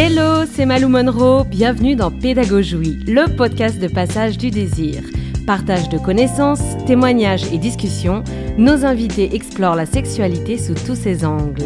Hello, 0.00 0.46
c'est 0.46 0.64
Malou 0.64 0.86
Monroe, 0.86 1.42
bienvenue 1.42 1.96
dans 1.96 2.12
Pédagogie, 2.12 3.00
le 3.08 3.34
podcast 3.34 3.80
de 3.80 3.88
passage 3.88 4.38
du 4.38 4.52
désir. 4.52 5.02
Partage 5.44 5.88
de 5.88 5.98
connaissances, 5.98 6.62
témoignages 6.86 7.52
et 7.52 7.58
discussions, 7.58 8.22
nos 8.58 8.84
invités 8.84 9.34
explorent 9.34 9.74
la 9.74 9.86
sexualité 9.86 10.56
sous 10.56 10.74
tous 10.74 10.94
ses 10.94 11.24
angles. 11.24 11.64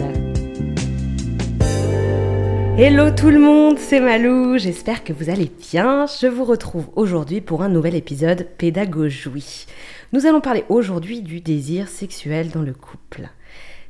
Hello 2.79 3.11
tout 3.11 3.29
le 3.29 3.39
monde, 3.39 3.79
c'est 3.79 4.01
Malou, 4.01 4.57
j'espère 4.57 5.05
que 5.05 5.13
vous 5.13 5.29
allez 5.29 5.51
bien. 5.71 6.07
Je 6.07 6.27
vous 6.27 6.45
retrouve 6.45 6.89
aujourd'hui 6.97 7.43
pour 7.43 7.63
un 7.63 7.69
nouvel 7.69 7.95
épisode 7.95 8.49
Pédagogie. 8.57 9.67
Nous 10.15 10.25
allons 10.25 10.41
parler 10.41 10.65
aujourd'hui 10.71 11.21
du 11.21 11.43
désir 11.43 11.87
sexuel 11.87 12.49
dans 12.49 12.63
le 12.63 12.73
couple. 12.73 13.29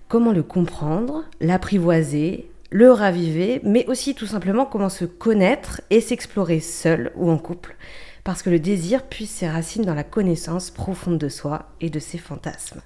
Comment 0.08 0.32
le 0.32 0.42
comprendre, 0.42 1.22
l'apprivoiser, 1.40 2.48
le 2.72 2.90
raviver, 2.90 3.60
mais 3.62 3.86
aussi 3.86 4.14
tout 4.14 4.26
simplement 4.26 4.64
comment 4.64 4.88
se 4.88 5.04
connaître 5.04 5.82
et 5.90 6.00
s'explorer 6.00 6.60
seul 6.60 7.12
ou 7.16 7.30
en 7.30 7.36
couple, 7.38 7.76
parce 8.24 8.42
que 8.42 8.50
le 8.50 8.58
désir 8.58 9.02
puise 9.02 9.30
ses 9.30 9.48
racines 9.48 9.84
dans 9.84 9.94
la 9.94 10.04
connaissance 10.04 10.70
profonde 10.70 11.18
de 11.18 11.28
soi 11.28 11.74
et 11.80 11.90
de 11.90 11.98
ses 11.98 12.18
fantasmes. 12.18 12.80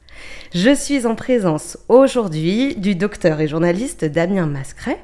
Je 0.52 0.74
suis 0.74 1.06
en 1.06 1.14
présence 1.14 1.78
aujourd'hui 1.88 2.74
du 2.74 2.96
docteur 2.96 3.40
et 3.40 3.48
journaliste 3.48 4.04
Damien 4.04 4.46
Mascret, 4.46 4.98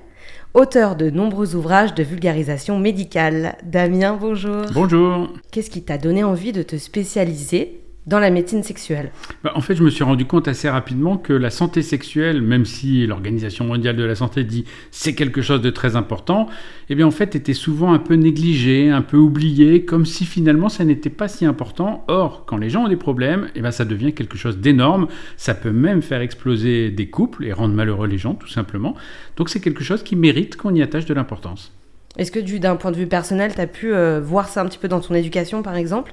auteur 0.52 0.96
de 0.96 1.10
nombreux 1.10 1.54
ouvrages 1.54 1.94
de 1.94 2.02
vulgarisation 2.02 2.78
médicale. 2.78 3.56
Damien, 3.62 4.18
bonjour. 4.20 4.66
Bonjour. 4.74 5.32
Qu'est-ce 5.52 5.70
qui 5.70 5.84
t'a 5.84 5.96
donné 5.96 6.24
envie 6.24 6.52
de 6.52 6.62
te 6.62 6.76
spécialiser 6.76 7.81
dans 8.06 8.18
la 8.18 8.30
médecine 8.30 8.62
sexuelle 8.62 9.12
bah, 9.44 9.52
En 9.54 9.60
fait, 9.60 9.76
je 9.76 9.82
me 9.82 9.90
suis 9.90 10.02
rendu 10.04 10.24
compte 10.24 10.48
assez 10.48 10.68
rapidement 10.68 11.16
que 11.16 11.32
la 11.32 11.50
santé 11.50 11.82
sexuelle, 11.82 12.42
même 12.42 12.64
si 12.64 13.06
l'Organisation 13.06 13.64
mondiale 13.64 13.96
de 13.96 14.02
la 14.02 14.14
santé 14.14 14.44
dit 14.44 14.64
c'est 14.90 15.14
quelque 15.14 15.42
chose 15.42 15.60
de 15.60 15.70
très 15.70 15.94
important, 15.94 16.48
eh 16.88 16.94
bien 16.94 17.06
en 17.06 17.10
fait 17.10 17.36
était 17.36 17.54
souvent 17.54 17.92
un 17.92 17.98
peu 17.98 18.14
négligé, 18.14 18.90
un 18.90 19.02
peu 19.02 19.16
oublié, 19.16 19.84
comme 19.84 20.04
si 20.04 20.24
finalement 20.24 20.68
ça 20.68 20.84
n'était 20.84 21.10
pas 21.10 21.28
si 21.28 21.44
important. 21.44 22.04
Or, 22.08 22.44
quand 22.46 22.56
les 22.56 22.70
gens 22.70 22.84
ont 22.84 22.88
des 22.88 22.96
problèmes, 22.96 23.48
eh 23.54 23.60
bien 23.60 23.70
ça 23.70 23.84
devient 23.84 24.12
quelque 24.12 24.36
chose 24.36 24.58
d'énorme. 24.58 25.06
Ça 25.36 25.54
peut 25.54 25.72
même 25.72 26.02
faire 26.02 26.20
exploser 26.20 26.90
des 26.90 27.08
couples 27.08 27.44
et 27.44 27.52
rendre 27.52 27.74
malheureux 27.74 28.08
les 28.08 28.18
gens, 28.18 28.34
tout 28.34 28.48
simplement. 28.48 28.94
Donc 29.36 29.48
c'est 29.48 29.60
quelque 29.60 29.84
chose 29.84 30.02
qui 30.02 30.16
mérite 30.16 30.56
qu'on 30.56 30.74
y 30.74 30.82
attache 30.82 31.06
de 31.06 31.14
l'importance. 31.14 31.72
Est-ce 32.18 32.30
que 32.30 32.40
d'un 32.58 32.76
point 32.76 32.90
de 32.90 32.96
vue 32.96 33.06
personnel, 33.06 33.54
tu 33.54 33.60
as 33.60 33.66
pu 33.66 33.94
euh, 33.94 34.20
voir 34.20 34.48
ça 34.48 34.60
un 34.60 34.66
petit 34.66 34.78
peu 34.78 34.88
dans 34.88 35.00
ton 35.00 35.14
éducation, 35.14 35.62
par 35.62 35.76
exemple? 35.76 36.12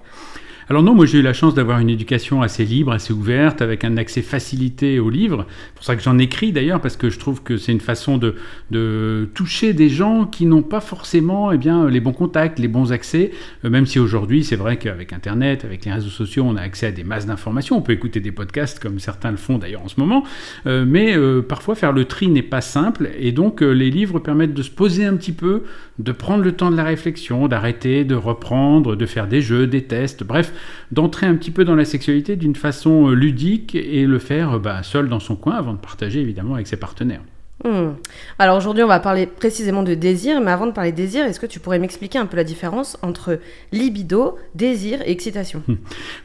Alors 0.70 0.84
non, 0.84 0.94
moi 0.94 1.08
j'ai 1.08 1.18
eu 1.18 1.22
la 1.24 1.34
chance 1.34 1.56
d'avoir 1.56 1.80
une 1.80 1.90
éducation 1.90 2.44
assez 2.44 2.64
libre, 2.64 2.92
assez 2.92 3.12
ouverte, 3.12 3.64
avec 3.64 3.84
un 3.84 3.98
accès 3.98 4.22
facilité 4.22 5.00
aux 5.00 5.10
livres. 5.10 5.48
C'est 5.50 5.74
pour 5.74 5.84
ça 5.84 5.96
que 5.96 6.04
j'en 6.04 6.20
écris 6.20 6.52
d'ailleurs, 6.52 6.80
parce 6.80 6.96
que 6.96 7.10
je 7.10 7.18
trouve 7.18 7.42
que 7.42 7.58
c'est 7.58 7.72
une 7.72 7.80
façon 7.80 8.20
de, 8.20 8.36
de, 8.70 9.28
toucher 9.34 9.74
des 9.74 9.90
gens 9.90 10.28
qui 10.28 10.46
n'ont 10.46 10.62
pas 10.62 10.80
forcément 10.80 11.52
eh 11.52 11.58
bien, 11.58 11.90
les 11.90 12.00
bons 12.00 12.12
contacts, 12.12 12.60
les 12.60 12.68
bons 12.68 12.92
accès, 12.92 13.32
euh, 13.66 13.72
même 13.72 13.88
si 13.88 13.98
aujourd'hui 13.98 14.44
c'est 14.44 14.56
vrai 14.56 14.78
qu'avec 14.78 15.12
Internet, 15.12 15.66
avec 15.66 15.86
les 15.86 15.92
réseaux 15.92 16.10
sociaux, 16.10 16.46
on 16.48 16.56
a 16.56 16.62
accès 16.62 16.86
à 16.86 16.92
des 16.92 17.04
masses 17.04 17.26
d'informations. 17.26 17.76
On 17.76 17.82
peut 17.82 17.94
écouter 17.94 18.20
des 18.20 18.32
podcasts 18.32 18.80
comme 18.80 19.00
certains 19.00 19.32
le 19.32 19.38
font 19.38 19.58
d'ailleurs 19.58 19.82
en 19.82 19.88
ce 19.88 20.00
moment, 20.00 20.24
euh, 20.68 20.86
mais 20.88 21.18
euh, 21.18 21.42
parfois 21.42 21.74
faire 21.74 21.94
le 21.94 22.06
tri 22.06 22.28
n'est 22.28 22.44
pas 22.44 22.62
simple, 22.62 23.10
et 23.18 23.32
donc 23.32 23.62
les 23.62 23.90
livres 23.90 24.20
permettent 24.20 24.54
de 24.54 24.62
se 24.62 24.70
poser 24.70 25.06
un 25.06 25.16
petit 25.16 25.32
peu, 25.32 25.64
de 25.98 26.12
prendre 26.12 26.44
le 26.44 26.52
temps 26.52 26.70
de 26.70 26.78
la 26.78 26.84
réflexion, 26.84 27.48
d'arrêter, 27.48 28.04
de 28.04 28.14
reprendre, 28.14 28.96
de 28.96 29.06
faire 29.08 29.28
des 29.28 29.42
jeux, 29.42 29.66
des 29.66 29.86
tests, 29.86 30.24
bref, 30.24 30.54
d'entrer 30.92 31.26
un 31.26 31.36
petit 31.36 31.52
peu 31.52 31.66
dans 31.66 31.76
la 31.76 31.86
sexualité 31.86 32.36
d'une 32.36 32.56
façon 32.56 33.10
euh, 33.10 33.14
ludique 33.14 33.76
et 33.76 34.06
le 34.06 34.20
faire 34.20 34.54
euh, 34.54 34.60
bah, 34.60 34.84
seul 34.84 35.10
dans 35.10 35.20
son 35.20 35.36
coin 35.36 35.56
avant 35.56 35.74
de 35.74 35.80
partager 35.80 36.20
évidemment 36.20 36.56
avec 36.56 36.68
ses 36.68 36.78
partenaires. 36.78 37.22
Hmm. 37.66 37.96
Alors 38.38 38.56
aujourd'hui, 38.56 38.84
on 38.84 38.88
va 38.88 39.02
parler 39.02 39.26
précisément 39.26 39.84
de 39.84 39.94
désir, 39.94 40.40
mais 40.40 40.52
avant 40.52 40.66
de 40.66 40.72
parler 40.72 40.94
désir, 40.94 41.26
est-ce 41.26 41.42
que 41.42 41.46
tu 41.46 41.60
pourrais 41.60 41.78
m'expliquer 41.78 42.18
un 42.18 42.26
peu 42.26 42.38
la 42.38 42.46
différence 42.46 42.98
entre 43.02 43.40
libido, 43.74 44.38
désir 44.56 45.02
et 45.02 45.12
excitation? 45.12 45.62
Hmm. 45.68 45.76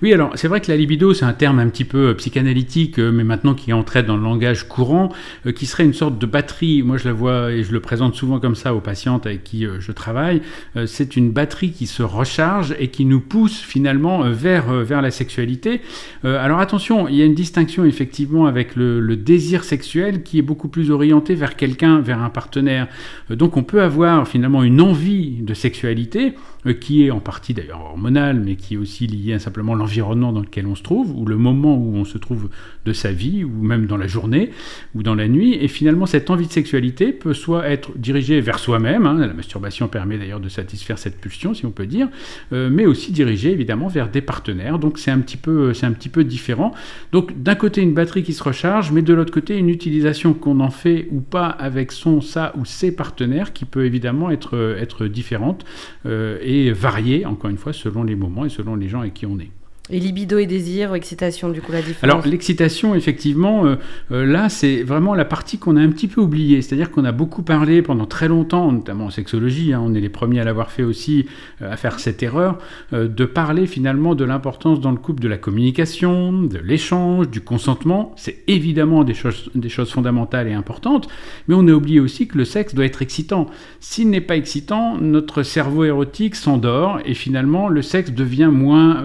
Oui, 0.00 0.12
alors 0.12 0.30
c'est 0.36 0.46
vrai 0.46 0.60
que 0.60 0.70
la 0.70 0.76
libido, 0.76 1.12
c'est 1.12 1.24
un 1.24 1.32
terme 1.32 1.58
un 1.58 1.68
petit 1.68 1.84
peu 1.84 2.10
euh, 2.10 2.14
psychanalytique, 2.14 3.00
euh, 3.00 3.10
mais 3.10 3.24
maintenant 3.24 3.54
qui 3.54 3.72
entré 3.72 4.04
dans 4.04 4.16
le 4.16 4.22
langage 4.22 4.68
courant, 4.68 5.08
euh, 5.46 5.50
qui 5.50 5.66
serait 5.66 5.84
une 5.84 5.92
sorte 5.92 6.18
de 6.18 6.26
batterie. 6.26 6.84
Moi, 6.84 6.98
je 6.98 7.08
la 7.08 7.12
vois 7.12 7.50
et 7.50 7.64
je 7.64 7.72
le 7.72 7.80
présente 7.80 8.14
souvent 8.14 8.38
comme 8.38 8.54
ça 8.54 8.72
aux 8.72 8.80
patientes 8.80 9.26
avec 9.26 9.42
qui 9.42 9.66
je 9.78 9.92
travaille. 9.92 10.42
C'est 10.86 11.16
une 11.16 11.30
batterie 11.30 11.72
qui 11.72 11.86
se 11.86 12.02
recharge 12.02 12.76
et 12.78 12.88
qui 12.88 13.04
nous 13.04 13.20
pousse 13.20 13.60
finalement 13.60 14.30
vers, 14.30 14.72
vers 14.72 15.02
la 15.02 15.10
sexualité. 15.10 15.80
Alors 16.22 16.60
attention, 16.60 17.08
il 17.08 17.16
y 17.16 17.22
a 17.22 17.24
une 17.24 17.34
distinction 17.34 17.84
effectivement 17.84 18.46
avec 18.46 18.76
le 18.76 19.16
désir 19.16 19.64
sexuel 19.64 20.22
qui 20.22 20.38
est 20.38 20.42
beaucoup 20.42 20.68
plus 20.68 20.90
orienté 20.90 21.23
vers 21.32 21.56
quelqu'un, 21.56 22.00
vers 22.00 22.20
un 22.20 22.28
partenaire. 22.28 22.88
Euh, 23.30 23.36
donc 23.36 23.56
on 23.56 23.62
peut 23.62 23.80
avoir 23.80 24.28
finalement 24.28 24.62
une 24.62 24.82
envie 24.82 25.38
de 25.40 25.54
sexualité 25.54 26.34
qui 26.72 27.04
est 27.04 27.10
en 27.10 27.20
partie 27.20 27.54
d'ailleurs 27.54 27.80
hormonale, 27.80 28.40
mais 28.40 28.56
qui 28.56 28.74
est 28.74 28.76
aussi 28.76 29.06
liée 29.06 29.34
à 29.34 29.38
simplement 29.38 29.74
l'environnement 29.74 30.32
dans 30.32 30.40
lequel 30.40 30.66
on 30.66 30.74
se 30.74 30.82
trouve, 30.82 31.16
ou 31.16 31.26
le 31.26 31.36
moment 31.36 31.76
où 31.76 31.96
on 31.96 32.04
se 32.04 32.18
trouve 32.18 32.48
de 32.84 32.92
sa 32.92 33.12
vie, 33.12 33.44
ou 33.44 33.62
même 33.62 33.86
dans 33.86 33.96
la 33.96 34.06
journée, 34.06 34.50
ou 34.94 35.02
dans 35.02 35.14
la 35.14 35.28
nuit. 35.28 35.54
Et 35.60 35.68
finalement, 35.68 36.06
cette 36.06 36.30
envie 36.30 36.46
de 36.46 36.52
sexualité 36.52 37.12
peut 37.12 37.34
soit 37.34 37.68
être 37.68 37.90
dirigée 37.96 38.40
vers 38.40 38.58
soi-même, 38.58 39.06
hein, 39.06 39.14
la 39.14 39.32
masturbation 39.32 39.88
permet 39.88 40.18
d'ailleurs 40.18 40.40
de 40.40 40.48
satisfaire 40.48 40.98
cette 40.98 41.20
pulsion, 41.20 41.54
si 41.54 41.66
on 41.66 41.70
peut 41.70 41.86
dire, 41.86 42.08
euh, 42.52 42.70
mais 42.70 42.86
aussi 42.86 43.12
dirigée 43.12 43.50
évidemment 43.50 43.88
vers 43.88 44.08
des 44.08 44.20
partenaires. 44.20 44.78
Donc 44.78 44.98
c'est 44.98 45.10
un 45.10 45.20
petit 45.20 45.36
peu, 45.36 45.74
c'est 45.74 45.86
un 45.86 45.92
petit 45.92 46.08
peu 46.08 46.24
différent. 46.24 46.72
Donc 47.12 47.42
d'un 47.42 47.54
côté 47.54 47.82
une 47.82 47.94
batterie 47.94 48.22
qui 48.22 48.32
se 48.32 48.42
recharge, 48.42 48.92
mais 48.92 49.02
de 49.02 49.12
l'autre 49.14 49.32
côté 49.32 49.56
une 49.56 49.68
utilisation 49.68 50.34
qu'on 50.34 50.60
en 50.60 50.70
fait 50.70 51.08
ou 51.10 51.20
pas 51.20 51.46
avec 51.46 51.92
son, 51.92 52.20
ça 52.20 52.52
ou 52.56 52.64
ses 52.64 52.94
partenaires, 52.94 53.52
qui 53.52 53.64
peut 53.64 53.84
évidemment 53.84 54.30
être, 54.30 54.76
être 54.78 55.06
différente. 55.06 55.64
Euh, 56.06 56.38
et 56.42 56.53
varier, 56.72 57.24
encore 57.26 57.50
une 57.50 57.56
fois, 57.56 57.72
selon 57.72 58.02
les 58.04 58.16
moments 58.16 58.44
et 58.44 58.48
selon 58.48 58.76
les 58.76 58.88
gens 58.88 59.00
avec 59.00 59.14
qui 59.14 59.26
on 59.26 59.38
est. 59.38 59.50
Et 59.90 60.00
libido 60.00 60.38
et 60.38 60.46
désir, 60.46 60.94
excitation, 60.94 61.50
du 61.50 61.60
coup, 61.60 61.70
la 61.70 61.82
différence 61.82 62.04
Alors, 62.04 62.26
l'excitation, 62.26 62.94
effectivement, 62.94 63.66
euh, 63.66 63.76
euh, 64.12 64.24
là, 64.24 64.48
c'est 64.48 64.82
vraiment 64.82 65.14
la 65.14 65.26
partie 65.26 65.58
qu'on 65.58 65.76
a 65.76 65.80
un 65.82 65.90
petit 65.90 66.08
peu 66.08 66.22
oubliée. 66.22 66.62
C'est-à-dire 66.62 66.90
qu'on 66.90 67.04
a 67.04 67.12
beaucoup 67.12 67.42
parlé 67.42 67.82
pendant 67.82 68.06
très 68.06 68.26
longtemps, 68.26 68.72
notamment 68.72 69.04
en 69.04 69.10
sexologie, 69.10 69.74
hein, 69.74 69.82
on 69.84 69.94
est 69.94 70.00
les 70.00 70.08
premiers 70.08 70.40
à 70.40 70.44
l'avoir 70.44 70.70
fait 70.70 70.84
aussi, 70.84 71.26
euh, 71.60 71.70
à 71.70 71.76
faire 71.76 72.00
cette 72.00 72.22
erreur, 72.22 72.56
de 72.92 73.24
parler 73.26 73.66
finalement 73.66 74.14
de 74.14 74.24
l'importance 74.24 74.80
dans 74.80 74.90
le 74.90 74.96
couple 74.96 75.22
de 75.22 75.28
la 75.28 75.36
communication, 75.36 76.32
de 76.32 76.58
l'échange, 76.58 77.28
du 77.28 77.42
consentement. 77.42 78.14
C'est 78.16 78.42
évidemment 78.46 79.04
des 79.04 79.12
choses, 79.12 79.50
des 79.54 79.68
choses 79.68 79.90
fondamentales 79.90 80.48
et 80.48 80.54
importantes, 80.54 81.08
mais 81.46 81.54
on 81.54 81.66
a 81.68 81.72
oublié 81.72 82.00
aussi 82.00 82.26
que 82.26 82.38
le 82.38 82.46
sexe 82.46 82.74
doit 82.74 82.86
être 82.86 83.02
excitant. 83.02 83.46
S'il 83.80 84.08
n'est 84.08 84.22
pas 84.22 84.36
excitant, 84.36 84.96
notre 84.98 85.42
cerveau 85.42 85.84
érotique 85.84 86.36
s'endort 86.36 87.00
et 87.04 87.14
finalement, 87.14 87.68
le 87.68 87.82
sexe 87.82 88.12
devient 88.12 88.50
moins 88.50 89.02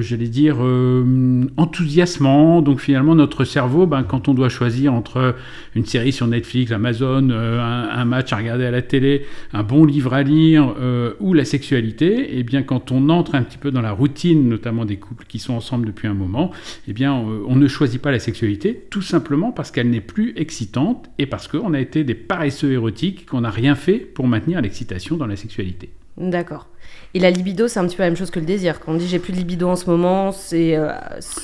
j'allais 0.00 0.28
dire, 0.28 0.56
euh, 0.60 1.44
enthousiasmant. 1.56 2.62
Donc 2.62 2.80
finalement, 2.80 3.14
notre 3.14 3.44
cerveau, 3.44 3.86
ben, 3.86 4.02
quand 4.02 4.28
on 4.28 4.34
doit 4.34 4.48
choisir 4.48 4.94
entre 4.94 5.34
une 5.74 5.84
série 5.84 6.12
sur 6.12 6.26
Netflix, 6.26 6.72
Amazon, 6.72 7.30
euh, 7.30 7.60
un, 7.60 8.04
match 8.04 8.32
à 8.32 8.36
regarder 8.36 8.64
à 8.64 8.70
la 8.70 8.82
télé, 8.82 9.26
un 9.52 9.62
bon 9.62 9.84
livre 9.84 10.14
à 10.14 10.22
lire 10.22 10.74
ou 11.20 11.32
la 11.32 11.44
sexualité, 11.44 12.36
et 12.36 12.38
eh 12.38 12.42
bien 12.44 12.62
quand 12.62 12.92
on 12.92 13.08
entre 13.08 13.34
un 13.34 13.42
petit 13.42 13.58
peu 13.58 13.72
dans 13.72 13.80
la 13.80 13.90
routine, 13.90 14.48
notamment 14.48 14.84
des 14.84 14.96
couples 14.96 15.24
qui 15.26 15.40
sont 15.40 15.54
ensemble 15.54 15.86
depuis 15.86 16.06
un 16.06 16.14
moment, 16.14 16.52
eh 16.86 16.92
bien 16.92 17.12
on 17.12 17.56
ne 17.56 17.66
choisit 17.66 18.00
pas 18.00 18.12
la 18.12 18.20
sexualité 18.20 18.86
tout 18.90 19.02
simplement 19.02 19.52
parce 19.52 19.70
qu'elle 19.70 19.90
n'est 19.90 20.00
plus 20.00 20.32
excitante 20.36 21.10
et 21.18 21.26
parce 21.26 21.48
qu'on 21.48 21.74
a 21.74 21.80
été 21.80 22.04
des 22.04 22.14
paresseux 22.14 22.72
érotiques, 22.72 23.26
qu'on 23.26 23.40
n'a 23.40 23.50
rien 23.50 23.74
fait 23.74 23.98
pour 23.98 24.28
maintenir 24.28 24.60
l'excitation 24.60 25.16
dans 25.16 25.26
la 25.26 25.36
sexualité. 25.36 25.90
D'accord. 26.16 26.68
Et 27.14 27.18
la 27.18 27.30
libido, 27.30 27.68
c'est 27.68 27.78
un 27.78 27.86
petit 27.86 27.96
peu 27.96 28.02
la 28.02 28.10
même 28.10 28.16
chose 28.16 28.30
que 28.30 28.40
le 28.40 28.46
désir. 28.46 28.80
Quand 28.80 28.92
on 28.92 28.96
dit 28.96 29.06
j'ai 29.06 29.18
plus 29.18 29.32
de 29.32 29.38
libido 29.38 29.68
en 29.68 29.76
ce 29.76 29.88
moment, 29.88 30.32
c'est 30.32 30.76
euh, 30.76 30.90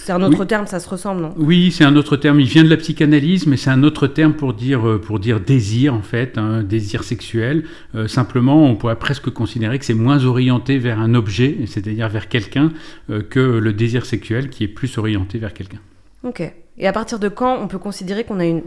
un 0.09 0.23
autre 0.23 0.45
terme, 0.45 0.67
ça 0.67 0.81
se 0.81 0.89
ressemble, 0.89 1.23
non? 1.23 1.35
Oui, 1.37 1.73
c'est 1.73 1.85
un 1.85 1.97
autre 1.97 2.17
terme. 2.17 2.41
Il 2.41 2.47
vient 2.47 2.65
de 2.65 2.69
la 2.69 2.77
psychanalyse, 2.77 3.47
mais 3.47 3.57
c'est 3.57 3.71
un 3.71 3.83
autre 3.83 4.07
terme 4.07 4.35
pour 4.35 4.55
dire, 4.55 4.87
euh, 4.87 5.01
pour 5.01 5.19
dire 5.19 5.41
désir, 5.41 5.95
en 5.95 6.03
fait, 6.03 6.37
un 6.37 6.43
hein, 6.43 6.63
désir 6.63 7.05
sexuel. 7.05 7.65
Euh, 7.95 8.09
simplement, 8.09 8.65
on 8.65 8.77
pourrait 8.77 8.99
presque 8.99 9.31
considérer 9.31 9.79
que 9.79 9.85
c'est 9.85 9.95
moins 9.95 10.25
orienté 10.25 10.79
vers 10.79 11.01
un 11.01 11.15
objet, 11.15 11.57
c'est-à-dire 11.67 12.09
vers 12.09 12.29
quelqu'un, 12.29 12.73
que 13.31 13.41
le 13.41 13.73
désir 13.73 14.07
sexuel 14.07 14.49
qui 14.51 14.65
est 14.65 14.69
plus 14.69 14.99
orienté 14.99 15.39
vers 15.39 15.55
quelqu'un. 15.55 15.81
Ok. 16.25 16.43
Et 16.79 16.87
à 16.87 16.93
partir 16.93 17.19
de 17.19 17.29
quand 17.29 17.59
on 17.61 17.69
peut 17.69 17.79
considérer 17.79 18.25
qu'on 18.25 18.41
a 18.41 18.45
une 18.45 18.63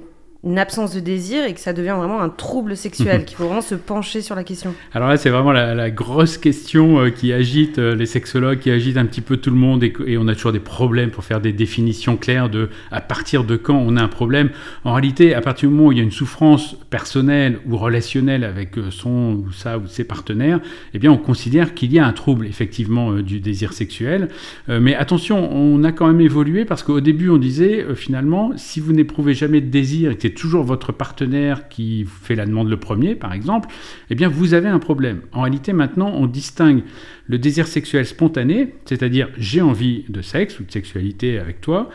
une 0.46 0.60
absence 0.60 0.94
de 0.94 1.00
désir 1.00 1.44
et 1.44 1.54
que 1.54 1.60
ça 1.60 1.74
devient 1.74 1.96
vraiment 1.98 2.22
un 2.22 2.30
trouble 2.30 2.78
sexuel, 2.78 3.26
qu'il 3.26 3.36
faut 3.36 3.46
vraiment 3.46 3.62
se 3.62 3.74
pencher 3.74 4.22
sur 4.22 4.36
la 4.36 4.44
question 4.44 4.76
Alors 4.94 5.10
là, 5.10 5.18
c'est 5.18 5.32
vraiment 5.32 5.52
la, 5.52 5.90
grosse 5.90 6.38
question 6.38 7.00
euh, 7.00 7.10
qui 7.10 7.34
agite 7.34 7.80
euh, 7.80 7.96
les 7.96 8.06
sexologues, 8.06 8.60
qui 8.60 8.70
agite 8.70 8.98
un 8.98 9.06
petit 9.06 9.22
peu 9.22 9.38
tout 9.38 9.50
le 9.50 9.56
monde 9.56 9.84
et, 9.84 9.94
et, 10.06 10.18
on 10.18 10.28
a 10.28 10.36
toujours 10.36 10.52
des 10.52 10.60
problèmes 10.60 11.10
pour 11.10 11.24
faire 11.24 11.42
des 11.42 11.52
définitions 11.52 12.16
claires 12.16 12.50
de 12.50 12.70
à 12.92 13.02
partir 13.02 13.44
de 13.44 13.56
quand 13.56 13.76
on 13.76 13.98
a 13.98 14.04
un 14.04 14.08
problème. 14.08 14.50
En 14.84 14.94
réalité, 14.94 15.34
à 15.34 15.42
partir 15.42 15.70
du 15.70 15.76
moment 15.76 15.90
où 15.90 15.92
il 15.92 15.98
y 15.98 16.02
a 16.02 16.04
une 16.04 16.12
souffrance 16.12 16.76
personnelle 16.90 17.60
ou 17.68 17.78
relationnelle 17.78 18.44
avec 18.44 18.78
euh, 18.78 18.92
son 18.92 19.44
ou 19.46 19.52
sa 19.52 19.80
ou 19.80 19.88
ses 19.88 20.04
partenaires, 20.04 20.60
eh 20.94 21.00
bien, 21.00 21.12
on 21.12 21.18
considère 21.18 21.74
qu'il 21.74 21.92
y 21.92 21.98
a 21.98 22.06
un 22.06 22.14
trouble 22.14 22.46
effectivement 22.46 23.14
du 23.14 23.40
désir 23.40 23.74
sexuel. 23.74 24.30
mais 24.68 24.96
attention, 24.96 25.52
on 25.52 25.84
a 25.84 25.92
quand 25.92 26.08
même 26.08 26.22
évolué 26.22 26.66
parce 26.66 26.84
qu'au 26.84 27.02
début, 27.02 27.30
on 27.30 27.38
disait 27.38 27.86
finalement, 27.96 28.52
si 28.56 28.80
vous 28.80 28.94
n'éprouvez 28.94 29.34
jamais 29.34 29.62
de 29.62 29.68
désir 29.68 30.12
et 30.12 30.16
que 30.16 30.35
toujours 30.36 30.64
votre 30.64 30.92
partenaire 30.92 31.68
qui 31.68 32.06
fait 32.06 32.36
la 32.36 32.46
demande 32.46 32.70
le 32.70 32.78
premier, 32.78 33.16
par 33.16 33.34
exemple, 33.34 33.70
eh 34.12 34.16
bien 34.16 34.30
vous 34.30 34.54
avez 34.54 34.70
un 34.70 34.78
problème. 34.78 35.22
En 35.32 35.42
réalité, 35.42 35.74
maintenant, 35.74 36.12
on 36.14 36.28
distingue 36.28 36.84
le 37.26 37.40
désir 37.40 37.66
sexuel 37.66 38.06
spontané, 38.06 38.76
c'est-à-dire 38.86 39.30
j'ai 39.38 39.62
envie 39.62 40.06
de 40.10 40.22
sexe 40.22 40.60
ou 40.60 40.64
de 40.64 40.72
sexualité 40.72 41.40
avec 41.40 41.62
toi, 41.62 41.90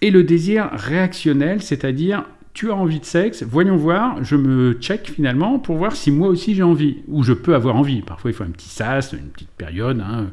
et 0.00 0.10
le 0.10 0.24
désir 0.24 0.68
réactionnel, 0.72 1.62
c'est-à-dire 1.62 2.24
tu 2.54 2.70
as 2.70 2.74
envie 2.74 3.00
de 3.00 3.04
sexe, 3.04 3.42
voyons 3.42 3.76
voir, 3.76 4.22
je 4.22 4.36
me 4.36 4.74
check 4.74 5.10
finalement 5.10 5.58
pour 5.58 5.76
voir 5.76 5.96
si 5.96 6.10
moi 6.10 6.28
aussi 6.28 6.54
j'ai 6.54 6.62
envie, 6.62 6.98
ou 7.08 7.22
je 7.22 7.32
peux 7.32 7.54
avoir 7.54 7.76
envie. 7.76 8.02
Parfois 8.02 8.30
il 8.30 8.34
faut 8.34 8.44
un 8.44 8.50
petit 8.50 8.68
sas, 8.68 9.12
une 9.14 9.30
petite 9.30 9.50
période. 9.50 10.00
Hein. 10.00 10.26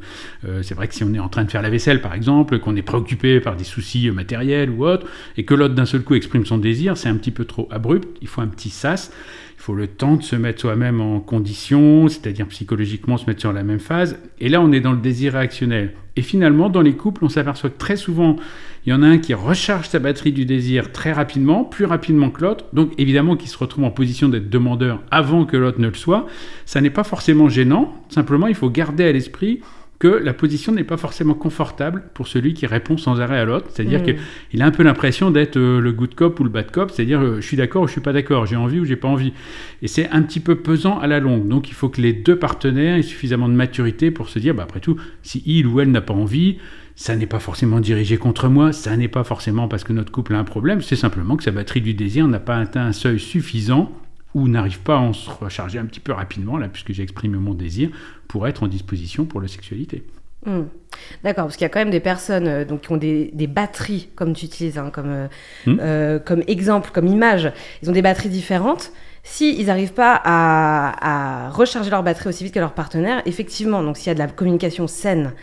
Euh, 0.46 0.62
c'est 0.62 0.76
vrai 0.76 0.90
que 0.90 0.96
si 0.96 1.04
on 1.04 1.14
est 1.14 1.20
en 1.20 1.30
train 1.30 1.46
de 1.46 1.52
faire 1.52 1.62
la 1.62 1.70
vaisselle 1.70 2.02
par 2.02 2.14
exemple, 2.14 2.60
qu'on 2.60 2.76
est 2.76 2.82
préoccupé 2.82 3.40
par 3.40 3.56
des 3.56 3.64
soucis 3.64 4.12
matériels 4.12 4.70
ou 4.70 4.86
autres, 4.86 5.08
et 5.38 5.46
que 5.46 5.54
l'autre 5.54 5.76
d'un 5.76 5.86
seul 5.86 6.02
coup 6.02 6.16
exprime 6.16 6.46
son 6.46 6.58
désir, 6.58 6.98
c'est 6.98 7.10
un 7.10 7.16
petit 7.16 7.32
peu 7.32 7.46
trop 7.46 7.70
abrupt, 7.72 8.18
il 8.22 8.28
faut 8.28 8.42
un 8.42 8.48
petit 8.48 8.70
sas. 8.70 9.12
Il 9.60 9.64
faut 9.64 9.76
le 9.76 9.88
temps 9.88 10.16
de 10.16 10.24
se 10.24 10.38
mettre 10.38 10.62
soi-même 10.62 11.02
en 11.02 11.20
condition, 11.20 12.08
c'est-à-dire 12.08 12.48
psychologiquement 12.48 13.18
se 13.18 13.26
mettre 13.26 13.42
sur 13.42 13.52
la 13.52 13.64
même 13.64 13.82
phase. 13.82 14.18
Et 14.40 14.48
là, 14.48 14.62
on 14.62 14.72
est 14.72 14.80
dans 14.80 14.94
le 14.94 15.00
désir 15.00 15.34
réactionnel. 15.34 15.96
Et 16.16 16.22
finalement, 16.22 16.70
dans 16.70 16.82
les 16.82 16.94
couples, 16.94 17.26
on 17.26 17.30
s'aperçoit 17.30 17.70
très 17.70 17.98
souvent, 17.98 18.38
il 18.86 18.90
y 18.90 18.94
en 18.94 19.04
a 19.04 19.08
un 19.08 19.18
qui 19.18 19.34
recharge 19.34 19.90
sa 19.90 20.00
batterie 20.00 20.32
du 20.32 20.46
désir 20.46 20.92
très 20.92 21.12
rapidement, 21.12 21.64
plus 21.64 21.86
rapidement 21.86 22.30
que 22.30 22.42
l'autre, 22.42 22.66
donc 22.74 22.92
évidemment 22.98 23.36
qui 23.36 23.48
se 23.48 23.58
retrouve 23.58 23.84
en 23.84 23.92
position 23.92 24.30
d'être 24.30 24.50
demandeur 24.50 25.02
avant 25.12 25.46
que 25.46 25.58
l'autre 25.58 25.80
ne 25.80 25.88
le 25.88 25.94
soit. 25.94 26.28
Ça 26.66 26.82
n'est 26.82 26.90
pas 26.90 27.04
forcément 27.04 27.50
gênant, 27.50 27.94
simplement 28.10 28.48
il 28.48 28.56
faut 28.56 28.70
garder 28.70 29.04
à 29.04 29.12
l'esprit 29.12 29.62
que 30.00 30.08
la 30.08 30.34
position 30.34 30.72
n'est 30.72 30.86
pas 30.86 30.96
forcément 30.96 31.34
confortable 31.34 32.06
pour 32.14 32.28
celui 32.28 32.54
qui 32.54 32.66
répond 32.66 32.98
sans 32.98 33.20
arrêt 33.20 33.38
à 33.38 33.44
l'autre. 33.44 33.68
C'est-à-dire 33.70 34.02
hmm. 34.02 34.16
qu'il 34.50 34.62
a 34.62 34.66
un 34.66 34.72
peu 34.72 34.82
l'impression 34.82 35.30
d'être 35.30 35.58
euh, 35.58 35.82
le 35.82 35.92
good 35.92 36.16
cop 36.16 36.40
ou 36.40 36.46
le 36.46 36.50
bad 36.50 36.72
cop, 36.72 36.90
c'est-à-dire 36.90 37.20
euh, 37.20 37.42
je 37.42 37.46
suis 37.46 37.58
d'accord 37.58 37.84
ou 37.84 37.88
je 37.88 37.92
suis 37.92 38.02
pas 38.02 38.14
d'accord, 38.14 38.46
j'ai 38.46 38.56
envie 38.56 38.80
ou 38.80 38.86
j'ai 38.86 38.96
pas 38.96 39.10
envie. 39.10 39.34
Et 39.82 39.90
c'est 39.90 40.10
un 40.10 40.22
petit 40.22 40.40
peu 40.40 40.56
pesant 40.56 40.98
à 41.00 41.08
la 41.08 41.20
longue. 41.20 41.50
Donc 41.50 41.70
il 41.70 41.74
faut 41.74 41.90
que 41.90 42.00
les 42.00 42.14
deux 42.14 42.38
partenaires 42.38 42.96
aient 42.96 43.04
suffisamment 43.04 43.50
de 43.50 43.54
maturité 43.54 44.10
pour 44.10 44.30
se 44.30 44.40
dire, 44.40 44.56
bah, 44.56 44.64
après 44.64 44.80
tout, 44.80 44.96
si 45.22 45.44
il 45.46 45.68
ou 45.68 45.82
elle 45.82 45.92
n'a 45.92 46.02
pas 46.02 46.14
envie, 46.14 46.60
ça 47.00 47.16
n'est 47.16 47.28
pas 47.28 47.40
forcément 47.40 47.80
dirigé 47.80 48.18
contre 48.18 48.50
moi, 48.50 48.74
ça 48.74 48.98
n'est 48.98 49.08
pas 49.08 49.24
forcément 49.24 49.70
parce 49.70 49.86
que 49.86 49.94
notre 49.94 50.12
couple 50.12 50.36
a 50.36 50.38
un 50.38 50.44
problème, 50.44 50.82
c'est 50.82 50.98
simplement 50.98 51.38
que 51.38 51.46
sa 51.46 51.52
batterie 51.52 51.80
du 51.80 51.94
désir 51.94 52.28
n'a 52.28 52.42
pas 52.42 52.58
atteint 52.58 52.86
un 52.86 52.92
seuil 52.92 53.22
suffisant 53.22 53.90
ou 54.36 54.50
n'arrive 54.50 54.82
pas 54.82 55.00
à 55.00 55.14
se 55.14 55.30
recharger 55.30 55.80
un 55.80 55.86
petit 55.86 56.02
peu 56.02 56.12
rapidement, 56.12 56.58
là, 56.58 56.68
puisque 56.68 56.92
j'ai 56.92 57.02
exprimé 57.02 57.38
mon 57.38 57.54
désir, 57.54 57.90
pour 58.28 58.50
être 58.50 58.64
en 58.64 58.68
disposition 58.68 59.24
pour 59.24 59.40
la 59.40 59.48
sexualité. 59.48 60.04
Hmm. 60.46 60.64
D'accord, 61.24 61.46
parce 61.46 61.56
qu'il 61.56 61.64
y 61.64 61.68
a 61.68 61.70
quand 61.70 61.80
même 61.80 61.90
des 61.90 62.02
personnes 62.02 62.48
euh, 62.48 62.66
donc, 62.66 62.82
qui 62.82 62.92
ont 62.92 62.98
des, 62.98 63.32
batteries, 63.48 64.10
comme 64.18 64.34
tu 64.34 64.44
utilises, 64.46 64.78
hein, 64.78 64.90
comme, 64.92 65.10
euh, 65.10 65.28
hmm. 65.68 65.78
euh, 65.80 66.20
comme 66.20 66.44
exemple, 66.48 66.90
comme 66.94 67.08
image. 67.08 67.50
Ils 67.82 67.90
ont 67.90 67.94
des 67.94 68.02
batteries 68.02 68.28
différentes. 68.28 68.92
S'ils 69.24 69.68
n'arrivent 69.68 69.94
pas 69.94 70.20
à, 70.24 71.50
recharger 71.52 71.90
leur 71.90 72.04
batterie 72.04 72.30
aussi 72.30 72.44
vite 72.44 72.54
que 72.54 72.60
leur 72.60 72.74
partenaire, 72.74 73.22
effectivement, 73.26 73.84
donc 73.84 73.98
s'il 73.98 74.08
y 74.08 74.10
a 74.12 74.14
de 74.14 74.20
la 74.20 74.28
communication 74.28 74.88
saine, 74.88 75.34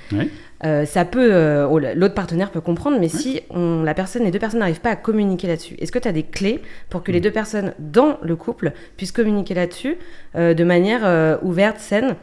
euh, 0.64 0.87
ça 0.87 1.05
peut, 1.05 1.28
euh, 1.32 1.94
l'autre 1.94 2.14
partenaire 2.14 2.50
peut 2.50 2.61
comprendre, 2.61 2.99
mais 2.99 3.08
si 3.08 3.40
on, 3.50 3.82
la 3.82 3.94
personne, 3.94 4.25
les 4.25 4.31
deux 4.31 4.38
personnes 4.38 4.61
n'arrivent 4.61 4.81
pas 4.81 4.90
à 4.90 4.96
communiquer 4.96 5.46
là-dessus, 5.46 5.75
est-ce 5.78 5.93
que 5.93 5.99
tu 5.99 6.08
as 6.08 6.12
des 6.12 6.23
clés 6.23 6.62
pour 6.88 7.02
que 7.02 7.12
les 7.12 7.19
mm. 7.19 7.23
deux 7.23 7.31
personnes 7.31 7.75
dans 7.78 8.19
le 8.23 8.37
couple 8.37 8.73
puissent 8.96 9.12
communiquer 9.12 9.55
là-dessus 9.55 9.96
euh, 10.34 10.55
de 10.55 10.64
manière 10.64 11.38
ouverte, 11.43 11.78
saine? 11.78 12.17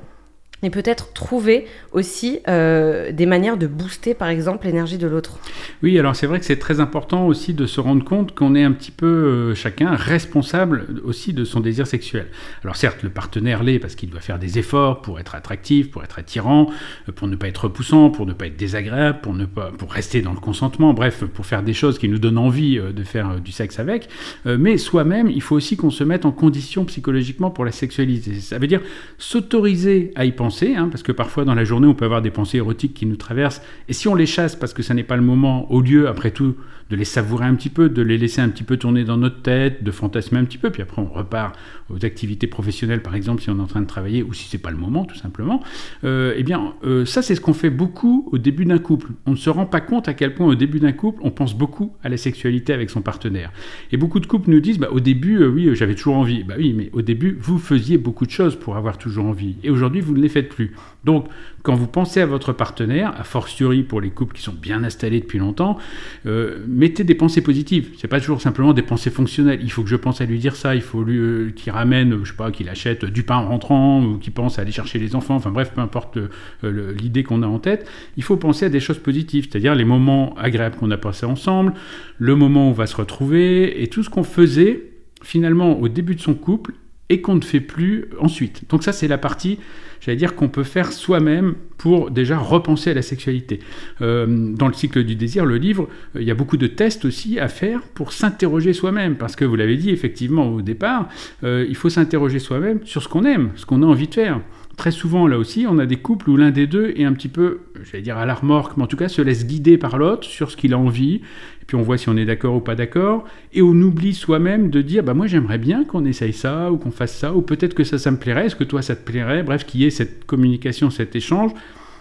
Et 0.64 0.70
peut-être 0.70 1.14
trouver 1.14 1.66
aussi 1.92 2.40
euh, 2.48 3.12
des 3.12 3.26
manières 3.26 3.58
de 3.58 3.68
booster, 3.68 4.14
par 4.14 4.30
exemple, 4.30 4.66
l'énergie 4.66 4.98
de 4.98 5.08
l'autre. 5.08 5.38
Oui, 5.82 6.00
alors 6.00 6.16
c'est 6.16 6.28
vrai 6.28 6.40
que 6.40 6.46
c'est 6.46 6.60
très 6.60 6.80
important 6.80 7.28
aussi 7.28 7.54
de 7.54 7.66
se 7.66 7.80
rendre 7.82 8.04
compte 8.04 8.34
qu'on 8.34 8.56
est 8.56 8.64
un 8.64 8.72
petit 8.72 8.92
peu 8.92 9.06
euh, 9.06 9.56
chacun 9.56 9.96
responsable 9.96 10.88
aussi 11.04 11.34
de 11.34 11.44
son 11.44 11.60
désir 11.60 11.86
sexuel. 11.86 12.28
Alors 12.64 12.76
certes, 12.76 13.04
le 13.04 13.10
partenaire 13.10 13.64
l'est 13.64 13.80
parce 13.80 13.96
qu'il 13.96 14.10
doit 14.10 14.22
faire 14.22 14.40
des 14.40 14.58
efforts 14.58 15.02
pour 15.02 15.20
être 15.20 15.36
attractif, 15.36 15.92
pour 15.92 16.04
être 16.04 16.18
attirant, 16.18 16.70
euh, 17.10 17.12
pour 17.12 17.28
ne 17.28 17.36
pas 17.36 17.48
être 17.48 17.66
repoussant, 17.66 18.10
pour 18.10 18.26
ne 18.26 18.34
pas 18.34 18.48
être 18.48 18.58
désagréable, 18.58 19.20
pour 19.22 19.34
ne 19.34 19.46
pas, 19.46 19.72
pour 19.72 19.92
rester 19.92 20.22
dans 20.22 20.34
le 20.34 20.40
consentement, 20.40 20.94
bref, 20.94 21.26
pour 21.26 21.46
faire 21.46 21.64
des 21.64 21.74
choses 21.74 22.00
qui 22.00 22.08
nous 22.08 22.20
donnent 22.20 22.38
envie 22.38 22.78
de 22.78 23.04
faire 23.04 23.40
du 23.40 23.52
sexe 23.52 23.80
avec. 23.80 24.08
mais 24.46 24.78
soi-même, 24.78 25.30
il 25.30 25.42
faut 25.42 25.56
aussi 25.56 25.78
qu'on 25.78 25.90
se 25.90 26.04
mette 26.04 26.26
en 26.26 26.32
condition 26.32 26.86
psychologiquement 26.86 27.52
pour 27.52 27.66
la 27.66 27.72
sexualité. 27.72 28.40
Ça 28.40 28.58
veut 28.58 28.68
dire 28.68 28.82
s'autoriser 29.18 30.12
à 30.16 30.26
y 30.26 30.32
penser 30.32 30.53
Hein, 30.62 30.88
parce 30.90 31.04
que 31.04 31.12
parfois 31.12 31.46
dans 31.46 31.56
la 31.56 31.64
journée 31.64 31.88
on 31.88 31.96
peut 31.96 32.06
avoir 32.06 32.22
des 32.22 32.30
pensées 32.32 32.58
érotiques 32.58 32.94
qui 32.94 33.06
nous 33.06 33.16
traversent, 33.16 33.62
et 33.90 33.94
si 33.94 34.08
on 34.08 34.16
les 34.16 34.28
chasse 34.28 34.56
parce 34.56 34.74
que 34.74 34.84
ça 34.84 34.94
n'est 34.94 35.04
pas 35.04 35.16
le 35.16 35.24
moment, 35.24 35.72
au 35.72 35.82
lieu 35.82 36.08
après 36.08 36.32
tout 36.32 36.56
de 36.90 36.96
les 36.98 37.06
savourer 37.06 37.46
un 37.46 37.56
petit 37.56 37.70
peu, 37.70 37.90
de 37.90 38.02
les 38.02 38.18
laisser 38.18 38.42
un 38.42 38.50
petit 38.50 38.64
peu 38.64 38.78
tourner 38.78 39.04
dans 39.04 39.18
notre 39.18 39.42
tête, 39.42 39.84
de 39.84 39.90
fantasmer 39.92 40.38
un 40.38 40.46
petit 40.46 40.60
peu, 40.60 40.70
puis 40.70 40.82
après 40.82 41.02
on 41.02 41.08
repart 41.08 41.56
aux 41.90 42.06
activités 42.06 42.46
professionnelles 42.46 43.02
par 43.02 43.16
exemple 43.16 43.42
si 43.42 43.50
on 43.50 43.58
est 43.58 43.62
en 43.62 43.68
train 43.68 43.82
de 43.82 43.88
travailler, 43.88 44.22
ou 44.22 44.34
si 44.34 44.48
c'est 44.48 44.60
pas 44.60 44.70
le 44.70 44.78
moment 44.78 45.06
tout 45.06 45.16
simplement, 45.16 45.64
euh, 46.04 46.34
eh 46.38 46.44
bien 46.44 46.74
euh, 46.84 47.06
ça 47.06 47.22
c'est 47.22 47.36
ce 47.36 47.42
qu'on 47.42 47.54
fait 47.54 47.72
beaucoup 47.72 48.30
au 48.32 48.38
début 48.38 48.66
d'un 48.66 48.78
couple. 48.78 49.08
On 49.26 49.32
ne 49.32 49.36
se 49.36 49.50
rend 49.50 49.66
pas 49.66 49.82
compte 49.82 50.08
à 50.08 50.14
quel 50.14 50.36
point 50.36 50.46
au 50.46 50.56
début 50.56 50.80
d'un 50.80 50.92
couple 50.92 51.20
on 51.24 51.32
pense 51.32 51.58
beaucoup 51.58 51.94
à 52.04 52.10
la 52.10 52.18
sexualité 52.18 52.74
avec 52.74 52.92
son 52.92 53.02
partenaire. 53.02 53.52
Et 53.92 53.98
beaucoup 53.98 54.20
de 54.20 54.28
couples 54.28 54.52
nous 54.52 54.60
disent, 54.60 54.78
bah, 54.78 54.90
au 54.92 55.00
début 55.00 55.42
euh, 55.42 55.48
oui 55.48 55.70
j'avais 55.74 55.96
toujours 55.96 56.18
envie, 56.18 56.44
bah 56.44 56.56
oui 56.58 56.74
mais 56.78 56.90
au 56.94 57.02
début 57.02 57.36
vous 57.40 57.58
faisiez 57.58 57.98
beaucoup 57.98 58.26
de 58.26 58.32
choses 58.32 58.56
pour 58.56 58.76
avoir 58.78 58.98
toujours 58.98 59.26
envie, 59.26 59.56
et 59.64 59.70
aujourd'hui 59.70 60.02
vous 60.02 60.14
ne 60.14 60.22
les 60.22 60.30
faites 60.30 60.43
plus. 60.44 60.76
Donc, 61.04 61.28
quand 61.64 61.76
vous 61.76 61.88
pensez 61.88 62.22
à 62.22 62.26
votre 62.26 62.54
partenaire, 62.54 63.14
a 63.18 63.24
fortiori 63.24 63.84
pour 63.84 64.02
les 64.02 64.10
couples 64.10 64.36
qui 64.36 64.42
sont 64.42 64.54
bien 64.54 64.84
installés 64.84 65.20
depuis 65.20 65.40
longtemps, 65.40 65.78
euh, 66.26 66.60
mettez 66.68 67.04
des 67.04 67.16
pensées 67.16 67.42
positives. 67.42 67.90
C'est 67.98 68.08
pas 68.08 68.20
toujours 68.20 68.42
simplement 68.42 68.74
des 68.74 68.82
pensées 68.82 69.10
fonctionnelles. 69.10 69.60
Il 69.64 69.72
faut 69.72 69.84
que 69.84 69.90
je 69.90 69.96
pense 69.96 70.22
à 70.22 70.26
lui 70.26 70.40
dire 70.40 70.56
ça, 70.56 70.76
il 70.76 70.82
faut 70.82 71.04
euh, 71.04 71.52
qu'il 71.56 71.72
ramène, 71.72 72.24
je 72.24 72.32
sais 72.32 72.38
pas, 72.38 72.52
qu'il 72.52 72.70
achète 72.70 73.06
du 73.06 73.24
pain 73.24 73.38
en 73.38 73.48
rentrant 73.48 74.04
ou 74.04 74.18
qu'il 74.18 74.34
pense 74.34 74.60
à 74.60 74.62
aller 74.62 74.72
chercher 74.72 75.00
les 75.00 75.16
enfants. 75.16 75.36
Enfin 75.36 75.52
bref, 75.52 75.72
peu 75.74 75.82
importe 75.82 76.18
euh, 76.18 76.94
l'idée 76.94 77.24
qu'on 77.24 77.44
a 77.44 77.48
en 77.48 77.60
tête, 77.60 77.90
il 78.18 78.24
faut 78.24 78.38
penser 78.38 78.66
à 78.66 78.70
des 78.70 78.80
choses 78.80 79.00
positives, 79.00 79.48
c'est-à-dire 79.50 79.76
les 79.76 79.86
moments 79.86 80.36
agréables 80.38 80.76
qu'on 80.76 80.92
a 80.92 80.98
passés 80.98 81.26
ensemble, 81.26 81.74
le 82.18 82.36
moment 82.36 82.68
où 82.68 82.70
on 82.70 82.74
va 82.74 82.88
se 82.88 82.96
retrouver 82.96 83.84
et 83.84 83.88
tout 83.88 84.04
ce 84.04 84.10
qu'on 84.10 84.24
faisait 84.24 84.92
finalement 85.22 85.80
au 85.80 85.88
début 85.88 86.16
de 86.16 86.22
son 86.22 86.34
couple 86.34 86.74
et 87.10 87.22
qu'on 87.22 87.36
ne 87.36 87.42
fait 87.42 87.60
plus 87.60 88.06
ensuite. 88.20 88.64
Donc 88.70 88.84
ça, 88.84 88.92
c'est 88.92 89.08
la 89.08 89.18
partie, 89.18 89.60
j'allais 90.02 90.18
dire, 90.18 90.36
qu'on 90.36 90.48
peut 90.48 90.64
faire 90.64 90.92
soi-même 90.92 91.56
pour 91.78 92.12
déjà 92.12 92.38
repenser 92.38 92.92
à 92.92 92.94
la 92.94 93.02
sexualité. 93.02 93.60
Euh, 94.02 94.26
dans 94.54 94.68
le 94.68 94.74
cycle 94.74 95.04
du 95.04 95.16
désir, 95.16 95.46
le 95.46 95.58
livre, 95.58 95.90
euh, 96.16 96.22
il 96.22 96.28
y 96.28 96.32
a 96.32 96.36
beaucoup 96.36 96.58
de 96.58 96.68
tests 96.68 97.06
aussi 97.06 97.40
à 97.40 97.50
faire 97.50 97.82
pour 97.94 98.14
s'interroger 98.14 98.74
soi-même, 98.74 99.16
parce 99.16 99.36
que 99.36 99.46
vous 99.46 99.56
l'avez 99.56 99.78
dit 99.78 99.90
effectivement 99.90 100.48
au 100.50 100.62
départ, 100.62 101.10
euh, 101.44 101.66
il 101.68 101.76
faut 101.76 101.90
s'interroger 101.90 102.40
soi-même 102.40 102.80
sur 102.86 103.04
ce 103.04 103.10
qu'on 103.10 103.26
aime, 103.26 103.52
ce 103.56 103.66
qu'on 103.66 103.84
a 103.84 103.86
envie 103.86 104.08
de 104.08 104.14
faire. 104.14 104.40
Très 104.78 104.92
souvent, 104.92 105.28
là 105.28 105.38
aussi, 105.38 105.66
on 105.70 105.78
a 105.78 105.86
des 105.86 105.98
couples 105.98 106.30
où 106.32 106.36
l'un 106.36 106.50
des 106.50 106.66
deux 106.66 106.94
est 106.96 107.04
un 107.04 107.14
petit 107.14 107.28
peu, 107.28 107.60
j'allais 107.84 108.02
dire 108.02 108.18
à 108.18 108.26
la 108.26 108.34
remorque, 108.34 108.76
mais 108.76 108.84
en 108.84 108.88
tout 108.88 108.98
cas 108.98 109.08
se 109.08 109.22
laisse 109.22 109.46
guider 109.46 109.78
par 109.78 109.98
l'autre 109.98 110.24
sur 110.24 110.50
ce 110.50 110.58
qu'il 110.58 110.74
a 110.74 110.80
envie, 110.80 111.16
et 111.62 111.66
puis 111.68 111.76
on 111.76 111.84
voit 111.84 111.98
si 111.98 112.10
on 112.10 112.18
est 112.18 112.26
d'accord 112.26 112.56
ou 112.56 112.60
pas 112.60 112.74
d'accord, 112.74 113.24
et 113.54 113.62
on 113.62 113.74
oublie 113.74 114.16
soi-même 114.16 114.72
de 114.72 114.82
dire, 114.82 115.04
bah 115.04 115.14
moi 115.14 115.28
j'aimerais 115.28 115.60
bien 115.60 115.84
qu'on 115.84 116.06
essaye 116.06 116.34
ça, 116.34 116.72
ou 116.72 116.78
qu'on 116.78 116.92
fasse 116.92 117.16
ça, 117.16 117.36
ou 117.36 117.44
peut-être 117.44 117.76
que 117.76 117.84
ça, 117.84 118.00
ça 118.00 118.10
me 118.10 118.18
plairait, 118.18 118.48
est-ce 118.48 118.56
que 118.56 118.64
toi 118.64 118.82
ça 118.82 118.96
te 118.96 119.06
plairait, 119.06 119.44
bref, 119.44 119.64
qu'il 119.64 119.82
y 119.82 119.86
ait 119.86 119.92
cette 119.92 120.26
communication, 120.26 120.90
cet 120.90 121.16
échange 121.16 121.52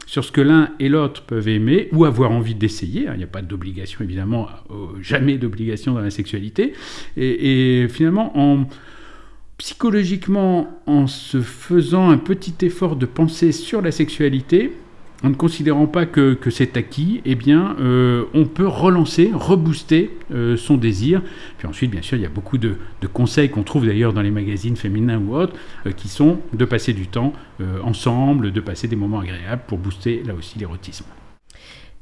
sur 0.06 0.24
ce 0.24 0.32
que 0.32 0.40
l'un 0.40 0.70
et 0.80 0.88
l'autre 0.88 1.22
peuvent 1.22 1.48
aimer 1.48 1.88
ou 1.92 2.04
avoir 2.04 2.32
envie 2.32 2.54
d'essayer. 2.54 3.08
Il 3.12 3.18
n'y 3.18 3.24
a 3.24 3.28
pas 3.28 3.40
d'obligation, 3.40 4.00
évidemment, 4.02 4.48
jamais 5.00 5.38
d'obligation 5.38 5.94
dans 5.94 6.00
la 6.00 6.10
sexualité. 6.10 6.74
Et, 7.16 7.82
et 7.82 7.88
finalement, 7.88 8.36
en 8.38 8.66
psychologiquement, 9.62 10.66
en 10.88 11.06
se 11.06 11.40
faisant 11.40 12.10
un 12.10 12.18
petit 12.18 12.66
effort 12.66 12.96
de 12.96 13.06
pensée 13.06 13.52
sur 13.52 13.80
la 13.80 13.92
sexualité, 13.92 14.72
en 15.22 15.28
ne 15.30 15.34
considérant 15.36 15.86
pas 15.86 16.04
que, 16.04 16.36
c'est 16.50 16.76
acquis, 16.76 17.20
eh 17.24 17.38
euh, 17.46 18.24
on 18.34 18.46
peut 18.46 18.66
relancer, 18.66 19.30
rebooster 19.32 20.10
euh, 20.34 20.56
son 20.56 20.76
désir. 20.76 21.22
Puis 21.58 21.68
ensuite, 21.68 21.92
bien 21.92 22.02
sûr, 22.02 22.18
il 22.18 22.24
y 22.24 22.26
a 22.26 22.28
beaucoup 22.28 22.58
de, 22.58 22.74
conseils 23.12 23.50
qu'on 23.50 23.62
trouve 23.62 23.86
d'ailleurs 23.86 24.12
dans 24.12 24.22
les 24.22 24.32
magazines 24.32 24.74
féminins 24.74 25.20
ou 25.20 25.36
autres, 25.36 25.54
euh, 25.86 25.92
qui 25.92 26.08
sont 26.08 26.40
de 26.52 26.64
passer 26.64 26.92
du 26.92 27.06
temps 27.06 27.32
ensemble, 27.84 28.50
de 28.50 28.60
passer 28.60 28.88
des 28.88 28.96
moments 28.96 29.20
agréables 29.20 29.62
pour 29.68 29.78
booster 29.78 30.24
là 30.26 30.34
aussi 30.34 30.58
l'érotisme. 30.58 31.04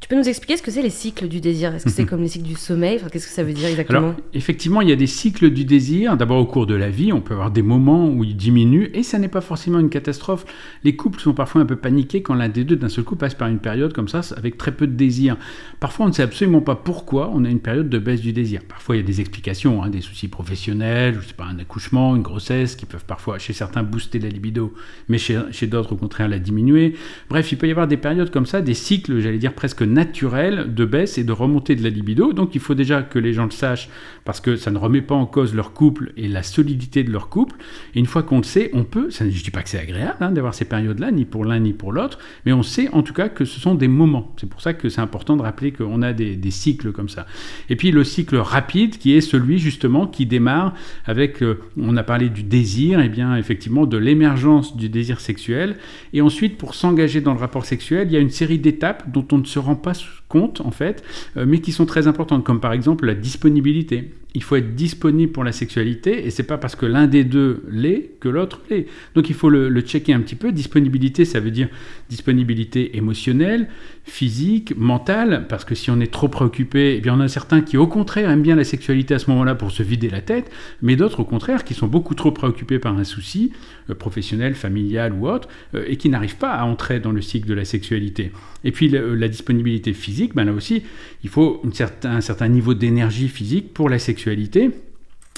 Tu 0.00 0.08
peux 0.08 0.16
nous 0.16 0.28
expliquer 0.28 0.56
ce 0.56 0.62
que 0.62 0.70
c'est 0.70 0.80
les 0.80 0.88
cycles 0.88 1.28
du 1.28 1.42
désir? 1.42 1.74
Est-ce 1.74 1.84
que 1.84 1.90
c'est 1.90 2.02
mhm. 2.04 2.08
comme 2.08 2.22
les 2.22 2.28
cycles 2.28 2.48
du 2.48 2.54
sommeil? 2.54 2.98
Qu'est-ce 3.12 3.26
que 3.26 3.32
ça 3.34 3.44
veut 3.44 3.52
dire 3.52 3.68
exactement? 3.68 3.98
Alors, 3.98 4.14
Effectivement, 4.32 4.80
il 4.80 4.88
y 4.88 4.92
a 4.92 4.96
des 4.96 5.06
cycles 5.06 5.50
du 5.50 5.66
désir. 5.66 6.16
D'abord, 6.16 6.38
au 6.38 6.46
cours 6.46 6.66
de 6.66 6.74
la 6.74 6.88
vie, 6.88 7.12
on 7.12 7.20
peut 7.20 7.34
avoir 7.34 7.50
des 7.50 7.60
moments 7.60 8.08
où 8.08 8.24
il 8.24 8.34
diminue, 8.34 8.90
et 8.94 9.02
ça 9.02 9.18
n'est 9.18 9.28
pas 9.28 9.42
forcément 9.42 9.78
une 9.78 9.90
catastrophe. 9.90 10.46
Les 10.84 10.96
couples 10.96 11.20
sont 11.20 11.34
parfois 11.34 11.60
un 11.60 11.66
peu 11.66 11.76
paniqués 11.76 12.22
quand 12.22 12.34
l'un 12.34 12.48
des 12.48 12.64
deux, 12.64 12.76
d'un 12.76 12.88
seul 12.88 13.04
coup, 13.04 13.14
passe 13.14 13.34
par 13.34 13.48
une 13.48 13.58
période 13.58 13.92
comme 13.92 14.08
ça, 14.08 14.22
avec 14.38 14.56
très 14.56 14.72
peu 14.72 14.86
de 14.86 14.94
désir. 14.94 15.36
Parfois, 15.80 16.06
on 16.06 16.08
ne 16.08 16.14
sait 16.14 16.22
absolument 16.22 16.62
pas 16.62 16.76
pourquoi 16.76 17.30
on 17.34 17.44
a 17.44 17.50
une 17.50 17.60
période 17.60 17.90
de 17.90 17.98
baisse 17.98 18.22
du 18.22 18.32
désir. 18.32 18.62
Parfois, 18.66 18.96
il 18.96 19.00
y 19.00 19.02
a 19.02 19.06
des 19.06 19.20
explications, 19.20 19.82
hein, 19.82 19.90
des 19.90 20.00
soucis 20.00 20.28
professionnels, 20.28 21.18
je 21.20 21.28
sais 21.28 21.34
pas, 21.34 21.44
un 21.44 21.58
accouchement, 21.58 22.16
une 22.16 22.22
grossesse, 22.22 22.74
qui 22.74 22.86
peuvent 22.86 23.04
parfois, 23.04 23.38
chez 23.38 23.52
certains, 23.52 23.82
booster 23.82 24.18
la 24.18 24.28
libido, 24.28 24.72
mais 25.10 25.18
chez, 25.18 25.38
chez 25.50 25.66
d'autres, 25.66 25.92
au 25.92 25.96
contraire, 25.96 26.28
la 26.28 26.38
diminuer. 26.38 26.94
Bref, 27.28 27.52
il 27.52 27.58
peut 27.58 27.68
y 27.68 27.70
avoir 27.70 27.86
des 27.86 27.98
périodes 27.98 28.30
comme 28.30 28.46
ça, 28.46 28.62
des 28.62 28.74
cycles, 28.74 29.20
j'allais 29.20 29.36
dire 29.36 29.52
presque 29.52 29.82
naturel 29.92 30.74
de 30.74 30.84
baisse 30.84 31.18
et 31.18 31.24
de 31.24 31.32
remontée 31.32 31.76
de 31.76 31.82
la 31.82 31.90
libido. 31.90 32.32
Donc 32.32 32.54
il 32.54 32.60
faut 32.60 32.74
déjà 32.74 33.02
que 33.02 33.18
les 33.18 33.32
gens 33.32 33.44
le 33.44 33.50
sachent 33.50 33.88
parce 34.24 34.40
que 34.40 34.56
ça 34.56 34.70
ne 34.70 34.78
remet 34.78 35.02
pas 35.02 35.14
en 35.14 35.26
cause 35.26 35.54
leur 35.54 35.72
couple 35.72 36.12
et 36.16 36.28
la 36.28 36.42
solidité 36.42 37.02
de 37.02 37.10
leur 37.10 37.28
couple. 37.28 37.56
Et 37.94 37.98
une 37.98 38.06
fois 38.06 38.22
qu'on 38.22 38.38
le 38.38 38.44
sait, 38.44 38.70
on 38.72 38.84
peut, 38.84 39.10
ça, 39.10 39.24
ne 39.24 39.30
dis 39.30 39.50
pas 39.50 39.62
que 39.62 39.68
c'est 39.68 39.80
agréable 39.80 40.18
hein, 40.20 40.30
d'avoir 40.30 40.54
ces 40.54 40.64
périodes-là, 40.64 41.10
ni 41.10 41.24
pour 41.24 41.44
l'un 41.44 41.60
ni 41.60 41.72
pour 41.72 41.92
l'autre, 41.92 42.18
mais 42.46 42.52
on 42.52 42.62
sait 42.62 42.88
en 42.92 43.02
tout 43.02 43.12
cas 43.14 43.28
que 43.28 43.44
ce 43.44 43.60
sont 43.60 43.74
des 43.74 43.88
moments. 43.88 44.34
C'est 44.38 44.48
pour 44.48 44.60
ça 44.60 44.74
que 44.74 44.88
c'est 44.88 45.00
important 45.00 45.36
de 45.36 45.42
rappeler 45.42 45.72
qu'on 45.72 46.02
a 46.02 46.12
des, 46.12 46.50
cycles 46.50 46.92
comme 46.92 47.08
ça. 47.08 47.26
Et 47.68 47.76
puis 47.76 47.92
le 47.92 48.02
cycle 48.02 48.36
rapide 48.36 48.98
qui 48.98 49.14
est 49.14 49.20
celui 49.20 49.58
justement 49.58 50.06
qui 50.06 50.26
démarre 50.26 50.74
avec, 51.06 51.42
euh, 51.42 51.60
on 51.76 51.96
a 51.96 52.02
parlé 52.02 52.28
du 52.28 52.42
désir, 52.42 53.00
et 53.00 53.08
bien 53.08 53.36
effectivement 53.36 53.86
de 53.86 53.96
l'émergence 53.96 54.76
du 54.76 54.88
désir 54.88 55.20
sexuel. 55.20 55.76
Et 56.12 56.20
ensuite, 56.20 56.58
pour 56.58 56.74
s'engager 56.74 57.20
dans 57.20 57.32
le 57.32 57.38
rapport 57.38 57.64
sexuel, 57.64 58.08
il 58.08 58.14
y 58.14 58.16
a 58.16 58.20
une 58.20 58.30
série 58.30 58.58
d'étapes 58.58 59.10
dont 59.10 59.26
on 59.32 59.38
ne 59.38 59.44
se 59.44 59.58
rend 59.58 59.76
pas 59.82 60.19
compte 60.30 60.62
en 60.62 60.70
fait, 60.70 61.04
euh, 61.36 61.44
mais 61.46 61.58
qui 61.60 61.72
sont 61.72 61.84
très 61.84 62.06
importantes, 62.06 62.44
comme 62.44 62.60
par 62.60 62.72
exemple 62.72 63.04
la 63.04 63.14
disponibilité 63.14 64.10
il 64.34 64.42
faut 64.42 64.56
être 64.56 64.74
disponible 64.74 65.32
pour 65.32 65.44
la 65.44 65.52
sexualité 65.52 66.26
et 66.26 66.30
c'est 66.30 66.44
pas 66.44 66.58
parce 66.58 66.76
que 66.76 66.86
l'un 66.86 67.06
des 67.06 67.24
deux 67.24 67.64
l'est 67.68 68.10
que 68.20 68.28
l'autre 68.28 68.60
l'est. 68.70 68.86
Donc 69.14 69.28
il 69.28 69.34
faut 69.34 69.50
le, 69.50 69.80
checker 69.80 70.12
un 70.12 70.20
petit 70.20 70.36
peu. 70.36 70.52
Disponibilité, 70.52 71.24
ça 71.24 71.40
veut 71.40 71.50
dire 71.50 71.68
disponibilité 72.08 72.96
émotionnelle, 72.96 73.68
physique, 74.04 74.74
mentale, 74.76 75.46
parce 75.48 75.64
que 75.64 75.74
si 75.74 75.90
on 75.90 76.00
est 76.00 76.12
trop 76.12 76.28
préoccupé, 76.28 76.96
eh 76.96 77.00
bien 77.00 77.14
on 77.16 77.20
a 77.20 77.28
certains 77.28 77.60
qui 77.60 77.76
au 77.76 77.86
contraire 77.86 78.30
aiment 78.30 78.42
bien 78.42 78.56
la 78.56 78.64
sexualité 78.64 79.14
à 79.14 79.18
ce 79.18 79.30
moment-là 79.30 79.54
pour 79.54 79.70
se 79.70 79.82
vider 79.82 80.10
la 80.10 80.20
tête, 80.20 80.50
mais 80.82 80.96
d'autres 80.96 81.20
au 81.20 81.24
contraire 81.24 81.64
qui 81.64 81.74
sont 81.74 81.86
beaucoup 81.86 82.14
trop 82.14 82.30
préoccupés 82.30 82.78
par 82.78 82.96
un 82.96 83.04
souci 83.04 83.52
euh, 83.88 83.94
professionnel, 83.94 84.54
familial 84.54 85.12
ou 85.12 85.28
autre, 85.28 85.48
euh, 85.74 85.84
et 85.86 85.96
qui 85.96 86.08
n'arrivent 86.08 86.36
pas 86.36 86.52
à 86.52 86.64
entrer 86.64 87.00
dans 87.00 87.12
le 87.12 87.22
cycle 87.22 87.48
de 87.48 87.54
la 87.54 87.64
sexualité. 87.64 88.32
Et 88.62 88.72
puis 88.72 88.88
la 88.88 89.28
disponibilité 89.28 89.94
physique, 89.94 90.19
ben 90.28 90.44
là 90.44 90.52
aussi, 90.52 90.82
il 91.24 91.30
faut 91.30 91.62
un 92.04 92.20
certain 92.20 92.48
niveau 92.48 92.74
d'énergie 92.74 93.28
physique 93.28 93.74
pour 93.74 93.88
la 93.88 93.98
sexualité. 93.98 94.70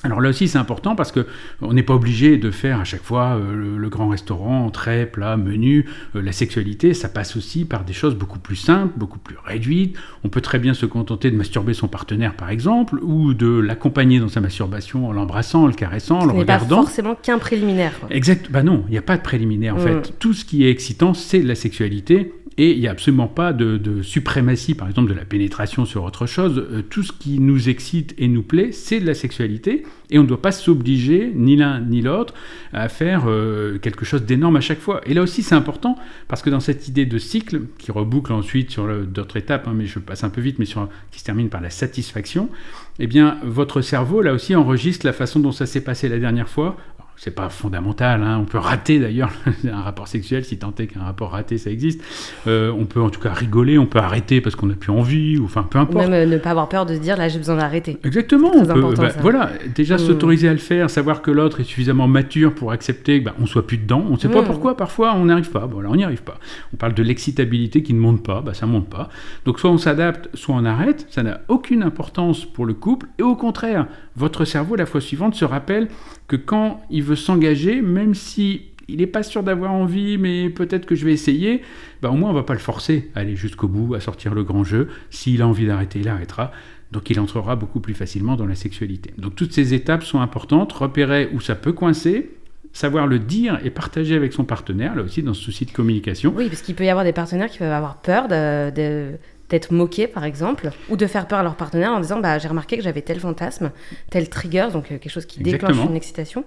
Alors 0.04 0.20
là 0.20 0.30
aussi 0.30 0.48
c'est 0.48 0.58
important 0.58 0.96
parce 0.96 1.12
que 1.12 1.26
on 1.60 1.72
n'est 1.72 1.82
pas 1.82 1.94
obligé 1.94 2.36
de 2.36 2.50
faire 2.50 2.80
à 2.80 2.84
chaque 2.84 3.02
fois 3.02 3.36
euh, 3.36 3.76
le, 3.76 3.88
grand 3.88 4.08
restaurant, 4.08 4.64
entrée, 4.66 5.06
plat, 5.06 5.36
menu. 5.36 5.86
Euh, 6.16 6.22
la 6.22 6.32
sexualité, 6.32 6.92
ça 6.92 7.08
passe 7.08 7.36
aussi 7.36 7.64
par 7.64 7.84
des 7.84 7.92
choses 7.92 8.16
beaucoup 8.16 8.40
plus 8.40 8.56
simples, 8.56 8.94
beaucoup 8.96 9.18
plus 9.18 9.36
réduites. 9.44 9.96
On 10.24 10.28
peut 10.28 10.40
très 10.40 10.58
bien 10.58 10.74
se 10.74 10.86
contenter 10.86 11.30
de 11.30 11.36
masturber 11.36 11.74
son 11.74 11.88
partenaire 11.88 12.34
par 12.34 12.50
exemple, 12.50 12.98
ou 13.02 13.34
de 13.34 13.60
l'accompagner 13.60 14.18
dans 14.18 14.28
sa 14.28 14.40
masturbation 14.40 15.06
en 15.06 15.12
l'embrassant, 15.12 15.64
en 15.64 15.66
le 15.66 15.72
caressant, 15.72 16.20
en 16.20 16.24
le 16.24 16.32
regardant. 16.32 16.76
Pas 16.76 16.82
forcément 16.82 17.14
qu'un 17.14 17.38
préliminaire. 17.38 17.92
Exact. 18.10 18.50
Bah 18.50 18.62
non, 18.62 18.84
il 18.88 18.92
n'y 18.92 18.98
a 18.98 19.02
pas 19.02 19.16
de 19.16 19.22
préliminaire 19.22 19.76
en 19.76 19.78
mm. 19.78 19.82
fait. 19.82 20.18
Tout 20.18 20.32
ce 20.32 20.44
qui 20.44 20.64
est 20.64 20.70
excitant, 20.70 21.14
c'est 21.14 21.42
la 21.42 21.54
sexualité. 21.54 22.32
Et 22.58 22.72
il 22.72 22.80
n'y 22.80 22.86
a 22.86 22.90
absolument 22.90 23.28
pas 23.28 23.52
de, 23.52 24.02
suprématie, 24.02 24.74
par 24.74 24.88
exemple, 24.88 25.10
de 25.10 25.14
la 25.14 25.24
pénétration 25.24 25.84
sur 25.84 26.04
autre 26.04 26.26
chose. 26.26 26.58
Euh, 26.58 26.82
tout 26.82 27.02
ce 27.02 27.12
qui 27.12 27.38
nous 27.38 27.68
excite 27.68 28.14
et 28.18 28.28
nous 28.28 28.42
plaît, 28.42 28.72
c'est 28.72 29.00
de 29.00 29.06
la 29.06 29.14
sexualité. 29.14 29.84
Et 30.10 30.18
on 30.18 30.22
ne 30.22 30.28
doit 30.28 30.42
pas 30.42 30.52
s'obliger, 30.52 31.32
ni 31.34 31.56
l'un 31.56 31.80
ni 31.80 32.02
l'autre, 32.02 32.34
à 32.72 32.88
faire 32.88 33.24
euh, 33.26 33.78
quelque 33.78 34.04
chose 34.04 34.24
d'énorme 34.24 34.56
à 34.56 34.60
chaque 34.60 34.80
fois. 34.80 35.00
Et 35.06 35.14
là 35.14 35.22
aussi, 35.22 35.42
c'est 35.42 35.54
important, 35.54 35.96
parce 36.28 36.42
que 36.42 36.50
dans 36.50 36.60
cette 36.60 36.88
idée 36.88 37.06
de 37.06 37.18
cycle, 37.18 37.62
qui 37.78 37.90
reboucle 37.90 38.32
ensuite 38.32 38.70
sur 38.70 38.86
d'autres 39.06 39.38
étapes, 39.38 39.66
hein, 39.66 39.72
mais 39.74 39.86
je 39.86 39.98
passe 39.98 40.24
un 40.24 40.30
peu 40.30 40.42
vite, 40.42 40.58
mais 40.58 40.66
sur, 40.66 40.88
qui 41.10 41.20
se 41.20 41.24
termine 41.24 41.48
par 41.48 41.62
la 41.62 41.70
satisfaction, 41.70 42.50
eh 42.98 43.06
bien, 43.06 43.38
votre 43.44 43.80
cerveau, 43.80 44.20
là 44.20 44.34
aussi, 44.34 44.54
enregistre 44.54 45.06
la 45.06 45.14
façon 45.14 45.40
dont 45.40 45.52
ça 45.52 45.64
s'est 45.64 45.80
passé 45.82 46.08
la 46.08 46.18
dernière 46.18 46.48
fois 46.48 46.76
c'est 47.16 47.34
pas 47.34 47.48
fondamental. 47.48 48.22
Hein. 48.22 48.38
On 48.40 48.44
peut 48.44 48.58
rater 48.58 48.98
d'ailleurs 48.98 49.30
un 49.70 49.80
rapport 49.80 50.08
sexuel 50.08 50.44
si 50.44 50.58
tant 50.58 50.74
est 50.78 50.86
qu'un 50.86 51.02
rapport 51.02 51.30
raté 51.30 51.58
ça 51.58 51.70
existe. 51.70 52.02
Euh, 52.46 52.72
on 52.76 52.84
peut 52.84 53.00
en 53.00 53.10
tout 53.10 53.20
cas 53.20 53.32
rigoler, 53.32 53.78
on 53.78 53.86
peut 53.86 53.98
arrêter 53.98 54.40
parce 54.40 54.56
qu'on 54.56 54.66
n'a 54.66 54.74
plus 54.74 54.90
envie, 54.90 55.38
ou 55.38 55.44
enfin 55.44 55.62
peu 55.62 55.78
importe. 55.78 56.08
même 56.08 56.28
euh, 56.28 56.30
ne 56.30 56.38
pas 56.38 56.50
avoir 56.50 56.68
peur 56.68 56.86
de 56.86 56.94
se 56.94 57.00
dire 57.00 57.16
là 57.16 57.28
j'ai 57.28 57.38
besoin 57.38 57.56
d'arrêter. 57.56 57.98
Exactement. 58.04 58.50
On 58.54 58.64
peut, 58.64 58.94
bah, 58.96 59.08
voilà, 59.20 59.50
déjà 59.74 59.96
mm. 59.96 59.98
s'autoriser 59.98 60.48
à 60.48 60.52
le 60.52 60.58
faire, 60.58 60.90
savoir 60.90 61.22
que 61.22 61.30
l'autre 61.30 61.60
est 61.60 61.64
suffisamment 61.64 62.08
mature 62.08 62.54
pour 62.54 62.72
accepter 62.72 63.20
qu'on 63.20 63.30
bah, 63.30 63.36
on 63.40 63.46
soit 63.46 63.66
plus 63.66 63.78
dedans. 63.78 64.04
On 64.08 64.14
ne 64.14 64.18
sait 64.18 64.28
pas 64.28 64.42
mm. 64.42 64.46
pourquoi 64.46 64.76
parfois 64.76 65.14
on 65.14 65.26
n'y 65.26 65.32
arrive 65.32 65.50
pas. 65.50 65.66
Voilà, 65.66 65.90
on 65.90 65.96
n'y 65.96 66.04
arrive 66.04 66.22
pas. 66.22 66.38
On 66.74 66.76
parle 66.76 66.94
de 66.94 67.02
l'excitabilité 67.02 67.82
qui 67.82 67.94
ne 67.94 68.00
monte 68.00 68.24
pas, 68.24 68.40
bah, 68.40 68.54
ça 68.54 68.66
monte 68.66 68.88
pas. 68.88 69.08
Donc 69.44 69.60
soit 69.60 69.70
on 69.70 69.78
s'adapte, 69.78 70.28
soit 70.34 70.54
on 70.54 70.64
arrête. 70.64 71.06
Ça 71.10 71.22
n'a 71.22 71.40
aucune 71.48 71.82
importance 71.82 72.44
pour 72.44 72.66
le 72.66 72.74
couple. 72.74 73.06
Et 73.18 73.22
au 73.22 73.36
contraire, 73.36 73.86
votre 74.16 74.44
cerveau 74.44 74.76
la 74.76 74.86
fois 74.86 75.00
suivante 75.00 75.34
se 75.34 75.44
rappelle 75.44 75.88
que 76.32 76.36
quand 76.36 76.80
il 76.88 77.02
veut 77.02 77.16
s'engager, 77.16 77.82
même 77.82 78.14
si 78.14 78.62
il 78.88 78.96
n'est 78.96 79.06
pas 79.06 79.22
sûr 79.22 79.42
d'avoir 79.42 79.72
envie, 79.72 80.16
mais 80.16 80.48
peut-être 80.48 80.86
que 80.86 80.94
je 80.94 81.04
vais 81.04 81.12
essayer, 81.12 81.60
bah 82.00 82.08
au 82.08 82.14
moins 82.14 82.30
on 82.30 82.32
va 82.32 82.42
pas 82.42 82.54
le 82.54 82.58
forcer 82.58 83.10
à 83.14 83.20
aller 83.20 83.36
jusqu'au 83.36 83.68
bout, 83.68 83.94
à 83.94 84.00
sortir 84.00 84.32
le 84.32 84.42
grand 84.42 84.64
jeu. 84.64 84.88
S'il 85.10 85.42
a 85.42 85.46
envie 85.46 85.66
d'arrêter, 85.66 85.98
il 86.00 86.08
arrêtera. 86.08 86.50
Donc 86.90 87.10
il 87.10 87.20
entrera 87.20 87.54
beaucoup 87.54 87.80
plus 87.80 87.92
facilement 87.92 88.34
dans 88.36 88.46
la 88.46 88.54
sexualité. 88.54 89.12
Donc 89.18 89.36
toutes 89.36 89.52
ces 89.52 89.74
étapes 89.74 90.04
sont 90.04 90.22
importantes, 90.22 90.72
repérer 90.72 91.28
où 91.34 91.40
ça 91.40 91.54
peut 91.54 91.74
coincer, 91.74 92.30
savoir 92.72 93.06
le 93.06 93.18
dire 93.18 93.60
et 93.62 93.68
partager 93.68 94.14
avec 94.14 94.32
son 94.32 94.44
partenaire, 94.44 94.94
là 94.94 95.02
aussi 95.02 95.22
dans 95.22 95.34
ce 95.34 95.42
souci 95.42 95.66
de 95.66 95.72
communication. 95.72 96.32
Oui, 96.34 96.48
parce 96.48 96.62
qu'il 96.62 96.74
peut 96.74 96.84
y 96.84 96.88
avoir 96.88 97.04
des 97.04 97.12
partenaires 97.12 97.50
qui 97.50 97.58
peuvent 97.58 97.70
avoir 97.70 98.00
peur 98.00 98.26
de 98.28 99.18
d'être 99.52 99.70
moqué 99.70 100.06
par 100.06 100.24
exemple, 100.24 100.70
ou 100.88 100.96
de 100.96 101.06
faire 101.06 101.28
peur 101.28 101.38
à 101.38 101.42
leur 101.42 101.54
partenaire 101.54 101.92
en 101.92 102.00
disant 102.00 102.18
bah, 102.18 102.38
j'ai 102.38 102.48
remarqué 102.48 102.76
que 102.76 102.82
j'avais 102.82 103.02
tel 103.02 103.20
fantasme, 103.20 103.70
tel 104.10 104.28
trigger, 104.28 104.68
donc 104.72 104.86
euh, 104.86 104.98
quelque 104.98 105.10
chose 105.10 105.26
qui 105.26 105.40
déclenche 105.40 105.76
une 105.76 105.94
excitation. 105.94 106.44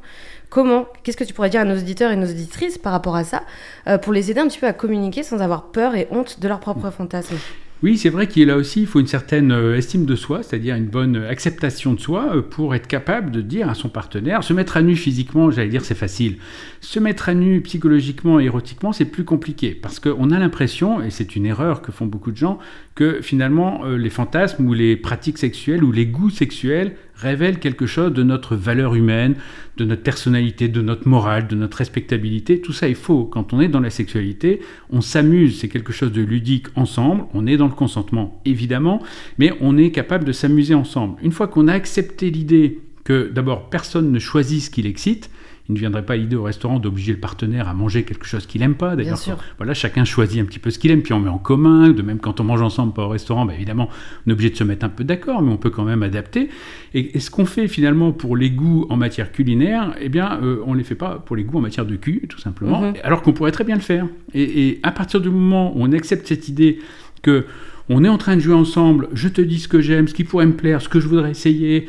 Comment, 0.50 0.88
qu'est-ce 1.04 1.16
que 1.16 1.24
tu 1.24 1.34
pourrais 1.34 1.50
dire 1.50 1.62
à 1.62 1.66
nos 1.66 1.78
auditeurs 1.78 2.12
et 2.12 2.16
nos 2.16 2.28
auditrices 2.28 2.78
par 2.78 2.92
rapport 2.92 3.16
à 3.16 3.24
ça, 3.24 3.44
euh, 3.88 4.00
pour 4.00 4.12
les 4.12 4.32
aider 4.32 4.40
un 4.40 4.48
petit 4.48 4.60
peu 4.60 4.68
à 4.68 4.74
communiquer 4.74 5.22
sans 5.22 5.40
avoir 5.40 5.72
peur 5.72 5.96
et 5.96 6.08
honte 6.10 6.40
de 6.40 6.48
leur 6.48 6.60
propre 6.60 6.90
fantasme? 6.90 7.36
Oui, 7.84 7.98
c'est 7.98 8.10
vrai 8.10 8.28
qu'il 8.28 8.48
là 8.48 8.56
aussi, 8.56 8.82
il 8.82 8.88
faut 8.88 9.00
une 9.00 9.08
certaine 9.08 9.52
euh, 9.52 9.78
estime 9.78 10.06
de 10.06 10.16
soi, 10.16 10.44
c'est-à-dire 10.44 10.76
une 10.76 10.88
bonne 10.88 11.18
acceptation 11.18 11.94
de 11.94 12.00
soi 12.00 12.42
pour 12.50 12.74
être 12.74 12.88
capable 12.88 13.32
de 13.32 13.42
dire 13.42 13.70
à 13.70 13.76
son 13.76 13.90
partenaire, 13.90 14.44
se 14.44 14.54
mettre 14.54 14.78
à 14.78 14.82
nu 14.82 14.96
physiquement, 14.96 15.52
j'allais 15.52 15.70
dire 15.70 15.84
c'est 15.84 15.94
facile. 15.94 16.38
Se 16.80 17.00
mettre 17.00 17.30
à 17.30 17.34
nu 17.34 17.62
psychologiquement 17.62 18.40
et 18.40 18.46
érotiquement, 18.46 18.94
c'est 18.94 19.06
plus 19.06 19.26
compliqué 19.26 19.72
parce 19.72 20.00
qu'on 20.00 20.32
a 20.32 20.40
l'impression, 20.40 21.02
et 21.02 21.10
c'est 21.10 21.36
une 21.36 21.46
erreur 21.46 21.82
que 21.82 21.92
font 21.92 22.06
beaucoup 22.06 22.32
de 22.32 22.38
gens, 22.38 22.60
que 22.96 23.22
finalement 23.22 23.84
euh, 23.86 23.98
les 23.98 24.10
fantasmes 24.10 24.66
ou 24.66 24.74
les 24.74 24.96
pratiques 24.96 25.38
sexuelles 25.38 25.84
ou 25.84 25.92
les 25.92 26.06
goûts 26.06 26.30
sexuels 26.30 26.96
révèlent 27.16 27.60
quelque 27.60 27.86
chose 27.86 28.14
de 28.14 28.24
notre 28.24 28.56
valeur 28.56 28.96
humaine, 28.96 29.36
de 29.78 29.86
notre 29.86 30.04
personnalité, 30.04 30.68
de 30.68 30.82
notre 30.82 31.08
morale, 31.08 31.48
de 31.48 31.56
notre 31.56 31.78
respectabilité. 31.78 32.62
Tout 32.62 32.74
ça 32.74 32.88
est 32.88 32.94
faux. 32.94 33.26
Quand 33.26 33.54
on 33.54 33.62
est 33.62 33.68
dans 33.68 33.80
la 33.80 33.90
sexualité, 33.90 34.62
on 34.90 35.02
s'amuse, 35.02 35.60
c'est 35.60 35.70
quelque 35.70 35.94
chose 35.94 36.12
de 36.12 36.22
ludique 36.22 36.68
ensemble, 36.76 37.26
on 37.34 37.48
est 37.48 37.58
dans 37.58 37.68
le 37.68 37.74
consentement 37.74 38.42
évidemment, 38.46 39.02
mais 39.38 39.54
on 39.62 39.78
est 39.78 39.92
capable 39.92 40.26
de 40.26 40.32
s'amuser 40.32 40.74
ensemble. 40.74 41.18
Une 41.22 41.32
fois 41.32 41.48
qu'on 41.48 41.68
a 41.68 41.74
accepté 41.74 42.30
l'idée 42.30 42.80
que 43.04 43.30
d'abord 43.34 43.70
personne 43.70 44.12
ne 44.12 44.20
choisit 44.20 44.62
ce 44.62 44.70
qui 44.70 44.82
l'excite, 44.82 45.30
il 45.68 45.74
ne 45.74 45.80
viendrait 45.80 46.06
pas 46.06 46.16
l'idée 46.16 46.36
au 46.36 46.44
restaurant 46.44 46.80
d'obliger 46.80 47.14
le 47.14 47.20
partenaire 47.20 47.68
à 47.68 47.74
manger 47.74 48.04
quelque 48.04 48.26
chose 48.26 48.46
qu'il 48.46 48.62
n'aime 48.62 48.76
pas. 48.76 48.96
D'ailleurs, 48.96 49.20
voilà, 49.58 49.74
chacun 49.74 50.06
choisit 50.06 50.40
un 50.40 50.46
petit 50.46 50.60
peu 50.60 50.70
ce 50.70 50.78
qu'il 50.78 50.92
aime, 50.92 51.02
puis 51.02 51.14
on 51.14 51.20
met 51.20 51.30
en 51.30 51.40
commun. 51.40 51.90
De 51.90 52.02
même, 52.04 52.20
quand 52.20 52.40
on 52.40 52.44
mange 52.44 52.62
ensemble, 52.62 52.94
pas 52.94 53.04
au 53.04 53.10
restaurant, 53.10 53.46
bah, 53.46 53.54
évidemment, 53.56 53.90
on 54.26 54.30
est 54.30 54.34
obligé 54.34 54.52
de 54.52 54.56
se 54.56 54.64
mettre 54.64 54.86
un 54.86 54.90
peu 54.90 55.04
d'accord, 55.04 55.42
mais 55.42 55.52
on 55.52 55.58
peut 55.58 55.72
quand 55.72 55.84
même 55.84 56.04
adapter. 56.04 56.50
Et, 56.94 57.20
ce 57.20 57.32
qu'on 57.32 57.46
fait 57.46 57.68
finalement 57.68 58.12
pour 58.12 58.38
les 58.38 58.52
goûts 58.52 58.86
en 58.90 58.98
matière 58.98 59.32
culinaire, 59.32 59.96
eh 60.00 60.10
bien, 60.10 60.40
euh, 60.44 60.62
on 60.68 60.74
ne 60.74 60.78
les 60.78 60.84
fait 60.84 60.96
pas 60.96 61.16
pour 61.26 61.36
les 61.36 61.44
goûts 61.44 61.58
en 61.58 61.62
matière 61.62 61.86
de 61.86 61.96
cul, 61.96 62.28
tout 62.30 62.40
simplement, 62.40 62.82
mhm. 62.82 62.94
alors 63.04 63.24
qu'on 63.24 63.34
pourrait 63.34 63.52
très 63.52 63.64
bien 63.64 63.76
le 63.76 63.82
faire. 63.82 64.08
Et, 64.34 64.68
et 64.68 64.80
à 64.84 64.92
partir 64.92 65.20
du 65.20 65.30
moment 65.30 65.76
où 65.76 65.82
on 65.84 65.92
accepte 65.94 66.28
cette 66.28 66.48
idée 66.48 66.80
que 67.24 67.46
on 67.90 68.04
est 68.04 68.10
en 68.10 68.18
train 68.18 68.36
de 68.36 68.42
jouer 68.42 68.56
ensemble, 68.56 69.10
je 69.14 69.28
te 69.28 69.42
dis 69.42 69.60
ce 69.60 69.68
que 69.68 69.80
j'aime, 69.80 70.08
ce 70.08 70.14
qui 70.14 70.24
pourrait 70.24 70.48
me 70.48 70.54
plaire, 70.54 70.82
ce 70.82 70.90
que 70.90 71.00
je 71.00 71.08
voudrais 71.08 71.32
essayer, 71.32 71.88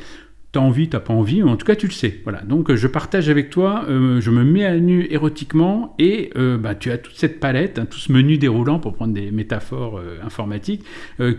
t'as 0.57 0.63
envie, 0.63 0.89
t'as 0.89 1.01
pas 1.01 1.13
envie, 1.13 1.43
en 1.43 1.55
tout 1.57 1.67
cas 1.67 1.77
tu 1.77 1.87
le 1.87 1.93
sais. 1.93 2.21
Voilà. 2.25 2.41
Donc 2.41 2.75
je 2.75 2.87
partage 2.87 3.29
avec 3.29 3.51
toi, 3.51 3.85
euh, 3.91 4.23
je 4.23 4.31
me 4.31 4.43
mets 4.43 4.65
à 4.65 4.79
nu 4.79 5.07
érotiquement 5.11 5.95
et 5.99 6.31
euh, 6.35 6.57
bah, 6.57 6.75
tu 6.75 6.91
as 6.91 6.97
toute 6.97 7.17
cette 7.17 7.41
palette, 7.41 7.79
hein, 7.79 7.85
tout 7.85 7.99
ce 7.99 8.11
menu 8.11 8.39
déroulant 8.39 8.79
pour 8.79 8.95
prendre 8.95 9.13
des 9.13 9.31
métaphores 9.31 9.99
euh, 9.99 10.17
informatiques 10.25 10.83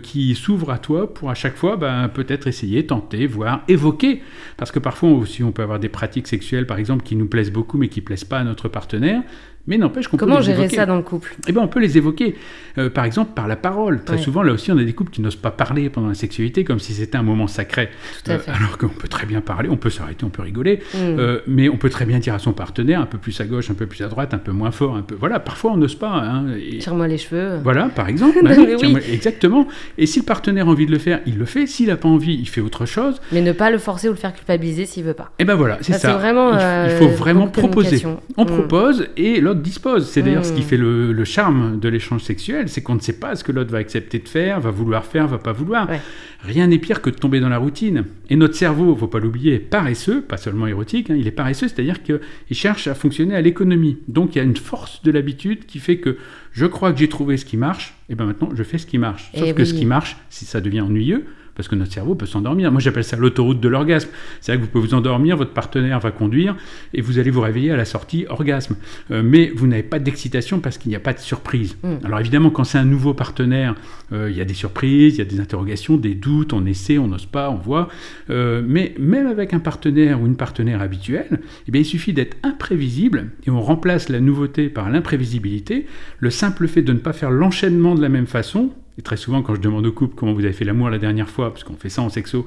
qui 0.02 0.36
s'ouvre 0.36 0.70
à 0.70 0.78
toi 0.78 1.12
pour 1.12 1.30
à 1.30 1.34
chaque 1.34 1.56
fois 1.56 1.76
bah, 1.76 2.08
peut-être 2.14 2.46
essayer, 2.46 2.86
tenter, 2.86 3.26
voir, 3.26 3.64
évoquer. 3.66 4.22
Parce 4.56 4.70
que 4.70 4.78
parfois 4.78 5.10
aussi 5.10 5.42
on 5.42 5.50
peut 5.50 5.62
avoir 5.62 5.80
des 5.80 5.88
pratiques 5.88 6.28
sexuelles 6.28 6.66
par 6.66 6.78
exemple 6.78 7.02
qui 7.02 7.16
nous 7.16 7.26
plaisent 7.26 7.52
beaucoup 7.52 7.76
mais 7.76 7.88
qui 7.88 8.02
plaisent 8.02 8.22
pas 8.22 8.38
à 8.38 8.44
notre 8.44 8.68
partenaire. 8.68 9.22
Mais 9.68 9.76
n'empêche 9.76 10.08
qu'on 10.08 10.16
peut 10.16 10.24
Comment 10.24 10.40
gérer 10.40 10.66
ça 10.70 10.86
dans 10.86 10.96
le 10.96 11.02
couple? 11.02 11.36
Eh 11.46 11.52
bien, 11.52 11.60
on 11.60 11.68
peut 11.68 11.78
les 11.78 11.98
évoquer, 11.98 12.36
euh, 12.78 12.88
par 12.88 13.04
exemple, 13.04 13.32
par 13.34 13.46
la 13.46 13.54
parole. 13.54 14.02
Très 14.02 14.16
souvent, 14.16 14.42
là 14.42 14.54
aussi, 14.54 14.72
on 14.72 14.78
a 14.78 14.82
des 14.82 14.94
couples 14.94 15.10
qui 15.10 15.20
n'osent 15.20 15.36
pas 15.36 15.50
parler 15.50 15.90
pendant 15.90 16.08
la 16.08 16.14
sexualité, 16.14 16.64
comme 16.64 16.78
si 16.78 16.94
c'était 16.94 17.18
un 17.18 17.22
moment 17.22 17.46
sacré. 17.46 17.90
Tout 18.24 18.30
à 18.30 18.34
euh, 18.34 18.38
fait. 18.38 18.50
alors 18.50 18.78
qu'on 18.78 18.88
peut 18.88 19.08
très 19.08 19.26
bien 19.26 19.42
parler, 19.42 19.68
on 19.68 19.76
peut 19.76 19.90
s'arrêter, 19.90 20.24
on 20.24 20.30
peut 20.30 20.40
rigoler, 20.40 20.76
mm. 20.94 20.96
euh, 20.96 21.40
mais 21.46 21.68
on 21.68 21.76
peut 21.76 21.90
très 21.90 22.06
bien 22.06 22.18
dire 22.18 22.32
à 22.32 22.38
son 22.38 22.54
partenaire, 22.54 23.02
un 23.02 23.06
peu 23.06 23.18
plus 23.18 23.38
à 23.42 23.44
gauche, 23.44 23.70
un 23.70 23.74
peu 23.74 23.84
plus 23.84 24.02
à 24.02 24.08
droite, 24.08 24.32
un 24.32 24.38
peu 24.38 24.52
moins 24.52 24.70
fort, 24.70 24.96
un 24.96 25.02
peu... 25.02 25.14
Voilà, 25.20 25.38
parfois, 25.38 25.72
on 25.72 25.76
n'ose 25.76 25.96
pas. 25.96 26.12
Hein, 26.12 26.46
Tire-moi 26.80 27.06
les 27.06 27.18
cheveux. 27.18 27.58
Voilà, 27.62 27.90
par 27.94 28.08
exemple. 28.08 28.38
Hein, 28.48 28.94
exactement. 29.12 29.66
Et 29.98 30.06
si 30.06 30.20
le 30.20 30.24
partenaire 30.24 30.68
a 30.68 30.70
envie 30.70 30.86
de 30.86 30.90
le 30.90 30.98
faire, 30.98 31.20
il 31.26 31.38
le 31.38 31.44
fait. 31.44 31.66
S'il 31.66 31.88
n'a 31.88 31.96
pas 31.96 32.08
envie, 32.08 32.34
il 32.34 32.48
fait 32.48 32.60
autre 32.60 32.86
chose. 32.86 33.20
Mais 33.30 33.40
ne 33.40 33.52
pas 33.52 33.70
le 33.70 33.78
forcer 33.78 34.08
ou 34.08 34.12
le 34.12 34.16
faire 34.16 34.32
culpabiliser 34.32 34.86
s'il 34.86 35.04
veut 35.04 35.14
pas. 35.14 35.32
Et 35.38 35.42
eh 35.42 35.44
ben 35.44 35.54
voilà, 35.54 35.78
c'est 35.80 35.94
ça. 35.94 36.14
Vraiment, 36.14 36.52
il, 36.54 36.90
faut 36.96 37.08
vraiment 37.08 37.48
proposer. 37.48 38.02
On 38.36 38.44
mm. 38.44 38.46
propose 38.46 39.06
et 39.16 39.40
l'autre 39.40 39.57
l'autre 39.58 39.62
dispose. 39.64 40.08
C'est 40.08 40.22
d'ailleurs 40.22 40.44
ce 40.44 40.52
qui 40.52 40.60
Mm. 40.60 40.64
fait 40.64 40.76
le, 40.76 41.12
le 41.12 41.24
charme 41.24 41.78
de 41.80 41.88
l'échange 41.88 42.22
sexuel, 42.22 42.68
c'est 42.68 42.80
qu'on 42.82 42.94
ne 42.94 43.00
sait 43.00 43.18
pas 43.18 43.34
ce 43.36 43.44
que 43.44 43.52
l'autre 43.52 43.70
va 43.70 43.78
accepter 43.78 44.18
de 44.18 44.28
faire, 44.28 44.60
va 44.60 44.70
vouloir 44.70 45.04
faire, 45.04 45.26
va 45.28 45.38
pas 45.38 45.52
vouloir. 45.52 45.88
Ouais. 45.88 46.00
Rien 46.42 46.66
n'est 46.68 46.78
pire 46.78 47.02
que 47.02 47.10
de 47.10 47.16
tomber 47.16 47.40
dans 47.40 47.48
la 47.48 47.58
routine. 47.58 48.04
Et 48.30 48.36
notre 48.36 48.54
cerveau, 48.54 48.94
faut 48.96 49.08
pas 49.08 49.18
l'oublier, 49.18 49.54
est 49.54 49.58
paresseux, 49.58 50.22
pas 50.22 50.36
seulement 50.36 50.66
érotique, 50.66 51.10
hein, 51.10 51.16
il 51.18 51.26
est 51.26 51.30
paresseux, 51.32 51.68
c'est-à-dire 51.68 52.02
qu'il 52.02 52.20
cherche 52.52 52.86
à 52.86 52.94
fonctionner 52.94 53.34
à 53.34 53.40
l'économie. 53.40 53.98
Donc 54.08 54.34
il 54.34 54.38
y 54.38 54.40
a 54.40 54.44
une 54.44 54.56
force 54.56 55.02
de 55.02 55.10
l'habitude 55.10 55.66
qui 55.66 55.78
fait 55.80 55.98
que 55.98 56.16
je 56.52 56.66
crois 56.66 56.92
que 56.92 56.98
j'ai 56.98 57.08
trouvé 57.08 57.36
ce 57.36 57.44
qui 57.44 57.56
marche, 57.56 57.94
et 58.08 58.14
ben 58.14 58.24
maintenant 58.24 58.50
je 58.54 58.62
fais 58.62 58.78
ce 58.78 58.86
qui 58.86 58.98
marche. 58.98 59.30
Sauf 59.34 59.44
Eh 59.48 59.52
que 59.54 59.62
oui. 59.62 59.66
ce 59.68 59.74
qui 59.74 59.84
marche, 59.86 60.16
si 60.30 60.44
ça 60.44 60.60
devient 60.60 60.80
ennuyeux, 60.80 61.24
parce 61.58 61.66
que 61.66 61.74
notre 61.74 61.92
cerveau 61.92 62.14
peut 62.14 62.24
s'endormir. 62.24 62.70
Moi, 62.70 62.80
j'appelle 62.80 63.02
ça 63.02 63.16
l'autoroute 63.16 63.58
de 63.58 63.68
l'orgasme. 63.68 64.08
C'est 64.40 64.52
vrai 64.52 64.60
que 64.60 64.64
vous 64.64 64.70
pouvez 64.70 64.86
vous 64.86 64.94
endormir, 64.94 65.36
votre 65.36 65.52
partenaire 65.52 65.98
va 65.98 66.12
conduire, 66.12 66.56
et 66.94 67.00
vous 67.00 67.18
allez 67.18 67.32
vous 67.32 67.40
réveiller 67.40 67.72
à 67.72 67.76
la 67.76 67.84
sortie 67.84 68.26
orgasme. 68.28 68.76
Euh, 69.10 69.22
mais 69.24 69.50
vous 69.52 69.66
n'avez 69.66 69.82
pas 69.82 69.98
d'excitation 69.98 70.60
parce 70.60 70.78
qu'il 70.78 70.90
n'y 70.90 70.94
a 70.94 71.00
pas 71.00 71.12
de 71.12 71.18
surprise. 71.18 71.76
Mm. 71.82 71.94
Alors 72.04 72.20
évidemment, 72.20 72.50
quand 72.50 72.62
c'est 72.62 72.78
un 72.78 72.84
nouveau 72.84 73.12
partenaire, 73.12 73.74
euh, 74.12 74.30
il 74.30 74.36
y 74.36 74.40
a 74.40 74.44
des 74.44 74.54
surprises, 74.54 75.16
il 75.16 75.18
y 75.18 75.22
a 75.22 75.24
des 75.24 75.40
interrogations, 75.40 75.96
des 75.96 76.14
doutes, 76.14 76.52
on 76.52 76.64
essaie, 76.64 76.96
on 76.96 77.08
n'ose 77.08 77.26
pas, 77.26 77.50
on 77.50 77.56
voit. 77.56 77.88
Euh, 78.30 78.62
mais 78.64 78.94
même 78.96 79.26
avec 79.26 79.52
un 79.52 79.58
partenaire 79.58 80.22
ou 80.22 80.26
une 80.26 80.36
partenaire 80.36 80.80
habituelle, 80.80 81.40
eh 81.66 81.72
bien, 81.72 81.80
il 81.80 81.84
suffit 81.84 82.12
d'être 82.12 82.36
imprévisible, 82.44 83.32
et 83.44 83.50
on 83.50 83.60
remplace 83.60 84.10
la 84.10 84.20
nouveauté 84.20 84.68
par 84.68 84.90
l'imprévisibilité. 84.90 85.86
Le 86.20 86.30
simple 86.30 86.68
fait 86.68 86.82
de 86.82 86.92
ne 86.92 86.98
pas 86.98 87.12
faire 87.12 87.32
l'enchaînement 87.32 87.96
de 87.96 88.00
la 88.00 88.08
même 88.08 88.28
façon, 88.28 88.70
et 88.98 89.02
très 89.02 89.16
souvent, 89.16 89.42
quand 89.42 89.54
je 89.54 89.60
demande 89.60 89.86
au 89.86 89.92
couple 89.92 90.14
comment 90.16 90.32
vous 90.32 90.44
avez 90.44 90.52
fait 90.52 90.64
l'amour 90.64 90.90
la 90.90 90.98
dernière 90.98 91.28
fois, 91.28 91.50
parce 91.50 91.62
qu'on 91.62 91.74
fait 91.76 91.88
ça 91.88 92.02
en 92.02 92.08
sexo, 92.08 92.46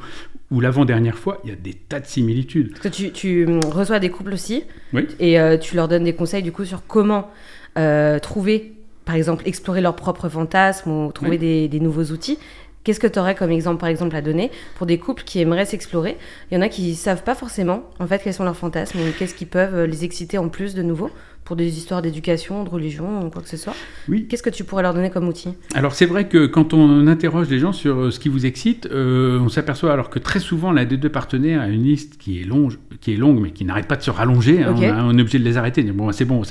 ou 0.51 0.59
l'avant-dernière 0.59 1.17
fois, 1.17 1.39
il 1.45 1.49
y 1.49 1.53
a 1.53 1.55
des 1.55 1.73
tas 1.73 2.01
de 2.01 2.05
similitudes. 2.05 2.71
Parce 2.71 2.81
que 2.81 2.89
tu, 2.89 3.11
tu, 3.11 3.47
reçois 3.67 3.99
des 3.99 4.09
couples 4.09 4.33
aussi 4.33 4.65
Oui. 4.93 5.07
et 5.19 5.39
euh, 5.39 5.57
tu 5.57 5.75
leur 5.77 5.87
donnes 5.87 6.03
des 6.03 6.13
conseils 6.13 6.43
du 6.43 6.51
coup 6.51 6.65
sur 6.65 6.85
comment 6.85 7.29
euh, 7.77 8.19
trouver, 8.19 8.73
par 9.05 9.15
exemple, 9.15 9.43
explorer 9.47 9.79
leurs 9.79 9.95
propres 9.95 10.27
fantasmes 10.27 10.91
ou 10.91 11.11
trouver 11.13 11.31
Oui. 11.31 11.37
des, 11.37 11.67
des 11.69 11.79
nouveaux 11.79 12.03
outils. 12.11 12.37
Qu'est-ce 12.83 12.99
que 12.99 13.07
tu 13.07 13.19
aurais 13.19 13.35
comme 13.35 13.51
exemple, 13.51 13.79
par 13.79 13.89
exemple, 13.89 14.15
à 14.15 14.21
donner 14.21 14.49
pour 14.75 14.87
des 14.87 14.97
couples 14.97 15.23
qui 15.23 15.39
aimeraient 15.39 15.65
s'explorer? 15.65 16.17
Il 16.49 16.55
y 16.55 16.57
en 16.57 16.61
a 16.61 16.67
qui 16.67 16.95
savent 16.95 17.23
pas 17.23 17.35
forcément, 17.35 17.83
en 17.99 18.07
fait, 18.07 18.21
quels 18.23 18.33
sont 18.33 18.43
leurs 18.43 18.57
fantasmes 18.57 18.99
ou 18.99 19.03
qu'est-ce 19.17 19.35
qui 19.35 19.45
peuvent 19.45 19.75
euh, 19.75 19.85
les 19.87 20.03
exciter 20.03 20.37
en 20.37 20.49
plus 20.49 20.73
de 20.73 20.81
nouveau 20.81 21.11
pour 21.51 21.57
des 21.57 21.77
histoires 21.77 22.01
d'éducation, 22.01 22.63
de 22.63 22.69
religion 22.69 23.25
ou 23.25 23.29
quoi 23.29 23.41
que 23.41 23.49
ce 23.49 23.57
soit. 23.57 23.73
Oui. 24.07 24.25
Qu'est-ce 24.29 24.41
que 24.41 24.49
tu 24.49 24.63
pourrais 24.63 24.83
leur 24.83 24.93
donner 24.93 25.09
comme 25.09 25.27
outil 25.27 25.49
Alors 25.75 25.93
c'est 25.93 26.05
vrai 26.05 26.29
que 26.29 26.45
quand 26.45 26.73
on 26.73 27.07
interroge 27.07 27.49
les 27.49 27.59
gens 27.59 27.73
sur 27.73 27.97
euh, 27.97 28.09
ce 28.11 28.21
qui 28.21 28.29
vous 28.29 28.45
excite, 28.45 28.87
euh, 28.89 29.37
on 29.41 29.49
s'aperçoit 29.49 29.91
alors 29.91 30.09
que 30.09 30.17
très 30.17 30.39
souvent 30.39 30.71
l'un 30.71 30.85
des 30.85 30.95
deux 30.95 31.09
partenaires 31.09 31.59
a 31.59 31.67
une 31.67 31.83
liste 31.83 32.15
qui 32.17 32.39
est 32.39 32.45
longue, 32.45 32.75
qui 33.01 33.11
est 33.11 33.17
longue 33.17 33.41
mais 33.41 33.51
qui 33.51 33.65
n'arrête 33.65 33.85
pas 33.89 33.97
de 33.97 34.01
se 34.01 34.09
rallonger. 34.11 34.63
hein. 34.63 34.73
On, 34.77 34.81
a- 34.81 35.03
on 35.03 35.17
est 35.17 35.21
obligé 35.21 35.39
de 35.39 35.43
les 35.43 35.57
arrêter. 35.57 35.83
Bon, 35.83 36.09
c'est 36.13 36.23
bon, 36.23 36.41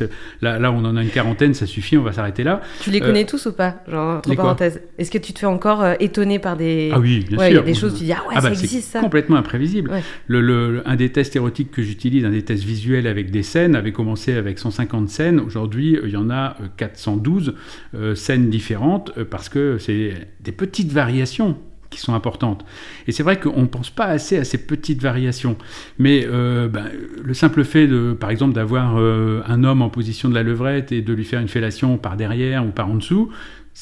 là, 0.42 0.58
là 0.58 0.70
on 0.70 0.84
en 0.84 0.94
a 0.98 1.02
une 1.02 1.08
quarantaine, 1.08 1.54
ça 1.54 1.64
suffit, 1.64 1.96
on 1.96 2.02
va 2.02 2.12
s'arrêter 2.12 2.42
là. 2.44 2.60
Tu 2.82 2.90
les 2.90 3.00
Euh, 3.00 3.06
connais 3.06 3.24
tous 3.24 3.46
ou 3.46 3.52
pas 3.54 3.76
Genre, 3.88 4.18
entre 4.18 4.34
parenthèses? 4.34 4.82
Est-ce 4.98 5.10
que 5.10 5.16
tu 5.16 5.32
te 5.32 5.38
fais 5.38 5.46
encore 5.46 5.80
euh, 5.82 5.94
étonner 5.98 6.38
par 6.38 6.58
des. 6.58 6.90
Ah 6.92 6.98
oui, 7.00 7.24
bien 7.26 7.38
ouais, 7.38 7.48
il 7.48 7.52
sûr. 7.54 7.60
y 7.60 7.62
a 7.62 7.66
des 7.66 7.72
choses, 7.74 7.94
tu 7.96 8.04
dis, 8.04 8.12
ah 8.12 8.20
ouais, 8.28 8.34
Ah 8.36 8.42
ça 8.42 8.50
bah, 8.50 8.54
c'est 8.54 8.64
existe 8.64 8.92
ça. 8.92 9.00
complètement 9.00 9.36
imprévisible. 9.36 9.90
Ouais. 9.92 10.02
Le, 10.26 10.42
le- 10.42 10.82
un 10.86 10.96
des 10.96 11.10
tests 11.10 11.36
érotiques 11.36 11.70
que 11.70 11.80
j'utilise, 11.80 12.26
un 12.26 12.30
des 12.32 12.42
tests 12.42 12.64
visuels 12.64 13.06
avec 13.06 13.30
des 13.30 13.42
scènes, 13.42 13.74
avait 13.74 13.92
commencé 13.92 14.34
avec 14.34 14.58
150 14.58 14.89
scènes. 15.08 15.40
Aujourd'hui, 15.40 15.96
euh, 15.96 16.02
il 16.04 16.10
y 16.10 16.16
en 16.16 16.30
a 16.30 16.56
euh, 16.60 16.66
412 16.76 17.54
euh, 17.94 18.14
scènes 18.14 18.50
différentes 18.50 19.12
euh, 19.16 19.24
parce 19.24 19.48
que 19.48 19.78
c'est 19.78 20.28
des 20.40 20.52
petites 20.52 20.92
variations 20.92 21.56
qui 21.90 21.98
sont 22.00 22.14
importantes. 22.14 22.64
Et 23.06 23.12
c'est 23.12 23.22
vrai 23.22 23.38
qu'on 23.38 23.62
ne 23.62 23.66
pense 23.66 23.90
pas 23.90 24.06
assez 24.06 24.38
à 24.38 24.44
ces 24.44 24.58
petites 24.58 25.02
variations. 25.02 25.56
Mais 25.98 26.24
euh, 26.26 26.68
ben, 26.68 26.86
le 27.22 27.34
simple 27.34 27.64
fait, 27.64 27.86
de, 27.86 28.12
par 28.18 28.30
exemple, 28.30 28.54
d'avoir 28.54 28.96
euh, 28.96 29.42
un 29.46 29.64
homme 29.64 29.82
en 29.82 29.90
position 29.90 30.28
de 30.28 30.34
la 30.34 30.42
levrette 30.42 30.92
et 30.92 31.02
de 31.02 31.12
lui 31.12 31.24
faire 31.24 31.40
une 31.40 31.48
fellation 31.48 31.98
par 31.98 32.16
derrière 32.16 32.64
ou 32.64 32.70
par 32.70 32.88
en 32.88 32.94
dessous, 32.94 33.30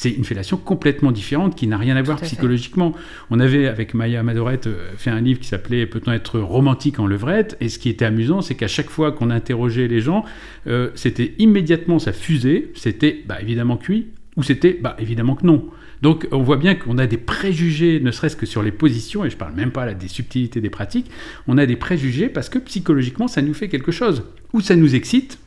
c'est 0.00 0.10
une 0.10 0.22
fellation 0.22 0.56
complètement 0.56 1.10
différente 1.10 1.56
qui 1.56 1.66
n'a 1.66 1.76
rien 1.76 1.96
à 1.96 2.02
voir 2.02 2.20
fait. 2.20 2.26
psychologiquement. 2.26 2.94
On 3.30 3.40
avait, 3.40 3.66
avec 3.66 3.94
Maya 3.94 4.22
Madorette, 4.22 4.68
euh, 4.68 4.92
fait 4.96 5.10
un 5.10 5.20
livre 5.20 5.40
qui 5.40 5.48
s'appelait 5.48 5.86
Peut-on 5.86 6.12
être 6.12 6.38
romantique 6.38 7.00
en 7.00 7.08
levrette? 7.08 7.56
Et 7.60 7.68
ce 7.68 7.80
qui 7.80 7.88
était 7.88 8.04
amusant, 8.04 8.40
c'est 8.40 8.54
qu'à 8.54 8.68
chaque 8.68 8.90
fois 8.90 9.10
qu'on 9.10 9.28
interrogeait 9.28 9.88
les 9.88 10.00
gens, 10.00 10.24
euh, 10.68 10.90
c'était 10.94 11.34
immédiatement 11.40 11.98
ça 11.98 12.12
fusait, 12.12 12.70
c'était 12.76 13.24
bah, 13.26 13.42
évidemment 13.42 13.76
cuit, 13.76 14.06
ou 14.36 14.44
c'était 14.44 14.78
bah, 14.80 14.94
évidemment 15.00 15.34
que 15.34 15.44
non. 15.44 15.66
Donc 16.00 16.28
on 16.30 16.42
voit 16.44 16.58
bien 16.58 16.76
qu'on 16.76 16.96
a 16.98 17.08
des 17.08 17.16
préjugés, 17.16 17.98
ne 17.98 18.12
serait-ce 18.12 18.36
que 18.36 18.46
sur 18.46 18.62
les 18.62 18.70
positions, 18.70 19.24
et 19.24 19.30
je 19.30 19.36
parle 19.36 19.54
même 19.54 19.72
pas 19.72 19.84
là 19.84 19.94
des 19.94 20.06
subtilités 20.06 20.60
des 20.60 20.70
pratiques, 20.70 21.10
on 21.48 21.58
a 21.58 21.66
des 21.66 21.74
préjugés 21.74 22.28
parce 22.28 22.48
que 22.48 22.60
psychologiquement 22.60 23.26
ça 23.26 23.42
nous 23.42 23.52
fait 23.52 23.68
quelque 23.68 23.90
chose. 23.90 24.22
Ou 24.52 24.60
ça 24.60 24.76
nous 24.76 24.94
excite, 24.94 25.40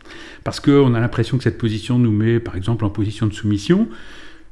parce 0.43 0.59
qu'on 0.59 0.93
a 0.93 0.99
l'impression 0.99 1.37
que 1.37 1.43
cette 1.45 1.57
position 1.57 1.97
nous 1.97 2.11
met 2.11 2.41
par 2.41 2.57
exemple 2.57 2.83
en 2.83 2.89
position 2.89 3.27
de 3.27 3.33
soumission, 3.33 3.87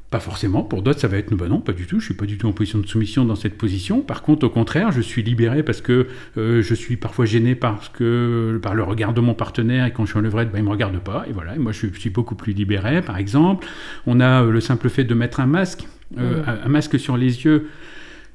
pas 0.09 0.19
forcément, 0.19 0.63
pour 0.63 0.81
d'autres 0.81 0.99
ça 0.99 1.07
va 1.07 1.17
être 1.17 1.33
bah 1.35 1.47
non, 1.47 1.59
pas 1.59 1.73
du 1.73 1.85
tout, 1.85 1.99
je 1.99 2.05
suis 2.05 2.13
pas 2.15 2.25
du 2.25 2.37
tout 2.37 2.47
en 2.47 2.51
position 2.51 2.79
de 2.79 2.87
soumission 2.87 3.25
dans 3.25 3.35
cette 3.35 3.57
position. 3.57 4.01
Par 4.01 4.23
contre, 4.23 4.47
au 4.47 4.49
contraire, 4.49 4.91
je 4.91 5.01
suis 5.01 5.21
libéré 5.21 5.61
parce 5.61 5.81
que 5.81 6.07
euh, 6.37 6.63
je 6.63 6.73
suis 6.73 6.97
parfois 6.97 7.25
gêné 7.25 7.53
parce 7.53 7.89
que, 7.89 8.59
par 8.61 8.73
le 8.73 8.81
regard 8.83 9.13
de 9.13 9.21
mon 9.21 9.35
partenaire 9.35 9.85
et 9.85 9.91
quand 9.91 10.05
je 10.05 10.11
suis 10.11 10.19
en 10.19 10.21
levrette, 10.21 10.51
bah, 10.51 10.57
il 10.57 10.63
me 10.63 10.69
regarde 10.69 10.97
pas. 10.99 11.25
Et 11.29 11.31
voilà, 11.31 11.55
et 11.55 11.59
moi 11.59 11.71
je 11.71 11.87
suis, 11.87 12.09
beaucoup 12.09 12.35
plus 12.35 12.53
libéré, 12.53 13.03
par 13.03 13.17
exemple. 13.17 13.67
On 14.07 14.19
a 14.19 14.43
euh, 14.43 14.51
le 14.51 14.61
simple 14.61 14.89
fait 14.89 15.03
de 15.03 15.13
mettre 15.13 15.39
un 15.41 15.45
masque, 15.45 15.87
euh, 16.17 16.41
un, 16.47 16.65
un 16.65 16.69
masque 16.69 16.99
sur 16.99 17.15
les 17.15 17.45
yeux 17.45 17.67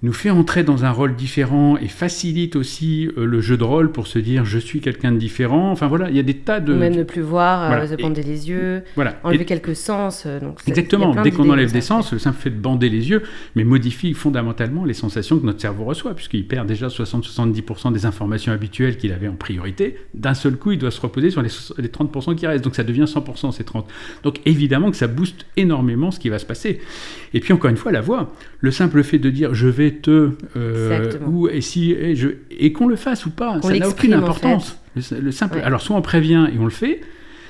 nous 0.05 0.13
fait 0.13 0.29
entrer 0.29 0.65
dans 0.65 0.85
un 0.85 0.91
rôle 0.91 1.17
différent 1.17 1.79
et 1.79 1.89
facilite 1.89 2.57
aussi 2.57 3.09
euh, 3.17 3.25
le 3.25 3.41
jeu 3.41 3.57
de 3.57 3.65
rôle 3.65 3.91
pour 3.91 4.07
se 4.07 4.19
dire 4.19 4.45
je 4.45 4.59
suis 4.59 4.81
quelqu'un 4.81 5.13
de 5.13 5.17
différent. 5.17 5.71
Enfin 5.71 5.87
voilà, 5.89 6.11
il 6.11 6.17
y 6.17 6.19
a 6.19 6.23
des 6.23 6.35
tas 6.35 6.61
de... 6.61 6.75
Ou 6.75 6.77
même 6.77 6.95
ne 6.95 7.05
plus 7.05 7.23
voir, 7.23 7.63
euh, 7.65 7.67
Voilà. 7.69 7.87
se 7.89 7.95
bander 7.95 8.23
les 8.23 8.51
yeux, 8.51 8.83
voilà. 8.97 9.19
enlever 9.25 9.45
Et- 9.45 9.47
quelques 9.47 9.75
sens. 9.75 10.25
euh, 10.27 10.41
donc 10.41 10.59
Exactement, 10.67 11.15
dès 11.23 11.31
qu'on 11.31 11.49
enlève 11.49 11.73
des 11.73 11.81
sens, 11.81 12.13
le 12.13 12.19
simple 12.19 12.39
fait 12.39 12.51
de 12.51 12.61
bander 12.61 12.91
les 12.91 13.09
yeux, 13.09 13.23
mais 13.57 13.65
modifie 13.65 14.13
fondamentalement 14.13 14.85
les 14.85 14.93
sensations 14.93 15.39
que 15.39 15.47
notre 15.47 15.63
cerveau 15.63 15.85
reçoit, 15.85 16.13
puisqu'il 16.15 16.47
perd 16.47 16.69
déjà 16.69 16.89
60-70% 16.89 17.91
des 17.93 18.05
informations 18.05 18.53
habituelles 18.53 18.99
qu'il 18.99 19.11
avait 19.13 19.29
en 19.29 19.37
priorité. 19.37 19.97
D'un 20.13 20.35
seul 20.35 20.57
coup, 20.57 20.73
il 20.73 20.79
doit 20.79 20.91
se 20.91 21.01
reposer 21.01 21.31
sur 21.31 21.41
les 21.41 21.49
30% 21.49 22.35
qui 22.35 22.47
restent, 22.47 22.63
donc 22.65 22.75
ça 22.75 22.85
devient 22.85 23.07
100% 23.07 23.53
ces 23.53 23.65
30. 23.65 23.89
Donc 24.23 24.41
évidemment 24.45 24.91
que 24.91 24.99
ça 24.99 25.07
booste 25.07 25.47
énormément 25.57 26.11
ce 26.11 26.21
qui 26.21 26.29
va 26.29 26.39
se 26.39 26.45
passer. 26.47 26.81
Et 27.33 27.41
puis 27.41 27.55
encore 27.55 27.71
une 27.71 27.79
fois, 27.79 27.91
la 27.91 28.03
voix, 28.03 28.33
le 28.61 28.71
simple 28.71 29.03
fait 29.03 29.19
de 29.19 29.31
dire 29.31 29.55
je 29.55 29.67
vais 29.69 29.94
euh, 30.57 31.13
ou 31.27 31.49
et 31.49 31.61
si, 31.61 31.93
et, 31.93 32.15
je, 32.17 32.29
et 32.51 32.73
qu'on 32.73 32.87
le 32.89 32.97
fasse 32.97 33.27
ou 33.27 33.31
pas, 33.31 33.61
ça 33.63 33.77
n'a 33.77 33.89
aucune 33.89 34.15
en 34.15 34.19
importance. 34.19 34.79
Le, 34.97 35.21
le 35.21 35.33
simple, 35.33 35.57
Ouais. 35.57 35.63
alors 35.63 35.81
soit 35.81 35.97
on 35.97 36.03
prévient 36.03 36.49
et 36.55 36.59
on 36.59 36.65
le 36.65 36.71
fait, 36.71 37.01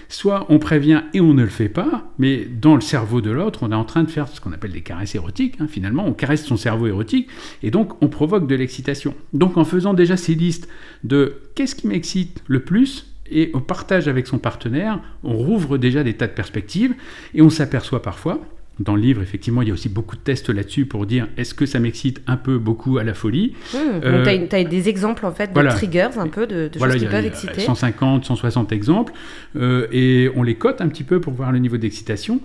soit 0.09 0.47
on 0.49 0.59
prévient 0.59 1.03
et 1.13 1.21
on 1.21 1.35
ne 1.35 1.43
le 1.43 1.49
fait 1.49 1.69
pas, 1.69 2.11
mais 2.19 2.45
dans 2.61 2.75
le 2.75 2.81
cerveau 2.81 3.21
de 3.21 3.31
l'autre, 3.31 3.61
on 3.63 3.73
est 3.73 3.75
en 3.75 3.85
train 3.85 4.05
de 4.05 4.11
faire 4.11 4.29
ce 4.29 4.41
qu'on 4.41 4.53
appelle 4.53 4.73
des 4.73 4.83
caresses 4.83 5.15
érotiques. 5.15 5.57
hein, 5.61 5.67
finalement, 5.69 6.07
on 6.07 6.13
caresse 6.13 6.45
son 6.45 6.57
cerveau 6.57 6.87
érotique 6.87 7.29
et 7.63 7.71
donc 7.71 8.03
on 8.03 8.09
provoque 8.09 8.47
de 8.47 8.55
l'excitation. 8.55 9.15
Donc 9.33 9.57
en 9.57 9.65
faisant 9.65 9.95
déjà 9.95 10.17
ces 10.17 10.35
listes 10.35 10.69
de 11.05 11.37
qu'est-ce 11.55 11.75
qui 11.75 11.87
m'excite 11.87 12.43
le 12.47 12.61
plus 12.61 13.11
et 13.31 13.51
on 13.55 13.61
partage 13.61 14.07
avec 14.07 14.27
son 14.27 14.37
partenaire, 14.39 15.01
on 15.23 15.33
rouvre 15.35 15.79
déjà 15.79 16.03
des 16.05 16.13
tas 16.15 16.27
de 16.27 16.33
perspectives 16.33 16.95
et 17.35 17.41
on 17.41 17.49
s'aperçoit 17.51 18.03
parfois. 18.03 18.41
Dans 18.81 18.97
le 18.97 19.03
livre, 19.03 19.23
effectivement, 19.23 19.63
il 19.63 19.69
y 19.69 19.71
a 19.71 19.75
aussi 19.75 19.89
beaucoup 19.89 20.17
de 20.17 20.21
tests 20.21 20.51
là-dessus 20.51 20.85
pour 20.85 21.07
dire 21.07 21.29
est-ce 21.37 21.55
que 21.55 21.65
ça 21.65 21.79
m'excite 21.79 22.21
un 22.27 22.37
peu, 22.37 22.59
beaucoup 22.59 22.99
à 22.99 23.05
la 23.05 23.15
folie? 23.15 23.55
Hum, 23.73 23.81
Euh, 24.05 24.25
donc 24.25 24.49
tu 24.49 24.57
as, 24.57 24.65
des 24.65 24.89
exemples 24.89 25.27
en 25.27 25.33
fait 25.33 25.47
de 25.49 25.53
voilà. 25.53 25.73
triggers 25.75 26.09
un 26.19 26.27
peu, 26.27 26.47
de, 26.49 26.67
de 26.67 26.79
Voilà, 26.79 26.95
choses 26.95 27.03
qui 27.03 27.07
a- 27.09 27.11
peuvent 27.11 27.25
exciter. 27.27 27.61
150, 27.61 28.25
160 28.25 28.73
exemples, 28.73 29.13
euh, 29.57 29.87
et 29.93 30.29
on 30.35 30.43
les 30.43 30.57
cote 30.57 30.81
un 30.81 30.89
petit 30.89 31.05
peu 31.05 31.21
pour 31.21 31.33
voir 31.35 31.53
le 31.53 31.61
niveau 31.61 31.77
d'excitation. 31.77 32.41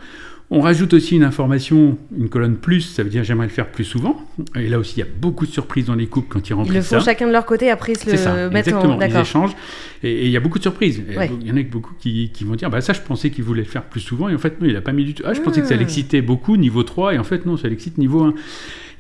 On 0.52 0.62
rajoute 0.62 0.96
aussi 0.96 1.16
une 1.16 1.24
information, 1.24 1.96
une 2.18 2.28
colonne 2.28 2.56
plus, 2.58 2.82
ça 2.82 3.04
veut 3.04 3.10
dire 3.12 3.24
j'aimerais 3.24 3.46
le 3.46 3.52
faire 3.52 3.68
plus 3.68 3.84
souvent. 3.84 4.20
Et 4.56 4.68
là 4.68 4.80
aussi, 4.80 4.96
il 4.98 5.00
y 5.00 5.04
a 5.04 5.08
beaucoup 5.22 5.46
de 5.46 5.52
surprises 5.52 5.86
dans 5.86 5.94
les 5.94 6.08
couples 6.08 6.28
quand 6.28 6.48
ils 6.48 6.52
Ils 6.52 6.56
remplissent 6.56 6.76
le 6.76 6.82
font 6.82 7.00
ça. 7.00 7.06
chacun 7.06 7.28
de 7.28 7.32
leur 7.32 7.46
côté, 7.46 7.70
après 7.70 7.92
ils 7.92 8.00
se 8.00 8.18
ça, 8.18 8.36
le 8.36 8.50
mettent 8.50 8.68
exactement. 8.68 8.98
en. 8.98 9.02
Ils 9.02 9.16
échangent 9.16 9.56
et 10.04 10.26
il 10.26 10.32
y 10.32 10.38
a 10.38 10.40
beaucoup 10.40 10.58
de 10.60 10.64
surprises. 10.64 11.02
Ouais. 11.18 11.30
Il 11.42 11.48
y 11.48 11.52
en 11.52 11.58
a 11.58 11.64
beaucoup 11.64 11.94
qui, 12.00 12.30
qui 12.34 12.44
vont 12.46 12.56
dire 12.56 12.70
bah 12.70 12.82
ça, 12.82 12.94
je 12.94 13.02
pensais 13.02 13.30
qu'il 13.32 13.44
voulait 13.44 13.64
le 13.64 13.68
faire 13.68 13.84
plus 13.84 14.00
souvent 14.00 14.30
et 14.30 14.36
en 14.36 14.38
fait, 14.38 14.62
non, 14.62 14.68
il 14.68 14.74
n'a 14.74 14.82
pas 14.82 14.94
mis 14.94 15.04
du 15.06 15.14
tout. 15.14 15.24
Ah, 15.26 15.34
je 15.34 15.42
pensais 15.42 15.62
que 15.62 15.68
ça 15.68 15.74
Ah. 15.76 15.78
l'excitait 15.78 16.22
beaucoup, 16.22 16.56
niveau 16.58 16.84
3, 16.84 17.16
et 17.16 17.18
en 17.20 17.24
fait, 17.24 17.46
non, 17.46 17.58
ça 17.58 17.68
l'excite 17.68 17.98
niveau 17.98 18.24
1. 18.24 18.34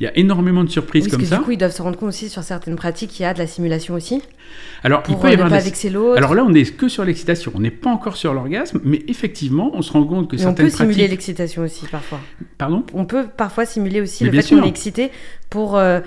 Il 0.02 0.06
y 0.06 0.08
a 0.08 0.18
énormément 0.18 0.64
de 0.64 0.70
surprises 0.70 1.04
Oui, 1.06 1.12
comme 1.12 1.20
que 1.22 1.26
ça. 1.28 1.38
du 1.38 1.44
coup, 1.44 1.52
ils 1.52 1.58
doivent 1.58 1.74
se 1.76 1.82
rendre 1.82 1.98
compte 1.98 2.08
aussi 2.10 2.30
sur 2.30 2.42
certaines 2.44 2.78
pratiques 2.78 3.10
qu'il 3.10 3.24
y 3.24 3.26
a 3.26 3.34
de 3.34 3.40
la 3.40 3.48
simulation 3.48 3.96
aussi, 3.96 4.22
Alors, 4.84 5.04
il 5.08 5.12
pour 5.12 5.20
peut 5.22 5.28
euh, 5.28 5.32
y 5.32 5.36
ne 5.36 5.42
avoir 5.44 5.50
pas 5.60 5.64
vexer 5.66 5.90
l'autre. 5.90 6.18
Alors 6.18 6.36
là, 6.36 6.44
on 6.46 6.50
n'est 6.52 6.64
que 6.64 6.88
sur 6.88 7.04
l'excitation. 7.04 7.52
On 7.54 7.60
n'est 7.60 7.70
pas 7.70 7.90
encore 7.90 8.16
sur 8.16 8.34
l'orgasme, 8.34 8.80
mais 8.86 9.04
effectivement, 9.10 9.72
on 9.74 9.82
se 9.82 9.92
rend 9.92 10.06
compte 10.06 10.30
que 10.30 10.38
Mais 10.38 10.42
on 10.44 10.46
certaines 10.46 10.66
peut 10.68 10.72
simuler 10.72 10.94
pratiques. 10.96 11.12
l'excitation 11.12 11.64
aussi 11.64 11.86
parfois. 11.88 12.22
Pardon? 12.58 12.86
On 12.94 13.04
peut 13.06 13.26
parfois 13.36 13.66
simuler 13.66 14.00
aussi 14.00 14.24
Mais 14.24 14.32
le 14.32 14.42
fait 14.42 14.56
qu'on 14.56 14.64
est 14.64 14.70
excité 14.70 15.12
pour 15.50 15.78
euh, 15.78 16.00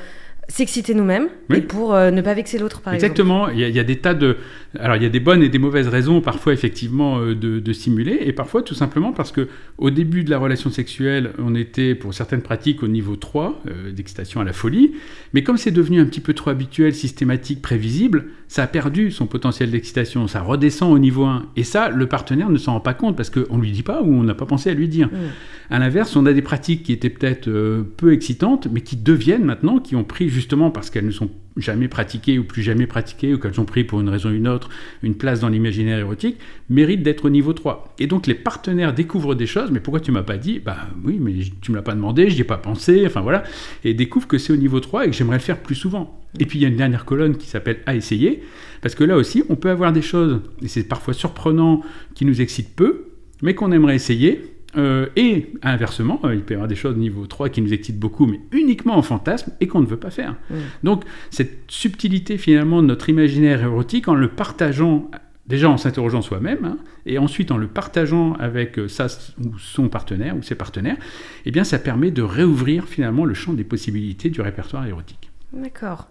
s'exciter 0.49 0.95
nous-mêmes 0.95 1.29
Oui. 1.51 1.59
et 1.59 1.61
pour 1.61 1.95
euh, 1.95 2.11
ne 2.11 2.21
pas 2.21 2.35
vexer 2.35 2.59
l'autre, 2.59 2.81
par 2.81 2.93
Exactement. 2.95 3.49
Il 3.49 3.59
y, 3.61 3.65
a, 3.65 3.69
il 3.69 3.75
y 3.75 3.79
a 3.79 3.85
des 3.85 3.97
tas 3.97 4.15
de. 4.15 4.37
Alors, 4.79 4.97
il 4.97 5.03
y 5.03 5.07
a 5.07 5.11
des 5.11 5.21
bonnes 5.21 5.43
et 5.43 5.49
des 5.49 5.59
mauvaises 5.59 5.89
raisons, 5.89 6.21
parfois, 6.21 6.53
effectivement, 6.53 7.19
euh, 7.19 7.35
de, 7.35 7.61
de 7.61 7.73
simuler, 7.73 8.19
et 8.23 8.33
parfois, 8.33 8.63
tout 8.63 8.75
simplement, 8.75 9.13
parce 9.13 9.33
que 9.33 9.49
au 9.79 9.91
début 9.91 10.25
de 10.25 10.31
la 10.31 10.39
relation 10.39 10.71
sexuelle, 10.71 11.33
on 11.39 11.55
était, 11.55 11.95
pour 11.95 12.13
certaines 12.15 12.43
pratiques, 12.43 12.83
au 12.83 12.89
niveau 12.89 13.17
3, 13.17 13.63
euh, 13.69 13.93
d'excitation 13.93 14.41
à 14.41 14.45
la 14.45 14.53
folie. 14.53 14.93
Mais 15.35 15.43
comme 15.43 15.59
c'est 15.59 15.71
devenu 15.71 16.01
un 16.01 16.07
petit 16.07 16.21
peu 16.21 16.35
trop 16.35 16.51
habituel, 16.51 16.95
systématique, 16.95 17.63
prévisible, 17.63 18.25
ça 18.49 18.63
a 18.63 18.67
perdu 18.67 19.11
son 19.11 19.27
potentiel 19.27 19.71
d'excitation. 19.71 20.27
Ça 20.27 20.41
redescend 20.43 20.93
au 20.93 20.99
niveau 20.99 21.25
1. 21.25 21.47
Et 21.57 21.65
ça, 21.65 21.89
le 21.89 22.07
partenaire 22.07 22.51
ne 22.51 22.59
s'en 22.59 22.73
rend 22.73 22.81
pas 22.81 22.95
compte, 22.95 23.17
parce 23.17 23.31
qu'on 23.31 23.57
ne 23.57 23.63
lui 23.63 23.73
dit 23.73 23.83
pas 23.83 24.03
ou 24.03 24.13
on 24.13 24.23
n'a 24.23 24.35
pas 24.35 24.47
pensé 24.47 24.71
à 24.71 24.75
lui 24.75 24.89
dire. 24.89 25.07
exemple. 25.07 25.25
Mm. 25.25 25.75
À 25.75 25.79
l'inverse, 25.79 26.17
on 26.17 26.27
a 26.27 26.33
des 26.35 26.43
pratiques 26.43 26.83
qui 26.83 26.93
étaient 26.93 27.09
peut-être 27.09 27.49
peu 27.97 28.13
excitantes, 28.13 28.69
mais 28.71 28.83
qui 28.83 28.97
deviennent 28.97 29.45
maintenant, 29.45 29.79
qui 29.79 29.97
ont 29.97 30.05
pris 30.05 30.29
justement 30.33 30.71
parce 30.71 30.91
qu'elles 30.91 31.07
ne 31.07 31.11
sont 31.11 31.31
jamais 31.57 31.89
pratiquées 31.89 32.39
ou 32.39 32.45
plus 32.45 32.63
jamais 32.63 32.87
pratiquées, 32.87 33.35
ou 33.35 33.39
qu'elles 33.39 33.61
ont 33.61 33.65
pris 33.65 33.85
pour 33.85 34.01
une 34.01 34.09
raison 34.09 34.31
ou 34.31 34.33
une 34.33 34.49
autre 34.49 34.71
une 35.03 35.15
place 35.15 35.41
dans 35.41 35.49
l'imaginaire 35.49 35.99
érotique, 35.99 36.39
méritent 36.69 37.03
d'être 37.03 37.27
au 37.27 37.31
niveau 37.31 37.53
3. 37.53 37.95
Et 37.99 38.07
donc 38.07 38.27
les 38.27 38.35
partenaires 38.35 38.95
découvrent 38.95 39.35
des 39.35 39.47
choses, 39.47 39.71
mais 39.71 39.81
pourquoi 39.81 40.01
tu 40.01 40.11
m'as 40.11 40.23
pas 40.23 40.39
dit? 40.39 40.59
Bah 40.59 40.89
oui, 41.05 41.19
mais 41.21 41.33
tu 41.61 41.71
me 41.71 41.77
l'as 41.77 41.83
pas 41.83 41.95
demandé, 41.95 42.31
j'y 42.31 42.41
ai 42.41 42.45
pas 42.45 42.57
pensé, 42.57 43.05
enfin 43.07 43.21
voilà, 43.21 43.45
et 43.85 43.95
découvrent 43.95 44.29
que 44.29 44.39
c'est 44.39 44.53
au 44.53 44.57
niveau 44.57 44.81
3 44.81 45.07
et 45.07 45.11
que 45.11 45.17
j'aimerais 45.17 45.37
le 45.37 45.43
faire 45.43 45.59
plus 45.59 45.75
souvent. 45.75 46.21
Et 46.39 46.47
puis 46.47 46.59
il 46.59 46.63
y 46.63 46.65
a 46.65 46.69
une 46.69 46.77
dernière 46.77 47.05
colonne 47.05 47.37
qui 47.37 47.47
s'appelle 47.47 47.81
à 47.87 47.95
essayer, 47.95 48.43
parce 48.81 48.95
que 48.95 49.05
là 49.05 49.17
aussi, 49.17 49.45
on 49.49 49.57
peut 49.57 49.71
avoir 49.71 49.93
des 49.93 50.03
choses, 50.03 50.41
et 50.63 50.69
c'est 50.69 50.85
parfois 50.85 51.15
surprenant, 51.15 51.83
qui 52.15 52.25
nous 52.25 52.41
excitent 52.41 52.75
peu, 52.75 53.09
mais 53.43 53.55
qu'on 53.55 53.73
aimerait 53.73 53.97
essayer, 53.97 54.41
euh, 54.77 55.09
et 55.17 55.53
inversement, 55.63 56.21
euh, 56.25 56.35
il 56.35 56.43
peut 56.43 56.55
y 56.55 56.57
avoir 56.57 56.69
des 56.69 56.75
choses 56.75 56.97
niveau 56.97 57.27
3 57.27 57.51
qui 57.51 57.61
nous 57.61 57.73
excitent 57.73 57.99
beaucoup, 57.99 58.27
mais 58.27 58.41
uniquement 58.53 58.97
en 58.97 59.03
fantasme 59.03 59.53
et 59.61 59.69
qu'on 59.69 59.81
ne 59.81 59.87
veut 59.87 59.99
pas 59.99 60.11
faire. 60.11 60.37
Mm. 60.51 60.55
Donc, 60.83 61.05
cette 61.31 61.65
subtilité 61.69 62.39
finalement 62.39 62.83
de 62.83 62.87
notre 62.87 63.09
imaginaire 63.09 63.63
érotique, 63.63 64.09
en 64.09 64.15
le 64.15 64.29
partageant, 64.29 65.11
déjà 65.47 65.69
en 65.69 65.77
s'interrogeant 65.77 66.23
soi-même, 66.23 66.65
hein, 66.65 66.79
et 67.05 67.19
ensuite 67.19 67.51
en 67.51 67.59
le 67.59 67.69
partageant 67.69 68.33
avec 68.35 68.79
euh, 68.79 68.89
sa 68.89 69.09
ou 69.45 69.59
son 69.59 69.89
partenaire 69.89 70.37
ou 70.37 70.43
ses 70.43 70.55
partenaires, 70.55 70.97
eh 71.45 71.51
bien, 71.51 71.65
ça 71.65 71.79
permet 71.79 72.11
de 72.11 72.23
réouvrir 72.23 72.87
finalement 72.87 73.25
le 73.25 73.35
champ 73.35 73.53
des 73.53 73.65
possibilités 73.65 74.31
du 74.31 74.41
répertoire 74.41 74.87
érotique. 74.87 75.31
D'accord. 75.53 76.09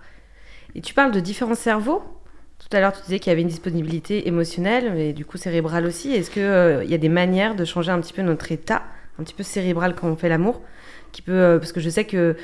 Et 0.75 0.81
tu 0.81 0.93
parles 0.93 1.11
de 1.11 1.19
différents 1.19 1.55
cerveaux? 1.55 2.03
Tout 2.71 2.77
à 2.77 2.79
l'heure, 2.79 2.93
tu 2.93 3.01
disais 3.03 3.19
qu'il 3.19 3.31
y 3.31 3.33
avait 3.33 3.41
une 3.41 3.49
disponibilité 3.49 4.29
émotionnelle, 4.29 4.93
mais 4.95 5.11
du 5.11 5.25
coup 5.25 5.35
cérébrale 5.37 5.85
aussi. 5.85 6.13
Est-ce 6.13 6.31
qu'il 6.31 6.89
y 6.89 6.93
a 6.93 6.97
des 6.97 7.09
manières 7.09 7.53
de 7.53 7.65
changer 7.65 7.91
un 7.91 7.99
petit 7.99 8.13
peu 8.13 8.21
notre 8.21 8.49
état, 8.49 8.83
un 9.19 9.23
petit 9.25 9.33
peu 9.33 9.43
cérébral 9.43 9.93
quand 9.93 10.07
on 10.07 10.15
fait 10.15 10.29
l'amour 10.29 10.61
qui 11.11 11.21
peut, 11.21 11.33
euh, 11.33 11.59
Parce 11.59 11.73
que 11.73 11.81
je 11.81 11.89
sais 11.89 12.05
que 12.05 12.37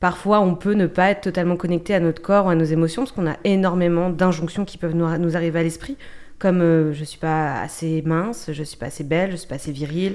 parfois 0.00 0.40
on 0.40 0.54
peut 0.54 0.72
ne 0.72 0.86
pas 0.86 1.10
être 1.10 1.20
totalement 1.20 1.56
connecté 1.56 1.94
à 1.94 2.00
notre 2.00 2.22
corps 2.22 2.46
ou 2.46 2.48
à 2.48 2.54
nos 2.54 2.64
émotions, 2.64 3.02
parce 3.02 3.12
qu'on 3.12 3.26
a 3.26 3.36
énormément 3.44 4.08
d'injonctions 4.08 4.64
qui 4.64 4.78
peuvent 4.78 4.94
nous, 4.96 5.06
nous 5.18 5.36
arriver 5.36 5.58
à 5.58 5.62
l'esprit. 5.62 5.98
Comme 6.38 6.62
euh, 6.62 6.94
je 6.94 7.04
suis 7.04 7.18
pas 7.18 7.60
assez 7.60 8.02
mince, 8.06 8.48
je 8.52 8.62
suis 8.62 8.78
pas 8.78 8.86
assez 8.86 9.04
belle, 9.04 9.32
je 9.32 9.36
suis 9.36 9.48
pas 9.48 9.56
assez 9.56 9.70
virile, 9.70 10.14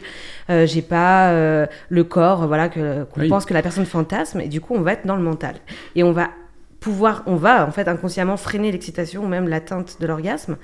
euh, 0.50 0.66
j'ai 0.66 0.82
pas 0.82 1.30
euh, 1.30 1.68
le 1.90 2.04
corps, 2.04 2.48
voilà 2.48 2.70
que 2.70 3.04
qu'on 3.04 3.22
Oui. 3.22 3.30
pense 3.30 3.46
que 3.46 3.54
la 3.54 3.62
personne 3.62 3.86
fantasme, 3.86 4.42
et 4.42 4.48
du 4.48 4.62
coup 4.62 4.74
on 4.74 4.82
va 4.82 4.94
être 4.94 5.06
dans 5.06 5.16
le 5.16 5.22
mental 5.22 5.58
et 5.96 6.02
on 6.04 6.12
va 6.12 6.30
pouvoir, 6.80 7.24
on 7.26 7.36
va 7.36 7.66
en 7.68 7.72
fait 7.72 7.88
inconsciemment 7.88 8.38
freiner 8.38 8.72
l'excitation 8.72 9.24
ou 9.24 9.28
même 9.28 9.48
l'atteinte 9.48 9.98
de 10.00 10.08
l'orgasme, 10.08 10.58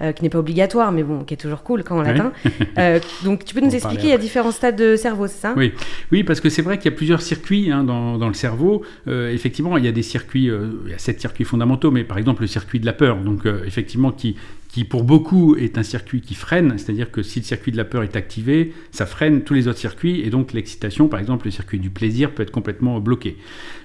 euh, 0.00 0.12
qui 0.12 0.22
n'est 0.22 0.30
pas 0.30 0.38
obligatoire, 0.38 0.92
mais 0.92 1.02
bon, 1.02 1.24
qui 1.24 1.34
est 1.34 1.36
toujours 1.36 1.62
cool 1.62 1.84
quand 1.84 1.96
on 1.96 2.00
Oui. 2.00 2.06
l'atteint. 2.06 2.32
Euh, 2.78 2.98
donc 3.24 3.44
tu 3.44 3.54
peux 3.54 3.60
nous 3.60 3.74
expliquer, 3.74 4.04
il 4.04 4.10
y 4.10 4.14
a 4.14 4.18
différents 4.18 4.52
stades 4.52 4.76
de 4.76 4.96
cerveau, 4.96 5.26
c'est 5.26 5.40
ça? 5.40 5.52
Oui, 5.56 5.72
oui, 6.12 6.24
parce 6.24 6.40
que 6.40 6.48
c'est 6.48 6.62
vrai 6.62 6.78
qu'il 6.78 6.90
y 6.90 6.94
a 6.94 6.96
plusieurs 6.96 7.20
circuits 7.20 7.70
hein, 7.70 7.84
dans, 7.84 8.16
dans 8.16 8.28
le 8.28 8.34
cerveau. 8.34 8.82
Euh, 9.08 9.30
effectivement, 9.30 9.76
il 9.76 9.84
y 9.84 9.88
a 9.88 9.92
des 9.92 10.02
circuits, 10.02 10.44
il 10.86 10.90
y 10.90 10.94
a 10.94 10.98
sept 10.98 11.20
circuits 11.20 11.44
fondamentaux, 11.44 11.90
mais 11.90 12.04
par 12.04 12.16
exemple 12.16 12.40
le 12.42 12.46
circuit 12.46 12.80
de 12.80 12.86
la 12.86 12.94
peur, 12.94 13.18
donc 13.18 13.40
effectivement 13.66 14.12
qui, 14.12 14.36
qui 14.72 14.84
pour 14.84 15.02
beaucoup 15.02 15.56
est 15.56 15.78
un 15.78 15.82
circuit 15.82 16.20
qui 16.20 16.34
freine, 16.34 16.78
c'est-à-dire 16.78 17.10
que 17.10 17.22
si 17.22 17.40
le 17.40 17.44
circuit 17.44 17.72
de 17.72 17.76
la 17.76 17.84
peur 17.84 18.04
est 18.04 18.14
activé, 18.14 18.72
ça 18.92 19.04
freine 19.04 19.42
tous 19.42 19.54
les 19.54 19.66
autres 19.66 19.78
circuits, 19.78 20.20
et 20.20 20.30
donc 20.30 20.52
l'excitation, 20.52 21.08
par 21.08 21.18
exemple 21.18 21.46
le 21.46 21.50
circuit 21.50 21.80
du 21.80 21.90
plaisir, 21.90 22.30
peut 22.30 22.42
être 22.42 22.52
complètement 22.52 23.00
bloqué. 23.00 23.36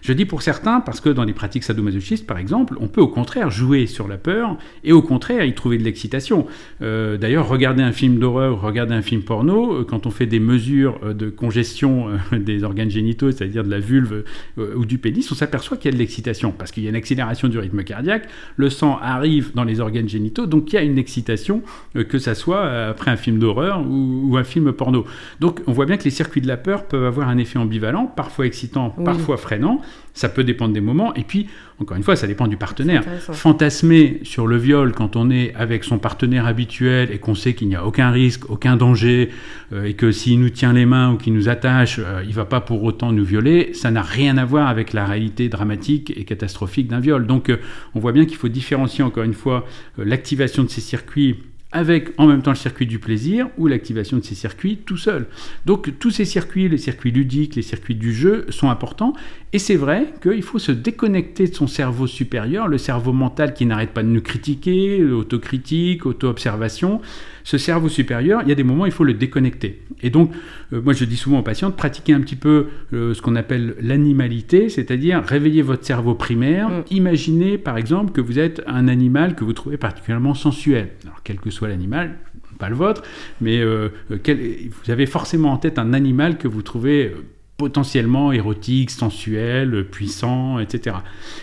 Je 0.01 0.13
dis 0.13 0.25
pour 0.25 0.43
certains 0.43 0.81
parce 0.81 1.01
que 1.01 1.09
dans 1.09 1.23
les 1.23 1.33
pratiques 1.33 1.63
sadomasochistes, 1.63 2.27
par 2.27 2.37
exemple, 2.37 2.77
on 2.79 2.87
peut 2.87 3.01
au 3.01 3.07
contraire 3.07 3.49
jouer 3.49 3.87
sur 3.87 4.07
la 4.07 4.17
peur 4.17 4.57
et 4.83 4.91
au 4.91 5.01
contraire 5.01 5.43
y 5.43 5.55
trouver 5.55 5.79
de 5.79 5.83
l'excitation. 5.83 6.45
Euh, 6.81 7.17
D'ailleurs, 7.17 7.47
regarder 7.47 7.81
un 7.81 7.91
film 7.91 8.19
d'horreur, 8.19 8.61
regarder 8.61 8.93
un 8.93 9.01
film 9.01 9.23
porno, 9.23 9.73
euh, 9.73 9.83
quand 9.83 10.05
on 10.05 10.11
fait 10.11 10.27
des 10.27 10.39
mesures 10.39 10.99
euh, 11.03 11.13
de 11.13 11.29
congestion 11.29 12.09
des 12.31 12.63
organes 12.63 12.91
génitaux, 12.91 13.31
c'est-à-dire 13.31 13.63
de 13.63 13.71
la 13.71 13.79
vulve 13.79 14.23
ou 14.57 14.85
du 14.85 14.97
pénis, 14.97 15.31
on 15.31 15.35
s'aperçoit 15.35 15.77
qu'il 15.77 15.91
y 15.91 15.93
a 15.93 15.97
de 15.97 15.99
l'excitation 15.99 16.51
parce 16.51 16.71
qu'il 16.71 16.83
y 16.83 16.87
a 16.87 16.89
une 16.89 16.95
accélération 16.95 17.47
du 17.47 17.57
rythme 17.57 17.83
cardiaque, 17.83 18.27
le 18.57 18.69
sang 18.69 18.99
arrive 19.01 19.51
dans 19.55 19.63
les 19.63 19.79
organes 19.79 20.07
génitaux, 20.07 20.45
donc 20.45 20.65
il 20.81 20.83
y 20.83 20.87
a 20.87 20.91
une 20.91 20.97
excitation, 20.97 21.61
euh, 21.95 22.03
que 22.03 22.17
ça 22.19 22.35
soit 22.35 22.59
euh, 22.59 22.91
après 22.91 23.11
un 23.11 23.15
film 23.17 23.39
d'horreur 23.39 23.81
ou, 23.81 24.23
ou 24.29 24.37
un 24.37 24.43
film 24.43 24.71
porno. 24.73 25.05
Donc 25.39 25.61
on 25.67 25.71
voit 25.71 25.85
bien 25.85 25.97
que 25.97 26.03
les 26.03 26.09
circuits 26.09 26.41
de 26.41 26.47
la 26.47 26.57
peur 26.57 26.85
peuvent 26.85 27.05
avoir 27.05 27.29
un 27.29 27.37
effet 27.37 27.57
ambivalent, 27.59 28.05
parfois 28.07 28.45
excitant, 28.45 28.93
Oui. 28.97 29.03
parfois 29.05 29.37
freinant. 29.37 29.81
Ça 30.15 30.29
peut 30.29 30.43
dépendre 30.43 30.73
des 30.73 30.81
moments. 30.81 31.13
Et 31.13 31.23
puis, 31.23 31.47
encore 31.79 31.97
une 31.97 32.03
fois, 32.03 32.15
ça 32.15 32.25
dépend 32.25 32.47
du 32.47 32.55
partenaire. 32.55 33.03
Fantasmer 33.19 34.21
sur 34.23 34.47
le 34.47 34.57
viol 34.57 34.93
quand 34.93 35.15
on 35.15 35.29
est 35.29 35.53
avec 35.55 35.83
son 35.83 35.99
partenaire 35.99 36.47
habituel 36.47 37.11
et 37.11 37.19
qu'on 37.19 37.35
sait 37.35 37.53
qu'il 37.53 37.67
n'y 37.67 37.75
a 37.75 37.85
aucun 37.85 38.11
risque, 38.11 38.49
aucun 38.49 38.77
danger, 38.77 39.29
euh, 39.73 39.83
et 39.83 39.93
que 39.93 40.11
s'il 40.11 40.39
nous 40.39 40.49
tient 40.49 40.73
les 40.73 40.85
mains 40.85 41.11
ou 41.11 41.17
qu'il 41.17 41.33
nous 41.33 41.49
attache, 41.49 41.99
euh, 41.99 42.23
il 42.25 42.33
va 42.33 42.45
pas 42.45 42.61
pour 42.61 42.83
autant 42.83 43.11
nous 43.11 43.25
violer, 43.25 43.73
ça 43.73 43.91
n'a 43.91 44.01
rien 44.01 44.37
à 44.37 44.45
voir 44.45 44.69
avec 44.69 44.93
la 44.93 45.05
réalité 45.05 45.49
dramatique 45.49 46.13
et 46.15 46.23
catastrophique 46.23 46.87
d'un 46.87 47.01
viol. 47.01 47.27
Donc, 47.27 47.49
euh, 47.49 47.57
on 47.93 47.99
voit 47.99 48.13
bien 48.13 48.25
qu'il 48.25 48.37
faut 48.37 48.49
différencier 48.49 49.03
encore 49.03 49.23
une 49.23 49.33
fois 49.33 49.65
l'activation 49.97 50.63
de 50.63 50.69
ces 50.69 50.81
circuits 50.81 51.37
avec 51.75 52.13
en 52.17 52.25
même 52.25 52.41
temps 52.41 52.51
le 52.51 52.55
circuit 52.55 52.87
du 52.87 52.99
plaisir 52.99 53.49
ou 53.57 53.67
l'activation 53.67 54.17
de 54.17 54.23
ces 54.23 54.33
circuits 54.33 54.77
tout 54.85 54.95
seul. 54.95 55.27
Donc 55.65 55.99
tous 55.99 56.09
ces 56.09 56.23
circuits, 56.23 56.69
les 56.69 56.77
circuits 56.77 57.11
ludiques, 57.11 57.55
les 57.55 57.61
circuits 57.61 57.95
du 57.95 58.13
jeu 58.13 58.45
sont 58.49 58.69
importants 58.69 59.13
et 59.51 59.59
c'est 59.59 59.75
vrai 59.75 60.13
qu'il 60.23 60.41
faut 60.41 60.57
se 60.57 60.71
déconnecter 60.71 61.47
de 61.47 61.53
son 61.53 61.67
cerveau 61.67 62.07
supérieur, 62.07 62.69
le 62.69 62.77
cerveau 62.77 63.11
mental 63.11 63.53
qui 63.53 63.65
n'arrête 63.65 63.91
pas 63.91 64.03
de 64.03 64.07
nous 64.07 64.21
critiquer, 64.21 65.03
autocritique, 65.03 66.05
auto-observation. 66.05 67.01
Ce 67.43 67.57
cerveau 67.57 67.89
supérieur, 67.89 68.41
il 68.43 68.49
y 68.49 68.51
a 68.51 68.55
des 68.55 68.63
moments 68.63 68.83
où 68.83 68.87
il 68.87 68.91
faut 68.91 69.03
le 69.03 69.13
déconnecter. 69.13 69.81
Et 70.01 70.09
donc, 70.09 70.31
euh, 70.73 70.81
moi 70.81 70.93
je 70.93 71.05
dis 71.05 71.17
souvent 71.17 71.39
aux 71.39 71.43
patients 71.43 71.69
de 71.69 71.75
pratiquer 71.75 72.13
un 72.13 72.21
petit 72.21 72.35
peu 72.35 72.67
euh, 72.93 73.13
ce 73.13 73.21
qu'on 73.21 73.35
appelle 73.35 73.75
l'animalité, 73.81 74.69
c'est-à-dire 74.69 75.23
réveiller 75.23 75.61
votre 75.61 75.85
cerveau 75.85 76.15
primaire. 76.15 76.69
Mm. 76.69 76.83
Imaginez 76.91 77.57
par 77.57 77.77
exemple 77.77 78.13
que 78.13 78.21
vous 78.21 78.39
êtes 78.39 78.61
un 78.65 78.87
animal 78.87 79.35
que 79.35 79.43
vous 79.43 79.53
trouvez 79.53 79.77
particulièrement 79.77 80.33
sensuel. 80.33 80.89
Alors 81.03 81.21
quel 81.23 81.39
que 81.39 81.49
soit 81.49 81.64
l'animal, 81.67 82.15
pas 82.59 82.69
le 82.69 82.75
vôtre, 82.75 83.03
mais 83.41 83.59
euh, 83.59 83.89
euh, 84.11 84.17
quel- 84.23 84.39
vous 84.83 84.91
avez 84.91 85.05
forcément 85.05 85.51
en 85.51 85.57
tête 85.57 85.77
un 85.79 85.93
animal 85.93 86.37
que 86.37 86.47
vous 86.47 86.61
trouvez 86.61 87.07
euh, 87.07 87.23
potentiellement 87.57 88.31
érotique, 88.31 88.91
sensuel, 88.91 89.85
puissant, 89.89 90.59
etc. 90.59 90.97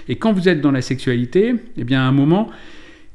Et 0.09 0.17
quand 0.17 0.33
vous 0.33 0.49
êtes 0.49 0.61
dans 0.61 0.71
la 0.73 0.83
sexualité, 0.83 1.55
eh 1.77 1.85
bien 1.85 2.01
à 2.03 2.05
un 2.05 2.13
moment, 2.13 2.51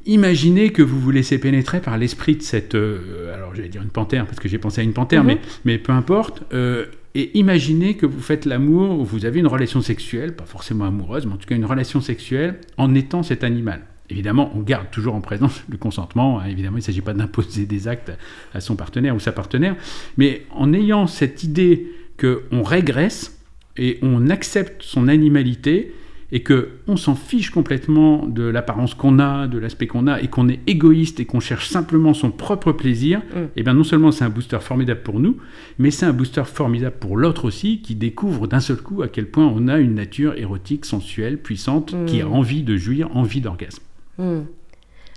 imaginez 0.06 0.70
que 0.72 0.82
vous 0.82 1.00
vous 1.00 1.12
laissez 1.12 1.38
pénétrer 1.40 1.80
par 1.82 1.98
l'esprit 1.98 2.36
de 2.36 2.42
cette... 2.42 2.76
euh, 2.76 3.34
alors 3.34 3.54
j'allais 3.56 3.70
dire 3.70 3.82
une 3.84 3.90
panthère, 3.90 4.26
parce 4.26 4.40
que 4.40 4.48
j'ai 4.48 4.58
pensé 4.58 4.82
à 4.82 4.84
une 4.84 4.94
panthère, 4.94 5.22
Mhm. 5.24 5.28
mais, 5.28 5.40
mais 5.66 5.78
peu 5.78 5.92
importe. 5.92 6.44
euh, 6.54 6.86
et 7.16 7.36
imaginez 7.38 7.96
que 7.96 8.06
vous 8.06 8.20
faites 8.22 8.46
l'amour, 8.46 9.00
ou 9.00 9.04
vous 9.04 9.26
avez 9.26 9.40
une 9.40 9.48
relation 9.48 9.82
sexuelle, 9.82 10.36
pas 10.36 10.46
forcément 10.46 10.86
amoureuse, 10.86 11.26
mais 11.26 11.34
en 11.34 11.38
tout 11.38 11.48
cas 11.48 11.56
une 11.56 11.66
relation 11.66 12.00
sexuelle, 12.00 12.60
en 12.78 12.94
étant 12.94 13.24
cet 13.24 13.44
animal. 13.44 13.82
Évidemment, 14.10 14.52
on 14.56 14.62
garde 14.62 14.90
toujours 14.92 15.16
en 15.16 15.22
présence 15.22 15.64
le 15.70 15.78
consentement. 15.78 16.40
hein. 16.40 16.46
Évidemment, 16.50 16.78
il 16.78 16.82
ne 16.82 16.86
s'agit 16.86 17.02
pas 17.02 17.14
d'imposer 17.14 17.66
des 17.66 17.88
actes 17.88 18.12
à 18.54 18.62
son 18.62 18.76
partenaire 18.76 19.16
ou 19.16 19.20
sa 19.20 19.32
partenaire. 19.34 19.76
Mais 20.18 20.44
en 20.52 20.72
ayant 20.74 21.08
cette 21.08 21.44
idée 21.44 21.88
qu'on 22.20 22.64
régresse 22.64 23.40
et 23.76 24.00
on 24.02 24.30
accepte 24.30 24.82
son 24.82 25.08
animalité 25.08 25.94
et 26.34 26.42
que 26.42 26.72
on 26.88 26.98
s'en 26.98 27.16
fiche 27.16 27.52
complètement 27.52 28.26
de 28.26 28.44
l'apparence 28.44 28.94
qu'on 28.94 29.18
a, 29.20 29.48
de 29.48 29.58
l'aspect 29.58 29.88
qu'on 29.88 30.08
a, 30.08 30.20
et 30.22 30.28
qu'on 30.28 30.50
est 30.50 30.60
égoïste 30.68 31.22
et 31.22 31.26
qu'on 31.26 31.40
cherche 31.40 31.70
simplement 31.70 32.14
son 32.14 32.32
propre 32.32 32.74
plaisir, 32.74 33.20
Mm. 33.34 33.40
et 33.56 33.64
bien 33.64 33.74
non 33.74 33.86
seulement 33.86 34.12
c'est 34.12 34.26
un 34.26 34.30
booster 34.30 34.58
formidable 34.60 35.02
pour 35.04 35.22
nous, 35.22 35.38
mais 35.80 35.90
c'est 35.90 36.06
un 36.06 36.12
booster 36.12 36.44
formidable 36.44 36.98
pour 37.00 37.16
l'autre 37.16 37.46
aussi, 37.46 37.82
qui 37.82 37.96
découvre 37.96 38.46
d'un 38.48 38.60
seul 38.60 38.76
coup 38.78 39.04
à 39.04 39.08
quel 39.08 39.28
point 39.28 39.46
on 39.48 39.70
a 39.70 39.78
une 39.78 39.96
nature 39.96 40.34
érotique, 40.38 40.84
sensuelle, 40.86 41.38
puissante, 41.38 41.94
Mm. 41.94 42.06
qui 42.08 42.20
a 42.22 42.28
envie 42.28 42.64
de 42.64 42.76
jouir, 42.76 43.08
envie 43.16 43.40
d'orgasme. 43.40 43.84
Hmm. 44.18 44.42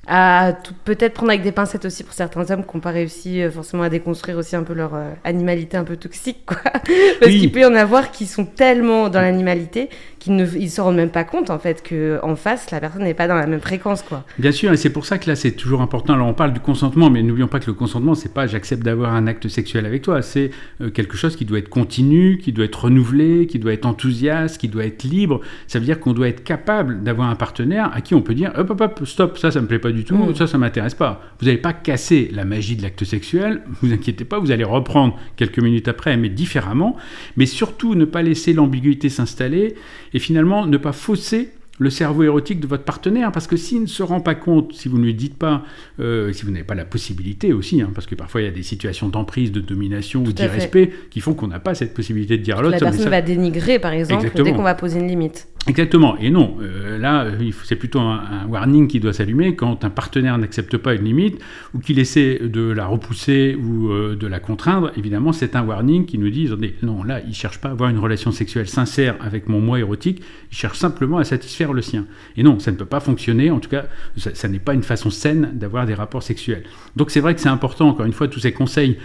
À 0.07 0.55
peut-être 0.85 1.15
prendre 1.15 1.31
avec 1.31 1.43
des 1.43 1.53
pincettes 1.53 1.85
aussi 1.85 2.05
pour 2.05 2.15
certains 2.15 2.51
hommes 2.51 2.65
qui 2.67 2.75
n'ont 2.77 2.81
pas 2.81 2.91
réussi 2.91 3.43
euh, 3.43 3.51
forcément 3.51 3.83
à 3.85 3.91
déconstruire 3.91 4.39
aussi 4.39 4.57
un 4.57 4.63
peu 4.65 4.73
leur 4.73 4.95
euh, 4.95 5.13
animalité 5.25 5.77
un 5.77 5.85
peu 5.85 5.97
toxique, 5.97 6.45
quoi. 6.47 6.57
Parce 7.21 7.33
Oui. 7.33 7.39
qu'il 7.41 7.53
peut 7.53 7.61
y 7.61 7.65
en 7.67 7.75
avoir 7.75 8.11
qui 8.11 8.27
sont 8.27 8.47
tellement 8.47 9.11
dans 9.11 9.21
l'animalité 9.21 9.91
qu'ils 10.21 10.37
ne 10.37 10.47
ils 10.57 10.71
se 10.71 10.81
rendent 10.81 10.95
même 10.97 11.11
pas 11.11 11.25
compte 11.25 11.51
en 11.51 11.59
fait 11.59 11.83
que 11.83 12.21
en 12.23 12.37
face 12.37 12.71
la 12.71 12.79
personne 12.79 13.03
n'est 13.03 13.15
pas 13.15 13.27
dans 13.27 13.35
la 13.35 13.49
même 13.49 13.61
fréquence 13.61 14.03
quoi. 14.03 14.25
Bien 14.39 14.53
sûr, 14.53 14.71
et 14.73 14.77
c'est 14.77 14.91
pour 14.91 15.05
ça 15.07 15.19
que 15.19 15.29
là 15.29 15.35
c'est 15.35 15.51
toujours 15.53 15.81
important. 15.81 16.15
Alors 16.15 16.29
on 16.29 16.35
parle 16.35 16.53
du 16.53 16.61
consentement, 16.61 17.11
mais 17.11 17.23
n'oublions 17.23 17.49
pas 17.49 17.59
que 17.59 17.67
le 17.67 17.73
consentement 17.73 18.15
c'est 18.15 18.33
pas 18.33 18.47
j'accepte 18.47 18.85
d'avoir 18.85 19.13
un 19.15 19.27
acte 19.27 19.49
sexuel 19.49 19.87
avec 19.87 20.03
toi, 20.03 20.23
c'est 20.23 20.51
euh, 20.81 20.91
quelque 20.91 21.17
chose 21.17 21.35
qui 21.35 21.45
doit 21.45 21.59
être 21.59 21.69
continu, 21.69 22.39
qui 22.39 22.53
doit 22.53 22.67
être 22.67 22.85
renouvelé, 22.85 23.47
qui 23.49 23.59
doit 23.59 23.73
être 23.73 23.87
enthousiaste, 23.87 24.59
qui 24.61 24.69
doit 24.69 24.85
être 24.85 25.03
libre. 25.03 25.41
Ça 25.67 25.79
veut 25.81 25.85
dire 25.85 25.99
qu'on 25.99 26.13
doit 26.13 26.29
être 26.29 26.45
capable 26.45 27.03
d'avoir 27.03 27.29
un 27.31 27.35
partenaire 27.37 27.91
à 27.93 28.01
qui 28.01 28.15
on 28.15 28.23
peut 28.23 28.35
dire 28.35 28.53
hop 28.57 28.71
hop 28.71 28.81
hop 28.81 29.01
stop 29.07 29.39
ça 29.39 29.51
ça 29.51 29.61
me 29.61 29.67
plaît 29.67 29.79
pas 29.79 29.91
du 29.91 30.05
tout, 30.05 30.17
Mm. 30.17 30.35
ça 30.35 30.47
ça 30.47 30.59
m'intéresse 30.59 30.95
pas. 30.95 31.23
Vous 31.41 31.47
n'allez 31.47 31.59
pas 31.59 31.73
casser 31.73 32.31
la 32.33 32.45
magie 32.45 32.77
de 32.77 32.83
l'acte 32.83 33.05
sexuel, 33.05 33.63
vous 33.81 33.93
inquiétez 33.93 34.25
pas, 34.25 34.39
vous 34.39 34.51
allez 34.51 34.65
reprendre 34.65 35.19
quelques 35.37 35.61
minutes 35.61 35.89
après, 35.89 36.17
mais 36.19 36.29
différemment. 36.29 36.97
Mais 37.37 37.47
surtout 37.47 37.95
ne 37.95 38.05
pas 38.05 38.21
laisser 38.23 38.53
l'ambiguïté 38.53 39.09
s'installer 39.09 39.75
et 40.15 40.19
finalement 40.19 40.67
ne 40.67 40.77
pas 40.77 40.93
fausser 40.93 41.51
le 41.79 41.89
cerveau 41.89 42.25
érotique 42.25 42.61
de 42.61 42.67
votre 42.67 42.85
partenaire, 42.85 43.33
parce 43.33 43.47
que 43.47 43.57
s'il 43.57 43.81
ne 43.81 43.87
se 43.87 44.03
rend 44.03 44.21
pas 44.21 44.35
compte, 44.35 44.75
si 44.75 44.91
vous 44.91 44.99
ne 44.99 45.05
lui 45.05 45.15
dites 45.15 45.39
pas, 45.39 45.63
euh, 45.99 46.31
si 46.31 46.45
vous 46.45 46.51
n'avez 46.51 46.63
pas 46.65 46.75
la 46.75 46.85
possibilité 46.85 47.55
aussi, 47.55 47.81
hein, 47.81 47.91
parce 47.95 48.07
que 48.07 48.15
parfois 48.15 48.43
il 48.43 48.45
y 48.45 48.49
a 48.49 48.51
des 48.51 48.63
situations 48.63 49.09
d'emprise, 49.09 49.51
de 49.51 49.61
domination 49.63 50.21
ou 50.21 50.25
Tout 50.25 50.33
d'irrespect 50.35 50.91
qui 51.11 51.21
font 51.21 51.33
qu'on 51.33 51.47
n'a 51.49 51.59
pas 51.59 51.75
cette 51.75 51.95
possibilité 51.95 52.37
de 52.37 52.43
dire 52.43 52.59
à 52.59 52.61
l'autre. 52.61 52.73
La 52.75 52.81
personne 52.81 53.05
ça- 53.05 53.09
va 53.09 53.23
dénigrer 53.23 53.79
par 53.79 53.93
exemple 53.93 54.25
Exactement. 54.27 54.45
dès 54.45 54.53
qu'on 54.55 54.63
va 54.63 54.75
poser 54.75 55.01
une 55.01 55.09
limite. 55.09 55.49
Exactement. 55.67 56.17
Et 56.17 56.31
non, 56.31 56.57
euh, 56.63 56.97
là, 56.97 57.25
euh, 57.25 57.51
c'est 57.65 57.77
plutôt 57.77 58.01
un, 58.01 58.47
warning 58.49 58.89
qui 58.89 58.99
doit 58.99 59.13
s'allumer 59.13 59.57
quand 59.57 59.85
un 59.85 59.91
partenaire 59.91 60.39
n'accepte 60.39 60.79
pas 60.79 60.95
une 60.95 61.05
limite 61.05 61.39
ou 61.75 61.81
qu'il 61.81 61.99
essaie 61.99 62.41
de 62.43 62.63
la 62.63 62.87
repousser 62.87 63.57
ou 63.63 63.91
euh, 63.91 64.17
de 64.17 64.27
la 64.27 64.41
contraindre. 64.41 64.91
Évidemment, 64.97 65.33
c'est 65.33 65.57
un 65.57 65.63
warning 65.63 66.07
qui 66.07 66.17
nous 66.17 66.31
dit 66.31 66.49
non, 66.83 67.05
là, 67.05 67.21
il 67.27 67.35
cherche 67.35 67.59
pas 67.61 67.69
à 67.69 67.73
avoir 67.73 67.91
une 67.91 67.99
relation 67.99 68.33
sexuelle 68.33 68.69
sincère 68.69 69.17
avec 69.21 69.49
mon 69.49 69.61
moi 69.61 69.79
érotique. 69.79 70.23
Il 70.51 70.57
cherche 70.57 70.79
simplement 70.79 71.19
à 71.19 71.25
satisfaire 71.25 71.75
le 71.75 71.83
sien. 71.83 72.07
Et 72.39 72.43
non, 72.43 72.59
ça 72.59 72.73
ne 72.73 72.77
peut 72.77 72.87
pas 72.87 73.01
fonctionner. 73.01 73.51
En 73.51 73.61
tout 73.61 73.71
cas, 73.71 73.85
ça, 74.17 74.49
n'est 74.49 74.59
pas 74.59 74.73
une 74.73 74.83
façon 74.83 75.11
saine 75.11 75.51
d'avoir 75.53 75.85
des 75.85 75.95
rapports 75.95 76.23
sexuels. 76.23 76.65
Donc, 76.97 77.11
c'est 77.11 77.21
vrai 77.21 77.35
que 77.35 77.41
c'est 77.41 77.49
important. 77.51 77.91
Encore 77.91 78.07
une 78.07 78.15
fois, 78.15 78.29
tous 78.29 78.41
ces 78.41 78.53
conseils. 78.53 78.97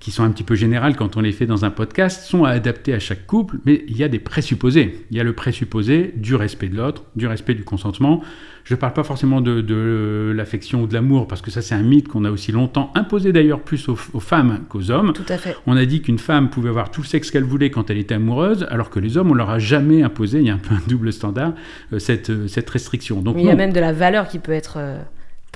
Qui 0.00 0.10
sont 0.10 0.22
un 0.22 0.30
petit 0.30 0.42
peu 0.42 0.54
générales 0.54 0.96
quand 0.96 1.16
on 1.16 1.20
les 1.20 1.32
fait 1.32 1.46
dans 1.46 1.64
un 1.64 1.70
podcast, 1.70 2.24
sont 2.24 2.44
à 2.44 2.50
adapter 2.50 2.92
à 2.92 2.98
chaque 2.98 3.26
couple, 3.26 3.56
mais 3.64 3.84
il 3.88 3.96
y 3.96 4.04
a 4.04 4.08
des 4.08 4.18
présupposés. 4.18 5.06
Il 5.10 5.16
y 5.16 5.20
a 5.20 5.24
le 5.24 5.32
présupposé 5.32 6.12
du 6.16 6.34
respect 6.34 6.68
de 6.68 6.76
l'autre, 6.76 7.04
du 7.16 7.26
respect 7.26 7.54
du 7.54 7.64
consentement. 7.64 8.22
Je 8.64 8.74
ne 8.74 8.80
parle 8.80 8.92
pas 8.92 9.04
forcément 9.04 9.40
de, 9.40 9.60
de 9.60 10.32
l'affection 10.34 10.82
ou 10.82 10.86
de 10.86 10.94
l'amour, 10.94 11.28
parce 11.28 11.40
que 11.40 11.50
ça 11.50 11.62
c'est 11.62 11.74
un 11.74 11.82
mythe 11.82 12.08
qu'on 12.08 12.24
a 12.24 12.30
aussi 12.30 12.52
longtemps 12.52 12.90
imposé 12.94 13.32
d'ailleurs 13.32 13.60
plus 13.60 13.88
aux, 13.88 13.98
aux 14.12 14.20
femmes 14.20 14.60
qu'aux 14.68 14.90
hommes. 14.90 15.12
Tout 15.12 15.22
à 15.28 15.38
fait. 15.38 15.56
On 15.66 15.76
a 15.76 15.84
dit 15.84 16.02
qu'une 16.02 16.18
femme 16.18 16.50
pouvait 16.50 16.68
avoir 16.68 16.90
tout 16.90 17.02
le 17.02 17.06
sexe 17.06 17.30
qu'elle 17.30 17.44
voulait 17.44 17.70
quand 17.70 17.90
elle 17.90 17.98
était 17.98 18.14
amoureuse, 18.14 18.66
alors 18.70 18.90
que 18.90 18.98
les 18.98 19.16
hommes, 19.16 19.30
on 19.30 19.34
leur 19.34 19.50
a 19.50 19.58
jamais 19.58 20.02
imposé, 20.02 20.40
il 20.40 20.46
y 20.46 20.50
a 20.50 20.54
un 20.54 20.58
peu 20.58 20.74
un 20.74 20.82
double 20.88 21.12
standard, 21.12 21.52
euh, 21.92 21.98
cette, 21.98 22.30
euh, 22.30 22.48
cette 22.48 22.68
restriction. 22.68 23.20
Donc 23.22 23.36
Mais 23.36 23.42
il 23.42 23.48
y 23.48 23.50
a 23.50 23.54
même 23.54 23.72
de 23.72 23.80
la 23.80 23.92
valeur 23.92 24.28
qui 24.28 24.38
peut 24.38 24.52
être 24.52 24.78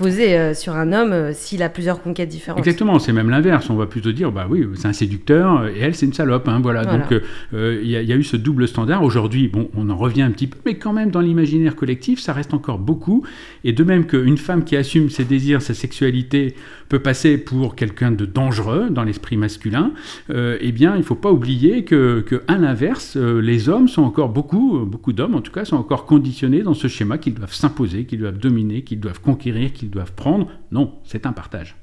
euh, 0.00 0.04
posée 0.04 0.38
euh, 0.38 0.54
sur 0.54 0.74
un 0.74 0.92
homme 0.92 1.12
euh, 1.12 1.32
s'il 1.32 1.62
a 1.62 1.68
plusieurs 1.68 2.02
conquêtes 2.02 2.28
différentes. 2.28 2.58
Exactement, 2.58 2.98
c'est 2.98 3.12
même 3.12 3.30
l'inverse. 3.30 3.68
On 3.70 3.74
va 3.76 3.86
plutôt 3.86 4.12
dire, 4.12 4.32
bah 4.32 4.46
oui, 4.48 4.66
c'est 4.74 4.88
un 4.88 4.92
séducteur 4.92 5.66
et 5.68 5.78
elle, 5.80 5.94
c'est 5.94 6.06
une 6.06 6.12
salope. 6.12 6.48
hein, 6.48 6.58
voilà. 6.62 6.82
Voilà. 6.82 6.98
Donc, 6.98 7.20
euh, 7.52 7.80
il 7.82 7.90
y, 7.90 7.96
a- 7.96 8.02
il 8.02 8.08
y 8.08 8.12
a 8.12 8.16
eu 8.16 8.22
ce 8.22 8.36
double 8.36 8.66
standard. 8.68 9.02
Aujourd'hui, 9.02 9.48
bon, 9.48 9.68
on 9.76 9.90
en 9.90 9.96
revient 9.96 10.22
un 10.22 10.30
petit 10.30 10.46
peu, 10.46 10.56
mais 10.64 10.74
quand 10.76 10.92
même, 10.92 11.10
dans 11.10 11.20
l'imaginaire 11.20 11.76
collectif, 11.76 12.20
ça 12.20 12.32
reste 12.32 12.54
encore 12.54 12.78
beaucoup. 12.78 13.24
Et 13.64 13.72
de 13.72 13.84
même 13.84 14.06
qu'une 14.06 14.38
femme 14.38 14.64
qui 14.64 14.76
assume 14.76 15.10
ses 15.10 15.24
désirs, 15.24 15.60
sa 15.62 15.74
sexualité, 15.74 16.54
peut 16.88 16.98
passer 16.98 17.38
pour 17.38 17.76
quelqu'un 17.76 18.10
de 18.10 18.24
dangereux 18.26 18.88
dans 18.90 19.04
l'esprit 19.04 19.36
masculin, 19.36 19.92
euh, 20.30 20.58
eh 20.60 20.72
bien, 20.72 20.94
il 20.94 20.98
ne 20.98 21.04
faut 21.04 21.14
pas 21.14 21.30
oublier 21.30 21.84
que, 21.84 22.20
que, 22.20 22.42
à 22.48 22.56
l'inverse, 22.58 23.16
euh, 23.16 23.40
les 23.40 23.68
hommes 23.68 23.86
sont 23.86 24.02
encore 24.02 24.28
beaucoup, 24.28 24.78
euh, 24.78 24.84
beaucoup 24.84 25.12
d'hommes 25.12 25.36
en 25.36 25.40
tout 25.40 25.52
cas, 25.52 25.64
sont 25.64 25.76
encore 25.76 26.04
conditionnés 26.06 26.62
dans 26.62 26.74
ce 26.74 26.88
schéma 26.88 27.18
qu'ils 27.18 27.34
doivent 27.34 27.54
s'imposer, 27.54 28.04
qu'ils 28.06 28.18
doivent 28.18 28.38
dominer, 28.38 28.82
qu'ils 28.82 28.98
doivent 28.98 29.20
conquérir, 29.20 29.72
qu'ils 29.72 29.89
doivent 29.90 30.12
prendre. 30.12 30.50
Non, 30.70 30.98
c'est 31.04 31.26
un 31.26 31.32
partage. 31.32 31.76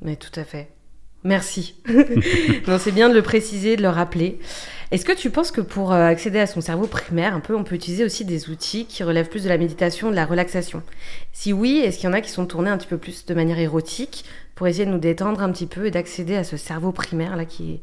Mais 0.00 0.16
tout 0.16 0.38
à 0.38 0.44
fait. 0.44 0.70
Merci. 1.24 1.76
non, 2.66 2.78
c'est 2.78 2.90
bien 2.90 3.08
de 3.08 3.14
le 3.14 3.22
préciser, 3.22 3.76
de 3.76 3.82
le 3.82 3.88
rappeler. 3.88 4.40
Est-ce 4.90 5.04
que 5.04 5.12
tu 5.12 5.30
penses 5.30 5.52
que 5.52 5.60
pour 5.60 5.92
euh, 5.92 6.04
accéder 6.04 6.40
à 6.40 6.48
son 6.48 6.60
cerveau 6.60 6.86
primaire, 6.86 7.34
un 7.34 7.40
peu, 7.40 7.54
on 7.54 7.62
peut 7.62 7.76
utiliser 7.76 8.04
aussi 8.04 8.24
des 8.24 8.50
outils 8.50 8.86
qui 8.86 9.04
relèvent 9.04 9.28
plus 9.28 9.44
de 9.44 9.48
la 9.48 9.56
méditation, 9.56 10.10
de 10.10 10.16
la 10.16 10.26
relaxation? 10.26 10.82
Si 11.32 11.52
oui, 11.52 11.78
est-ce 11.78 11.98
qu'il 11.98 12.08
y 12.08 12.10
en 12.10 12.12
a 12.12 12.20
qui 12.20 12.30
sont 12.30 12.46
tournés 12.46 12.70
un 12.70 12.76
petit 12.76 12.88
peu 12.88 12.98
plus 12.98 13.24
de 13.24 13.34
manière 13.34 13.58
érotique 13.60 14.24
pour 14.56 14.66
essayer 14.66 14.84
de 14.84 14.90
nous 14.90 14.98
détendre 14.98 15.42
un 15.42 15.52
petit 15.52 15.66
peu 15.66 15.86
et 15.86 15.90
d'accéder 15.92 16.34
à 16.34 16.44
ce 16.44 16.56
cerveau 16.56 16.90
primaire 16.90 17.36
là 17.36 17.44
qui 17.44 17.74
est 17.74 17.80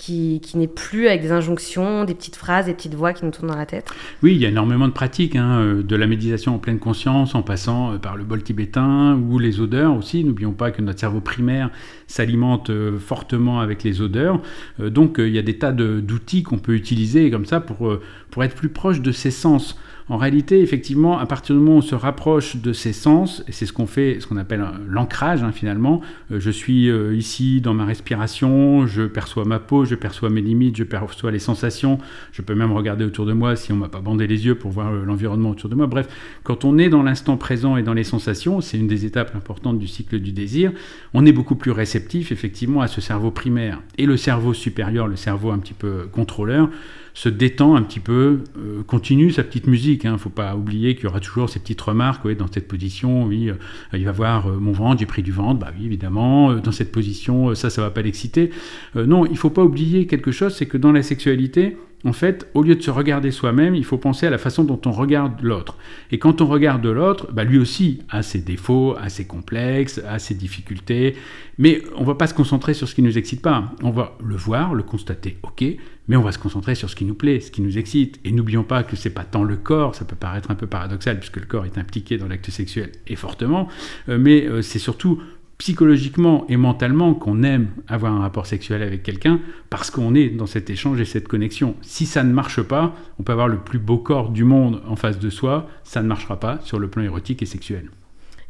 qui, 0.00 0.40
n'est 0.54 0.66
plus 0.66 1.08
avec 1.08 1.20
des 1.20 1.30
injonctions, 1.30 2.04
des 2.04 2.14
petites 2.14 2.36
phrases, 2.36 2.66
des 2.66 2.72
petites 2.72 2.94
voix 2.94 3.12
qui 3.12 3.24
nous 3.24 3.30
tournent 3.30 3.50
dans 3.50 3.56
la 3.56 3.66
tête. 3.66 3.92
Oui, 4.22 4.34
il 4.34 4.40
y 4.40 4.46
a 4.46 4.48
énormément 4.48 4.88
de 4.88 4.92
pratiques, 4.92 5.36
hein, 5.36 5.60
euh, 5.60 5.82
de 5.82 5.94
la 5.94 6.06
méditation 6.06 6.54
en 6.54 6.58
pleine 6.58 6.78
conscience, 6.78 7.34
en 7.34 7.42
passant 7.42 7.92
euh, 7.92 7.98
par 7.98 8.16
le 8.16 8.24
bol 8.24 8.42
tibétain 8.42 9.16
ou 9.16 9.38
les 9.38 9.60
odeurs 9.60 9.94
aussi. 9.94 10.24
N'oublions 10.24 10.52
pas 10.52 10.70
que 10.70 10.80
notre 10.80 11.00
cerveau 11.00 11.20
primaire 11.20 11.70
s'alimente 12.06 12.70
euh, 12.70 12.98
fortement 12.98 13.60
avec 13.60 13.82
les 13.84 14.00
odeurs. 14.00 14.40
Donc 14.78 15.16
il 15.18 15.28
y 15.28 15.38
a 15.38 15.42
des 15.42 15.58
tas 15.58 15.72
d'outils 15.72 16.42
qu'on 16.42 16.58
peut 16.58 16.74
utiliser 16.74 17.30
comme 17.30 17.44
ça 17.44 17.60
pour, 17.60 17.98
pour 18.30 18.44
être 18.44 18.54
plus 18.54 18.70
proche 18.70 19.00
de 19.00 19.12
ses 19.12 19.30
sens. 19.30 19.76
En 20.10 20.16
réalité, 20.16 20.60
effectivement, 20.60 21.20
à 21.20 21.26
partir 21.26 21.54
du 21.54 21.60
moment 21.60 21.76
où 21.76 21.78
on 21.78 21.82
se 21.82 21.94
rapproche 21.94 22.56
de 22.56 22.72
ses 22.72 22.92
sens, 22.92 23.44
et 23.46 23.52
c'est 23.52 23.64
ce 23.64 23.72
qu'on 23.72 23.86
fait, 23.86 24.18
ce 24.18 24.26
qu'on 24.26 24.38
appelle 24.38 24.66
l'ancrage 24.88 25.44
hein, 25.44 25.52
finalement, 25.52 26.00
euh, 26.32 26.40
je 26.40 26.50
suis 26.50 26.90
euh, 26.90 27.14
ici 27.14 27.60
dans 27.60 27.74
ma 27.74 27.84
respiration, 27.84 28.88
je 28.88 29.02
perçois 29.02 29.44
ma 29.44 29.60
peau, 29.60 29.84
je 29.84 29.94
perçois 29.94 30.28
mes 30.28 30.40
limites, 30.40 30.76
je 30.76 30.82
perçois 30.82 31.30
les 31.30 31.38
sensations, 31.38 31.98
je 32.32 32.42
peux 32.42 32.56
même 32.56 32.72
regarder 32.72 33.04
autour 33.04 33.24
de 33.24 33.32
moi 33.32 33.54
si 33.54 33.72
on 33.72 33.76
m'a 33.76 33.88
pas 33.88 34.00
bandé 34.00 34.26
les 34.26 34.46
yeux 34.46 34.56
pour 34.56 34.72
voir 34.72 34.92
euh, 34.92 35.04
l'environnement 35.04 35.50
autour 35.50 35.70
de 35.70 35.76
moi. 35.76 35.86
Bref, 35.86 36.08
quand 36.42 36.64
on 36.64 36.76
est 36.76 36.88
dans 36.88 37.04
l'instant 37.04 37.36
présent 37.36 37.76
et 37.76 37.84
dans 37.84 37.94
les 37.94 38.02
sensations, 38.02 38.60
c'est 38.60 38.78
une 38.78 38.88
des 38.88 39.04
étapes 39.04 39.36
importantes 39.36 39.78
du 39.78 39.86
cycle 39.86 40.18
du 40.18 40.32
désir, 40.32 40.72
on 41.14 41.24
est 41.24 41.32
beaucoup 41.32 41.54
plus 41.54 41.70
réceptif 41.70 42.32
effectivement 42.32 42.80
à 42.80 42.88
ce 42.88 43.00
cerveau 43.00 43.30
primaire. 43.30 43.80
Et 43.96 44.06
le 44.06 44.16
cerveau 44.16 44.54
supérieur, 44.54 45.06
le 45.06 45.14
cerveau 45.14 45.52
un 45.52 45.58
petit 45.58 45.72
peu 45.72 46.08
contrôleur, 46.10 46.68
se 47.14 47.28
détend 47.28 47.74
un 47.74 47.82
petit 47.82 48.00
peu, 48.00 48.40
euh, 48.58 48.82
continue 48.86 49.30
sa 49.30 49.42
petite 49.42 49.66
musique. 49.66 50.04
Il 50.04 50.12
ne 50.12 50.16
faut 50.16 50.30
pas 50.30 50.54
oublier 50.56 50.94
qu'il 50.94 51.04
y 51.04 51.06
aura 51.06 51.20
toujours 51.20 51.48
ces 51.48 51.60
petites 51.60 51.80
remarques 51.80 52.24
oui, 52.24 52.36
dans 52.36 52.50
cette 52.50 52.68
position. 52.68 53.24
Oui, 53.24 53.50
euh, 53.50 53.54
il 53.92 54.04
va 54.04 54.12
voir 54.12 54.48
euh, 54.48 54.56
mon 54.58 54.72
ventre, 54.72 55.00
j'ai 55.00 55.06
pris 55.06 55.22
du 55.22 55.32
ventre. 55.32 55.60
Bah 55.60 55.72
oui, 55.78 55.86
évidemment. 55.86 56.54
Dans 56.54 56.72
cette 56.72 56.92
position, 56.92 57.54
ça, 57.54 57.70
ça 57.70 57.82
va 57.82 57.90
pas 57.90 58.02
l'exciter. 58.02 58.50
Non, 58.94 59.26
il 59.26 59.36
faut 59.36 59.50
pas 59.50 59.64
oublier 59.64 60.06
quelque 60.06 60.32
chose, 60.32 60.54
c'est 60.54 60.66
que 60.66 60.76
dans 60.76 60.92
la 60.92 61.02
sexualité, 61.02 61.76
en 62.04 62.12
fait, 62.14 62.48
au 62.54 62.62
lieu 62.62 62.76
de 62.76 62.82
se 62.82 62.90
regarder 62.90 63.30
soi-même, 63.30 63.74
il 63.74 63.84
faut 63.84 63.98
penser 63.98 64.26
à 64.26 64.30
la 64.30 64.38
façon 64.38 64.64
dont 64.64 64.80
on 64.86 64.90
regarde 64.90 65.42
l'autre. 65.42 65.76
Et 66.10 66.18
quand 66.18 66.40
on 66.40 66.46
regarde 66.46 66.86
l'autre, 66.86 67.30
bah 67.32 67.44
lui 67.44 67.58
aussi 67.58 68.00
a 68.08 68.22
ses 68.22 68.38
défauts, 68.38 68.96
a 68.98 69.10
ses 69.10 69.26
complexes, 69.26 70.00
a 70.08 70.18
ses 70.18 70.34
difficultés. 70.34 71.16
Mais 71.58 71.82
on 71.96 72.04
va 72.04 72.14
pas 72.14 72.26
se 72.26 72.32
concentrer 72.32 72.72
sur 72.72 72.88
ce 72.88 72.94
qui 72.94 73.02
nous 73.02 73.18
excite 73.18 73.42
pas. 73.42 73.72
On 73.82 73.90
va 73.90 74.16
le 74.24 74.34
voir, 74.34 74.74
le 74.74 74.82
constater, 74.82 75.36
ok, 75.42 75.62
mais 76.08 76.16
on 76.16 76.22
va 76.22 76.32
se 76.32 76.38
concentrer 76.38 76.74
sur 76.74 76.88
ce 76.88 76.96
qui 76.96 77.04
nous 77.04 77.14
plaît, 77.14 77.40
ce 77.40 77.50
qui 77.50 77.60
nous 77.60 77.76
excite. 77.76 78.18
Et 78.24 78.32
n'oublions 78.32 78.64
pas 78.64 78.82
que 78.82 78.96
c'est 78.96 79.10
pas 79.10 79.24
tant 79.24 79.44
le 79.44 79.56
corps, 79.56 79.94
ça 79.94 80.06
peut 80.06 80.16
paraître 80.16 80.50
un 80.50 80.54
peu 80.54 80.66
paradoxal 80.66 81.18
puisque 81.18 81.36
le 81.36 81.46
corps 81.46 81.66
est 81.66 81.76
impliqué 81.76 82.16
dans 82.16 82.28
l'acte 82.28 82.50
sexuel 82.50 82.92
et 83.08 83.16
fortement, 83.16 83.68
euh, 84.08 84.16
mais 84.18 84.46
euh, 84.46 84.62
c'est 84.62 84.78
surtout 84.78 85.20
psychologiquement 85.60 86.46
et 86.48 86.56
mentalement 86.56 87.12
qu'on 87.12 87.42
aime 87.42 87.68
avoir 87.86 88.12
un 88.14 88.20
rapport 88.20 88.46
sexuel 88.46 88.82
avec 88.82 89.02
quelqu'un 89.02 89.40
parce 89.68 89.90
qu'on 89.90 90.14
est 90.14 90.30
dans 90.30 90.46
cet 90.46 90.70
échange 90.70 90.98
et 91.00 91.04
cette 91.04 91.28
connexion. 91.28 91.74
Si 91.82 92.06
ça 92.06 92.24
ne 92.24 92.32
marche 92.32 92.62
pas, 92.62 92.94
on 93.18 93.22
peut 93.22 93.32
avoir 93.32 93.46
le 93.46 93.58
plus 93.58 93.78
beau 93.78 93.98
corps 93.98 94.30
du 94.30 94.42
monde 94.42 94.80
en 94.88 94.96
face 94.96 95.18
de 95.18 95.28
soi, 95.28 95.68
ça 95.84 96.00
ne 96.02 96.08
marchera 96.08 96.40
pas 96.40 96.58
sur 96.64 96.78
le 96.78 96.88
plan 96.88 97.02
érotique 97.02 97.42
et 97.42 97.46
sexuel. 97.46 97.90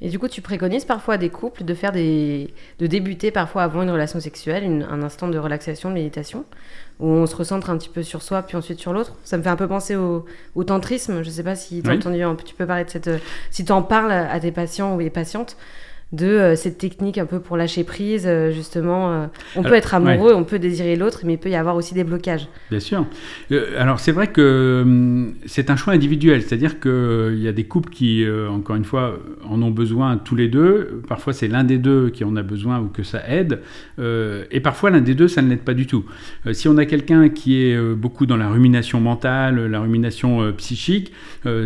Et 0.01 0.09
du 0.09 0.18
coup, 0.20 0.29
tu 0.29 0.40
préconises 0.40 0.85
parfois 0.87 1.14
à 1.14 1.18
des 1.18 1.29
couples 1.31 1.64
de 1.64 1.75
faire 1.75 1.90
des, 1.92 2.55
de 2.79 2.87
débuter 2.87 3.31
parfois 3.33 3.64
avant 3.64 3.83
une 3.83 3.90
relation 3.90 4.18
sexuelle, 4.20 4.62
une- 4.64 4.85
un 4.88 5.03
instant 5.03 5.29
de 5.29 5.37
relaxation, 5.37 5.90
de 5.90 5.94
méditation, 5.94 6.44
où 7.01 7.07
on 7.09 7.27
se 7.27 7.35
recentre 7.37 7.68
un 7.70 7.77
petit 7.77 7.90
peu 7.90 8.03
sur 8.05 8.23
soi 8.23 8.40
puis 8.42 8.57
ensuite 8.57 8.79
sur 8.79 8.92
l'autre. 8.94 9.16
Ça 9.25 9.37
me 9.37 9.42
fait 9.42 9.51
un 9.51 9.57
peu 9.57 9.66
penser 9.68 9.96
au, 9.96 10.25
au 10.55 10.64
tantrisme. 10.64 11.23
Je 11.23 11.29
sais 11.29 11.42
pas 11.42 11.57
si 11.57 11.83
tu 11.83 11.88
as 11.88 11.92
Oui. 11.92 11.99
entendu 11.99 12.23
un 12.23 12.35
petit 12.37 12.55
peu 12.55 12.64
parler 12.66 12.85
de 12.85 12.90
cette, 12.90 13.09
euh, 13.09 13.18
si 13.51 13.64
tu 13.64 13.73
en 13.73 13.83
parles 13.83 14.12
à 14.12 14.38
tes 14.40 14.53
patients 14.53 14.94
ou 14.94 15.01
les 15.01 15.11
patientes 15.11 15.59
de 16.12 16.27
euh, 16.27 16.57
cette 16.57 16.79
technique 16.79 17.18
un 17.18 17.27
peu 17.27 17.38
pour 17.38 17.57
lâcher 17.57 17.85
prise, 17.85 18.25
euh, 18.27 18.51
justement. 18.51 19.12
euh, 19.12 19.27
on 19.55 19.62
peut 19.62 19.75
être 19.75 19.94
amoureux, 19.94 20.35
on 20.35 20.42
peut 20.42 20.59
désirer 20.59 20.96
l'autre, 20.96 21.20
mais 21.25 21.35
il 21.35 21.38
peut 21.38 21.51
y 21.51 21.55
avoir 21.55 21.77
aussi 21.77 21.94
des 21.94 22.03
blocages. 22.03 22.49
Bien 22.70 22.81
sûr. 22.81 23.07
Alors 23.79 24.01
c'est 24.01 24.11
vrai 24.11 24.27
que 24.27 24.83
hum, 24.83 25.35
c'est 25.46 25.70
un 25.70 25.77
choix 25.77 25.92
individuel, 25.92 26.42
c'est-à-dire 26.42 26.81
qu'il 26.81 27.38
y 27.38 27.46
a 27.46 27.53
des 27.53 27.64
couples 27.64 27.90
qui, 27.90 28.25
encore 28.49 28.77
une 28.77 28.85
fois, 28.85 29.18
en 29.49 29.62
ont 29.62 29.70
besoin 29.70 30.16
tous 30.16 30.35
les 30.35 30.49
deux. 30.49 31.03
Parfois 31.09 31.33
c'est 31.33 31.49
l'un 31.49 31.64
des 31.64 31.79
deux 31.79 32.11
qui 32.11 32.25
en 32.25 32.35
a 32.37 32.42
besoin 32.42 32.81
ou 32.81 32.88
que 32.88 33.03
ça 33.03 33.23
aide, 33.29 33.61
et 33.99 34.61
parfois 34.61 34.90
l'un 34.90 35.01
des 35.01 35.14
deux 35.14 35.29
ça 35.29 35.42
ne 35.42 35.49
l'aide 35.49 35.61
pas 35.61 35.75
du 35.75 35.87
tout. 35.87 36.05
Si 36.53 36.68
on 36.68 36.77
a 36.77 36.87
quelqu'un 36.87 37.29
qui 37.29 37.62
est 37.62 37.94
beaucoup 37.94 38.27
dans 38.27 38.37
la 38.37 38.49
rumination 38.49 39.01
mentale, 39.01 39.66
la 39.66 39.81
rumination 39.81 40.53
psychique, 40.55 41.12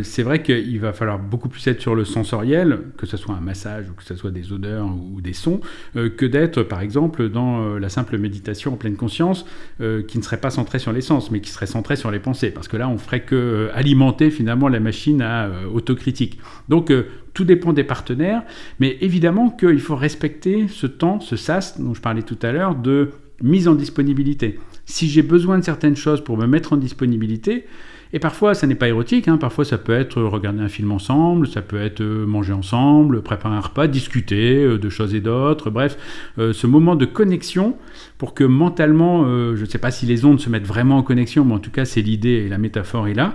c'est 0.02 0.22
vrai 0.22 0.42
qu'il 0.42 0.78
va 0.80 0.92
falloir 0.92 1.18
beaucoup 1.18 1.48
plus 1.48 1.66
être 1.66 1.80
sur 1.80 1.94
le 1.94 2.04
sensoriel, 2.04 2.80
que 2.96 3.06
ce 3.06 3.16
soit 3.16 3.34
un 3.34 3.40
massage 3.40 3.88
ou 3.90 3.94
que 3.94 4.04
ce 4.04 4.16
soit 4.16 4.33
des 4.34 4.52
odeurs 4.52 4.86
ou 4.86 5.22
des 5.22 5.32
sons, 5.32 5.60
que 5.94 6.26
d'être 6.26 6.62
par 6.62 6.82
exemple 6.82 7.30
dans 7.30 7.78
la 7.78 7.88
simple 7.88 8.18
méditation 8.18 8.74
en 8.74 8.76
pleine 8.76 8.96
conscience, 8.96 9.46
qui 9.78 10.18
ne 10.18 10.22
serait 10.22 10.40
pas 10.40 10.50
centrée 10.50 10.78
sur 10.78 10.92
les 10.92 11.00
sens, 11.00 11.30
mais 11.30 11.40
qui 11.40 11.50
serait 11.50 11.66
centrée 11.66 11.96
sur 11.96 12.10
les 12.10 12.18
pensées, 12.18 12.50
parce 12.50 12.68
que 12.68 12.76
là 12.76 12.88
on 12.88 12.98
ferait 12.98 13.22
que 13.22 13.70
alimenter 13.72 14.30
finalement 14.30 14.68
la 14.68 14.80
machine 14.80 15.22
à 15.22 15.48
autocritique. 15.72 16.38
Donc 16.68 16.92
tout 17.32 17.44
dépend 17.44 17.72
des 17.72 17.84
partenaires, 17.84 18.42
mais 18.80 18.98
évidemment 19.00 19.50
qu'il 19.50 19.80
faut 19.80 19.96
respecter 19.96 20.68
ce 20.68 20.86
temps, 20.86 21.20
ce 21.20 21.36
SAS 21.36 21.80
dont 21.80 21.94
je 21.94 22.00
parlais 22.00 22.22
tout 22.22 22.38
à 22.42 22.52
l'heure, 22.52 22.74
de 22.74 23.10
mise 23.42 23.68
en 23.68 23.74
disponibilité. 23.74 24.58
Si 24.86 25.08
j'ai 25.08 25.22
besoin 25.22 25.58
de 25.58 25.64
certaines 25.64 25.96
choses 25.96 26.22
pour 26.22 26.36
me 26.36 26.46
mettre 26.46 26.72
en 26.72 26.76
disponibilité, 26.76 27.66
et 28.14 28.20
parfois 28.20 28.54
ça 28.54 28.68
n'est 28.68 28.76
pas 28.76 28.86
érotique, 28.86 29.26
hein, 29.26 29.38
parfois 29.38 29.64
ça 29.64 29.76
peut 29.76 29.92
être 29.92 30.22
regarder 30.22 30.62
un 30.62 30.68
film 30.68 30.92
ensemble, 30.92 31.48
ça 31.48 31.62
peut 31.62 31.80
être 31.80 32.00
euh, 32.00 32.24
manger 32.24 32.52
ensemble, 32.52 33.22
préparer 33.22 33.56
un 33.56 33.60
repas, 33.60 33.88
discuter 33.88 34.64
euh, 34.64 34.78
de 34.78 34.88
choses 34.88 35.16
et 35.16 35.20
d'autres, 35.20 35.68
bref, 35.68 35.98
euh, 36.38 36.52
ce 36.52 36.68
moment 36.68 36.94
de 36.94 37.06
connexion 37.06 37.76
pour 38.16 38.32
que 38.32 38.44
mentalement, 38.44 39.24
je 39.24 39.60
ne 39.60 39.66
sais 39.66 39.78
pas 39.78 39.90
si 39.90 40.06
les 40.06 40.24
ondes 40.24 40.40
se 40.40 40.48
mettent 40.48 40.66
vraiment 40.66 40.98
en 40.98 41.02
connexion, 41.02 41.44
mais 41.44 41.54
en 41.54 41.58
tout 41.58 41.72
cas 41.72 41.84
c'est 41.84 42.00
l'idée 42.00 42.44
et 42.46 42.48
la 42.48 42.58
métaphore 42.58 43.08
est 43.08 43.14
là. 43.14 43.34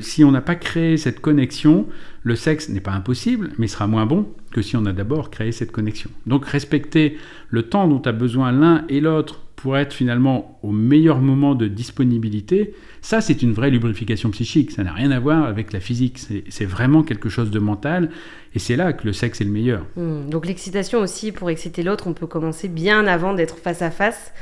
si 0.00 0.24
on 0.24 0.32
n'a 0.32 0.40
pas 0.40 0.56
créé 0.56 0.96
cette 0.96 1.20
connexion, 1.20 1.86
le 2.24 2.34
sexe 2.34 2.68
n'est 2.68 2.80
pas 2.80 2.90
impossible, 2.90 3.50
mais 3.56 3.68
sera 3.68 3.86
moins 3.86 4.06
bon 4.06 4.26
que 4.50 4.60
si 4.60 4.76
on 4.76 4.84
a 4.86 4.92
d'abord 4.92 5.30
créé 5.30 5.52
cette 5.52 5.70
connexion. 5.70 6.10
Donc 6.26 6.46
respecter 6.46 7.16
le 7.48 7.62
temps 7.62 7.86
dont 7.86 8.02
a 8.02 8.12
besoin 8.12 8.50
l'un 8.50 8.84
et 8.88 9.00
l'autre 9.00 9.40
pour 9.58 9.76
être 9.76 9.92
finalement 9.92 10.56
au 10.62 10.70
meilleur 10.70 11.18
moment 11.18 11.56
de 11.56 11.66
disponibilité, 11.66 12.74
ça 13.02 13.20
c'est 13.20 13.42
une 13.42 13.52
vraie 13.52 13.70
lubrification 13.70 14.30
psychique, 14.30 14.70
ça 14.70 14.84
n'a 14.84 14.92
rien 14.92 15.10
à 15.10 15.18
voir 15.18 15.44
avec 15.44 15.72
la 15.72 15.80
physique, 15.80 16.20
c'est 16.48 16.64
vraiment 16.64 17.02
quelque 17.02 17.28
chose 17.28 17.50
de 17.50 17.58
mental, 17.58 18.10
et 18.54 18.60
c'est 18.60 18.76
là 18.76 18.92
que 18.92 19.04
le 19.04 19.12
sexe 19.12 19.40
est 19.40 19.44
le 19.44 19.50
meilleur. 19.50 19.84
Hmm. 19.96 20.28
donc 20.30 20.46
l'excitation 20.46 21.00
aussi, 21.00 21.32
pour 21.32 21.50
exciter 21.50 21.82
l'autre, 21.82 22.06
on 22.06 22.12
peut 22.12 22.28
commencer 22.28 22.68
bien 22.68 23.08
avant 23.08 23.34
d'être 23.34 23.58
face 23.58 23.82
à 23.82 23.90
face 23.90 24.32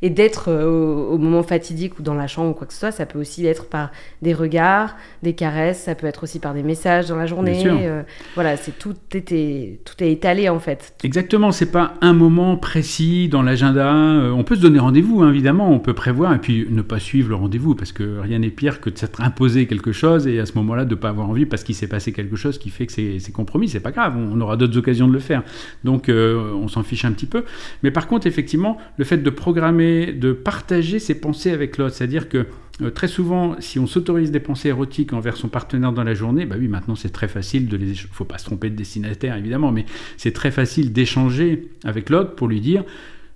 et 0.00 0.10
d'être 0.10 0.48
euh, 0.48 1.10
au, 1.10 1.18
moment 1.18 1.42
fatidique 1.42 1.98
ou 1.98 2.02
dans 2.02 2.14
la 2.14 2.26
chambre 2.26 2.50
ou 2.50 2.54
quoi 2.54 2.66
que 2.66 2.72
ce 2.72 2.78
soit, 2.78 2.92
ça 2.92 3.06
peut 3.06 3.18
aussi 3.18 3.46
être 3.46 3.66
par 3.66 3.90
des 4.22 4.32
regards, 4.32 4.96
des 5.22 5.32
caresses, 5.32 5.82
ça 5.82 5.94
peut 5.94 6.06
être 6.06 6.22
aussi 6.22 6.38
par 6.38 6.54
des 6.54 6.62
messages 6.62 7.08
dans 7.08 7.16
la 7.16 7.26
journée. 7.26 7.64
Euh, 7.66 8.02
voilà, 8.34 8.56
c'est 8.56 8.78
tout 8.78 8.94
était 9.12 9.80
tout 9.84 10.02
est 10.02 10.12
étalé 10.12 10.48
en 10.48 10.60
fait. 10.60 10.94
Exactement, 11.02 11.50
c'est 11.50 11.72
pas 11.72 11.94
un 12.00 12.12
moment 12.12 12.56
précis 12.56 13.28
dans 13.28 13.42
l'agenda. 13.42 13.92
Euh, 13.92 14.30
on 14.30 14.44
peut 14.44 14.54
se 14.54 14.60
donner 14.60 14.78
rendez-vous, 14.78 15.22
hein, 15.22 15.30
évidemment, 15.30 15.70
on 15.70 15.80
peut 15.80 15.94
prévoir 15.94 16.32
et 16.32 16.38
puis 16.38 16.66
ne 16.70 16.82
pas 16.82 17.00
suivre 17.00 17.30
le 17.30 17.34
rendez-vous 17.34 17.74
parce 17.74 17.92
que 17.92 18.20
rien 18.20 18.38
n'est 18.38 18.50
pire 18.50 18.80
que 18.80 18.90
de 18.90 18.98
s'être 18.98 19.20
imposé 19.20 19.66
quelque 19.66 19.90
chose 19.90 20.28
et 20.28 20.38
à 20.38 20.46
ce 20.46 20.52
moment-là 20.54 20.84
de 20.84 20.94
pas 20.94 21.08
avoir 21.08 21.28
envie 21.28 21.46
parce 21.46 21.64
qu'il 21.64 21.74
s'est 21.74 21.88
passé 21.88 22.12
quelque 22.12 22.36
chose 22.36 22.58
qui 22.58 22.70
fait 22.70 22.86
que 22.86 22.92
c'est 22.92 23.32
compromis. 23.32 23.68
C'est 23.68 23.80
pas 23.80 23.90
grave, 23.90 24.14
on 24.16 24.40
aura 24.40 24.56
d'autres 24.56 24.78
occasions 24.78 25.08
de 25.08 25.12
le 25.12 25.18
faire. 25.18 25.42
Donc 25.82 26.08
on 26.08 26.68
s'en 26.68 26.82
fiche 26.82 27.04
un 27.04 27.12
petit 27.12 27.26
peu. 27.26 27.44
Mais 27.82 27.90
par 27.90 28.06
contre, 28.06 28.26
effectivement, 28.26 28.78
le 28.96 29.04
fait 29.04 29.18
de 29.18 29.30
programmer 29.30 29.87
de 30.12 30.32
partager 30.32 30.98
ses 30.98 31.14
pensées 31.14 31.50
avec 31.50 31.78
l'autre. 31.78 31.94
C'est-à-dire 31.94 32.28
que 32.28 32.46
euh, 32.80 32.90
très 32.90 33.08
souvent, 33.08 33.56
si 33.58 33.78
on 33.78 33.86
s'autorise 33.86 34.30
des 34.30 34.40
pensées 34.40 34.68
érotiques 34.68 35.12
envers 35.12 35.36
son 35.36 35.48
partenaire 35.48 35.92
dans 35.92 36.04
la 36.04 36.14
journée, 36.14 36.46
bah 36.46 36.56
oui, 36.58 36.68
maintenant 36.68 36.94
c'est 36.94 37.12
très 37.12 37.28
facile 37.28 37.68
de 37.68 37.76
les. 37.76 37.94
faut 37.94 38.24
pas 38.24 38.38
se 38.38 38.44
tromper 38.44 38.70
de 38.70 38.76
destinataire 38.76 39.36
évidemment, 39.36 39.72
mais 39.72 39.84
c'est 40.16 40.32
très 40.32 40.50
facile 40.50 40.92
d'échanger 40.92 41.68
avec 41.84 42.08
l'autre 42.10 42.34
pour 42.34 42.48
lui 42.48 42.60
dire 42.60 42.84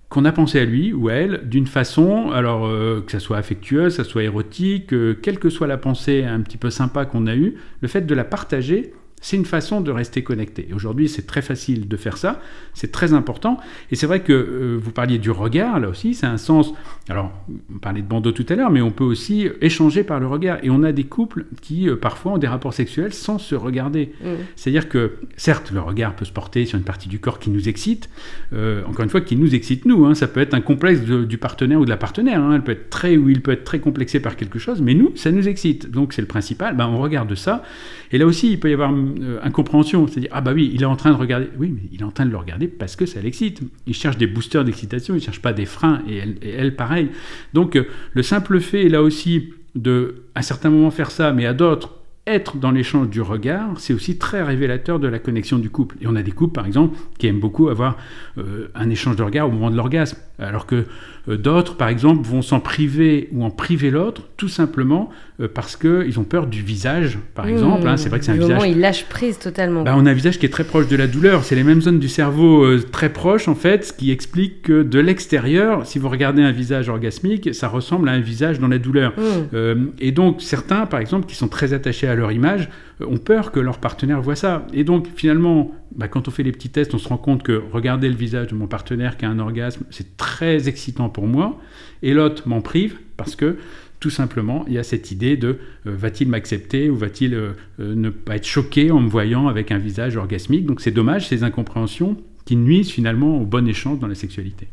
qu'on 0.09 0.27
a 0.27 0.33
pensé 0.33 0.61
à 0.61 0.65
lui 0.67 0.93
ou 0.93 1.09
à 1.09 1.15
elle 1.15 1.49
d'une 1.49 1.67
façon, 1.67 2.31
alors 2.33 2.67
euh, 2.67 3.01
que 3.01 3.11
ça 3.11 3.19
soit 3.19 3.39
affectueuse, 3.39 3.95
ça 3.95 4.05
soit 4.05 4.23
érotique, 4.23 4.93
euh, 4.93 5.19
quelle 5.21 5.39
que 5.39 5.49
soit 5.49 5.67
la 5.67 5.79
pensée 5.79 6.23
un 6.23 6.41
petit 6.43 6.59
peu 6.59 6.69
sympa 6.69 7.07
qu'on 7.07 7.27
a 7.27 7.35
eue, 7.35 7.55
le 7.81 7.89
fait 7.89 8.03
de 8.03 8.15
la 8.15 8.25
partager, 8.25 8.93
c'est 9.23 9.37
une 9.37 9.47
façon 9.47 9.81
de 9.81 9.91
rester 9.91 10.23
connecté. 10.23 10.69
Aujourd'hui, 10.75 11.09
c'est 11.09 11.27
très 11.27 11.41
facile 11.41 11.89
de 11.89 11.97
faire 11.97 12.19
ça, 12.19 12.43
c'est 12.75 12.93
très 12.93 13.15
important. 13.15 13.59
Et 13.91 13.97
c'est 13.97 14.07
vrai 14.07 14.21
que 14.21 14.33
euh, 14.33 14.79
vous 14.83 14.91
parliez 14.91 15.19
du 15.19 15.31
regard, 15.31 15.81
là 15.81 15.89
aussi, 15.89 16.15
c'est 16.15 16.27
un 16.27 16.37
sens. 16.37 16.75
Alors, 17.09 17.33
on 17.75 17.79
parlait 17.79 18.03
de 18.03 18.07
bandeau 18.07 18.33
tout 18.33 18.45
à 18.49 18.57
l'heure, 18.57 18.71
mais 18.71 18.83
on 18.83 18.91
peut 18.91 19.05
aussi 19.05 19.49
échanger 19.61 20.03
par 20.03 20.21
le 20.21 20.27
regard. 20.27 20.59
Et 20.63 20.71
on 20.71 20.83
a 20.83 20.93
des 20.93 21.05
couples 21.05 21.47
qui, 21.61 21.89
euh, 21.89 21.97
parfois, 21.97 22.33
ont 22.33 22.39
des 22.39 22.49
rapports 22.49 22.75
sexuels 22.75 23.13
sans 23.13 23.39
se 23.39 23.55
regarder. 23.55 24.13
Mmh. 24.21 24.27
C'est-à-dire 24.57 24.89
que, 24.89 25.13
certes, 25.37 25.71
le 25.73 25.81
regard 25.81 26.17
peut 26.17 26.25
se 26.25 26.33
porter 26.33 26.67
sur 26.67 26.77
une 26.77 26.85
partie 26.85 27.09
du 27.09 27.21
corps 27.21 27.39
qui 27.39 27.51
nous 27.51 27.69
excite, 27.69 28.11
euh, 28.53 28.83
encore 28.87 29.05
une 29.05 29.11
fois, 29.11 29.21
qui 29.21 29.37
nous 29.37 29.55
excite 29.55 29.85
nous. 29.85 30.05
Hein. 30.05 30.15
Ça 30.15 30.27
peut 30.27 30.41
être 30.41 30.55
un 30.55 30.61
complexe 30.61 31.01
du 31.01 31.39
partenaire 31.39 31.81
ou 31.81 31.85
de 31.85 31.91
la 31.91 31.97
partenaire. 31.97 32.43
Hein. 32.43 32.57
Elle 32.57 32.65
peut 32.65 32.73
être 32.73 32.91
très, 32.91 33.17
ou 33.17 33.29
il 33.29 33.41
peut 33.41 33.53
être 33.53 33.65
très 33.65 33.79
complexé 33.79 34.19
par 34.19 34.35
quelque 34.35 34.59
chose, 34.59 34.83
mais 34.83 34.95
nous, 34.95 35.13
ça 35.15 35.31
nous 35.31 35.47
excite. 35.47 35.91
Donc, 35.91 36.13
c'est 36.13 36.23
le 36.23 36.29
principal. 36.29 36.77
Ben, 36.77 36.89
on 36.89 36.99
regarde 36.99 37.35
ça. 37.37 37.63
Et 38.11 38.19
là 38.19 38.27
aussi, 38.27 38.51
il 38.51 38.61
peut 38.61 38.69
y 38.69 38.75
avoir 38.75 38.93
euh, 39.21 39.41
incompréhension. 39.43 40.07
C'est-à-dire, 40.07 40.31
ah 40.33 40.41
bah 40.41 40.53
oui, 40.55 40.71
il 40.75 40.83
est 40.83 40.87
en 40.87 40.97
train 40.97 41.11
de 41.11 41.17
regarder. 41.17 41.49
Oui, 41.59 41.73
mais 41.75 41.83
il 41.93 42.01
est 42.01 42.05
en 42.05 42.11
train 42.11 42.27
de 42.27 42.31
le 42.31 42.37
regarder 42.37 42.69
parce 42.69 42.97
que 42.97 43.07
ça 43.07 43.21
l'excite. 43.21 43.61
Il 43.87 43.95
cherche 43.95 44.17
des 44.17 44.27
boosters 44.27 44.65
d'excitation, 44.65 45.15
il 45.15 45.19
ne 45.19 45.23
cherche 45.23 45.43
pas 45.43 45.53
des 45.53 45.67
freins, 45.67 46.03
et 46.09 46.23
elle, 46.47 46.77
pareil. 46.77 47.11
Donc, 47.55 47.77
euh, 47.77 47.85
le 48.13 48.23
simple 48.23 48.61
fait, 48.61 48.89
là 48.89 49.03
aussi, 49.03 49.51
de, 49.75 50.25
à 50.35 50.43
certains 50.43 50.71
moments 50.71 50.91
faire 50.91 51.11
ça, 51.11 51.33
mais 51.33 51.47
à 51.47 51.55
d'autres, 51.55 51.99
être 52.27 52.57
dans 52.57 52.71
l'échange 52.71 53.09
du 53.09 53.21
regard, 53.21 53.81
c'est 53.81 53.93
aussi 53.93 54.17
très 54.17 54.43
révélateur 54.43 55.01
de 55.01 55.09
la 55.09 55.19
connexion 55.19 55.59
du 55.59 55.71
couple. 55.71 55.97
Et 56.01 56.07
on 56.07 56.15
a 56.15 56.23
des 56.23 56.31
couples, 56.31 56.53
par 56.53 56.67
exemple, 56.67 56.97
qui 57.19 57.27
aiment 57.27 57.41
beaucoup 57.41 57.69
avoir 57.69 57.97
euh, 58.39 58.69
un 58.75 58.91
échange 58.91 59.17
de 59.17 59.23
regard 59.25 59.49
au 59.49 59.51
moment 59.51 59.71
de 59.71 59.77
l'orgasme, 59.77 60.19
alors 60.39 60.67
que 60.67 60.87
d'autres, 61.29 61.77
par 61.77 61.89
exemple, 61.89 62.27
vont 62.27 62.43
s'en 62.43 62.61
priver 62.61 63.29
ou 63.33 63.45
en 63.45 63.51
priver 63.51 63.91
l'autre, 63.91 64.23
tout 64.37 64.49
simplement 64.49 65.11
euh, 65.41 65.49
parce 65.53 65.77
qu'ils 65.77 66.19
ont 66.19 66.25
peur 66.25 66.47
du 66.47 66.63
visage, 66.63 67.19
par 67.35 67.47
exemple. 67.47 67.87
Hein. 67.87 67.97
c'est 67.97 68.09
vrai 68.09 68.19
que 68.19 68.25
c'est 68.25 68.33
un 68.33 68.37
visage. 68.37 68.63
ils 68.67 68.81
lâchent 68.81 69.07
prise 69.07 69.39
totalement. 69.39 69.83
Bah, 69.83 69.95
on 69.97 70.07
a 70.07 70.11
un 70.11 70.15
visage 70.15 70.39
qui 70.39 70.47
est 70.47 70.51
très 70.51 70.65
proche 70.65 70.89
de 70.89 70.97
la 70.97 71.07
douleur. 71.07 71.45
C'est 71.45 71.55
les 71.55 71.65
mêmes 71.65 71.81
zones 71.81 71.99
du 71.99 72.09
cerveau 72.09 72.65
euh, 72.65 72.81
très 72.81 73.09
proches, 73.09 73.49
en 73.49 73.55
fait, 73.55 73.87
ce 73.87 73.93
qui 73.93 74.11
explique 74.11 74.63
que 74.63 74.83
de 74.83 74.99
l'extérieur, 74.99 75.87
si 75.87 75.99
vous 75.99 76.09
regardez 76.09 76.43
un 76.43 76.53
visage 76.53 76.89
orgasmique, 76.89 77.55
ça 77.55 77.69
ressemble 77.69 78.09
à 78.09 78.13
un 78.13 78.21
visage 78.21 78.59
dans 78.59 78.69
la 78.69 78.79
douleur. 78.79 79.13
Mmh. 79.13 79.87
et 80.01 80.13
donc, 80.13 80.43
certains, 80.43 80.87
par 80.87 81.01
exemple, 81.01 81.27
qui 81.27 81.35
sont 81.35 81.49
très 81.49 81.73
attachés 81.73 82.09
à 82.09 82.15
leur 82.15 82.33
image, 82.33 82.69
ont 83.09 83.19
peur 83.19 83.53
que 83.53 83.61
leur 83.61 83.79
partenaire 83.79 84.21
voit 84.21 84.37
ça. 84.37 84.67
Et 84.73 84.85
donc, 84.85 85.09
finalement, 85.15 85.73
bah, 85.95 86.09
quand 86.09 86.29
on 86.29 86.31
fait 86.31 86.43
les 86.43 86.53
petits 86.53 86.71
tests, 86.71 86.95
on 86.95 86.99
se 86.99 87.09
rend 87.09 87.19
compte 87.19 87.43
que 87.43 87.63
regarder 87.73 88.09
le 88.09 88.15
visage 88.15 88.49
de 88.49 88.55
mon 88.55 88.67
partenaire 88.67 89.17
qui 89.17 89.25
a 89.25 89.31
un 89.31 89.39
orgasme, 89.39 89.85
c'est 89.91 90.17
très 90.17 90.69
excitant 90.69 91.09
pour 91.09 91.27
moi, 91.27 91.59
et 92.03 92.15
l'autre 92.15 92.49
m'en 92.49 92.61
prive 92.61 92.99
parce 93.17 93.37
que 93.37 93.57
tout 94.03 94.11
simplement, 94.11 94.65
il 94.67 94.75
y 94.75 94.79
a 94.79 94.83
cette 94.83 95.13
idée 95.13 95.37
de 95.37 95.61
euh, 95.87 95.95
va-t-il 95.95 96.29
m'accepter 96.29 96.91
ou 96.91 96.97
va-t-il 96.97 97.35
euh, 97.35 97.53
euh, 97.79 97.95
ne 97.95 98.11
pas 98.11 98.35
être 98.35 98.47
choqué 98.47 98.91
en 98.91 98.99
me 98.99 99.09
voyant 99.09 99.47
avec 99.47 99.71
un 99.71 99.79
visage 99.79 100.17
orgasmique? 100.17 100.67
Donc 100.67 100.81
c'est 100.81 100.91
dommage, 100.91 101.29
ces 101.29 101.45
incompréhensions 101.45 102.17
qui 102.45 102.57
nuisent 102.57 102.91
finalement 102.91 103.41
au 103.41 103.47
bon 103.47 103.69
échange 103.69 104.01
dans 104.01 104.09
la 104.09 104.17
sexualité. 104.17 104.67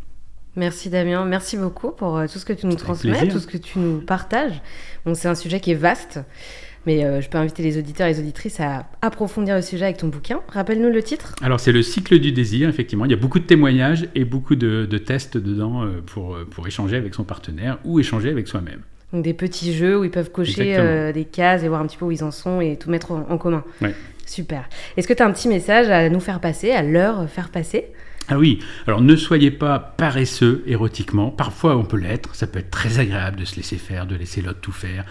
Merci 0.56 0.90
Damien, 0.90 1.24
merci 1.26 1.58
beaucoup 1.58 1.92
pour 1.92 2.20
tout 2.24 2.40
ce 2.40 2.46
que 2.46 2.54
tu 2.54 2.66
nous 2.66 2.76
transmets, 2.76 3.28
tout 3.28 3.38
ce 3.38 3.46
que 3.46 3.58
tu 3.58 3.78
nous 3.78 4.00
partages. 4.00 4.64
Bon, 5.06 5.14
c'est 5.14 5.28
un 5.28 5.36
sujet 5.36 5.60
qui 5.60 5.72
est 5.72 5.76
vaste. 5.76 6.20
Mais 6.86 7.04
euh, 7.04 7.22
je 7.22 7.30
peux 7.30 7.38
inviter 7.38 7.64
les 7.64 7.78
auditeurs 7.78 8.08
et 8.08 8.14
les 8.14 8.20
auditrices 8.20 8.60
à 8.60 8.88
approfondir 9.02 9.56
le 9.56 9.62
sujet 9.62 9.86
avec 9.86 9.98
ton 9.98 10.08
bouquin. 10.08 10.40
Rappelle-nous 10.50 10.90
le 10.90 11.04
titre. 11.04 11.36
Alors, 11.42 11.60
c'est 11.60 11.72
le 11.72 11.82
cycle 11.82 12.20
du 12.20 12.32
désir, 12.32 12.70
effectivement. 12.70 13.06
Il 13.06 13.12
y 13.12 13.14
a 13.14 13.18
beaucoup 13.18 13.40
de 13.40 13.46
témoignages 13.46 14.08
et 14.16 14.26
beaucoup 14.26 14.56
de, 14.56 14.86
tests 14.98 15.38
dedans 15.38 15.84
euh, 15.84 16.02
pour, 16.06 16.36
euh, 16.36 16.48
pour 16.50 16.68
échanger 16.68 16.98
avec 16.98 17.14
son 17.14 17.24
partenaire 17.24 17.80
ou 17.84 18.00
échanger 18.00 18.30
avec 18.30 18.48
soi-même. 18.48 18.82
Donc, 19.12 19.24
des 19.24 19.34
petits 19.34 19.74
jeux 19.74 20.00
où 20.00 20.04
ils 20.04 20.12
peuvent 20.12 20.32
cocher 20.32 21.12
des 21.14 21.26
cases 21.26 21.64
et 21.64 21.68
voir 21.68 21.82
un 21.82 21.88
petit 21.88 21.98
peu 21.98 22.06
où 22.06 22.12
ils 22.12 22.24
en 22.24 22.32
sont 22.32 22.62
et 22.62 22.78
tout 22.78 22.90
mettre 22.90 23.12
en, 23.12 23.38
commun. 23.38 23.64
Super. 24.26 24.70
Est-ce 24.96 25.08
que 25.08 25.14
tu 25.14 25.24
as 25.24 25.26
un 25.26 25.32
petit 25.32 25.48
message 25.48 25.90
à 25.90 26.08
nous 26.10 26.20
faire 26.20 26.40
passer, 26.40 26.72
à 26.72 26.84
leur 26.84 27.28
faire 27.28 27.50
passer? 27.50 27.88
Ah 28.32 28.38
oui, 28.38 28.60
alors 28.86 29.02
ne 29.02 29.16
soyez 29.16 29.50
pas 29.50 29.80
paresseux 29.80 30.64
érotiquement. 30.68 31.32
Parfois 31.32 31.76
on 31.76 31.84
peut 31.84 31.98
l'être, 31.98 32.36
ça 32.36 32.46
peut 32.46 32.60
être 32.60 32.70
très 32.70 33.00
agréable 33.00 33.38
de 33.38 33.46
se 33.46 33.56
laisser 33.56 33.78
faire, 33.78 34.06
de 34.06 34.16
laisser 34.16 34.44
l'autre 34.44 34.60
tout 34.62 34.72
faire 34.72 35.04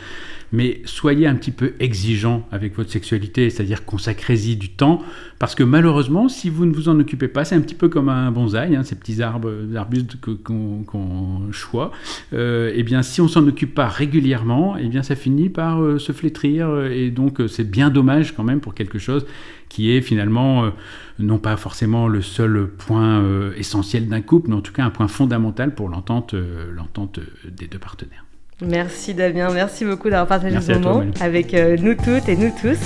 mais 0.52 0.80
soyez 0.84 1.26
un 1.26 1.34
petit 1.34 1.50
peu 1.50 1.74
exigeant 1.80 2.46
avec 2.50 2.76
votre 2.76 2.90
sexualité, 2.90 3.50
c'est-à-dire 3.50 3.84
consacrez-y 3.84 4.56
du 4.56 4.70
temps, 4.70 5.02
parce 5.38 5.54
que 5.54 5.62
malheureusement, 5.62 6.28
si 6.28 6.50
vous 6.50 6.64
ne 6.64 6.72
vous 6.72 6.88
en 6.88 6.98
occupez 6.98 7.28
pas, 7.28 7.44
c'est 7.44 7.54
un 7.54 7.60
petit 7.60 7.74
peu 7.74 7.88
comme 7.88 8.08
un 8.08 8.30
bonsaï, 8.30 8.74
hein, 8.74 8.82
ces 8.82 8.96
petits 8.96 9.22
arbres, 9.22 9.52
arbustes 9.76 10.16
qu'on 10.20 11.52
choisit, 11.52 11.92
euh, 12.32 12.72
eh 12.74 12.82
bien 12.82 13.02
si 13.02 13.20
on 13.20 13.28
s'en 13.28 13.46
occupe 13.46 13.74
pas 13.74 13.88
régulièrement, 13.88 14.76
eh 14.76 14.88
bien 14.88 15.02
ça 15.02 15.14
finit 15.16 15.48
par 15.48 15.82
euh, 15.82 15.98
se 15.98 16.12
flétrir, 16.12 16.86
et 16.86 17.10
donc 17.10 17.40
euh, 17.40 17.48
c'est 17.48 17.68
bien 17.68 17.90
dommage 17.90 18.34
quand 18.34 18.44
même 18.44 18.60
pour 18.60 18.74
quelque 18.74 18.98
chose 18.98 19.26
qui 19.68 19.90
est 19.92 20.00
finalement 20.00 20.70
non 21.18 21.38
pas 21.38 21.58
forcément 21.58 22.08
le 22.08 22.22
seul 22.22 22.68
point 22.68 23.22
essentiel 23.54 24.08
d'un 24.08 24.22
couple, 24.22 24.48
mais 24.48 24.56
en 24.56 24.62
tout 24.62 24.72
cas 24.72 24.82
un 24.82 24.88
point 24.88 25.08
fondamental 25.08 25.74
pour 25.74 25.90
l'entente 25.90 26.34
des 26.34 27.66
deux 27.66 27.78
partenaires. 27.78 28.24
Merci 28.60 29.14
Damien, 29.14 29.50
merci 29.54 29.84
beaucoup 29.84 30.10
d'avoir 30.10 30.26
partagé 30.26 30.60
ce 30.60 30.72
moment 30.72 31.04
avec 31.20 31.54
euh, 31.54 31.76
nous 31.80 31.94
toutes 31.94 32.28
et 32.28 32.36
nous 32.36 32.50
tous. 32.60 32.78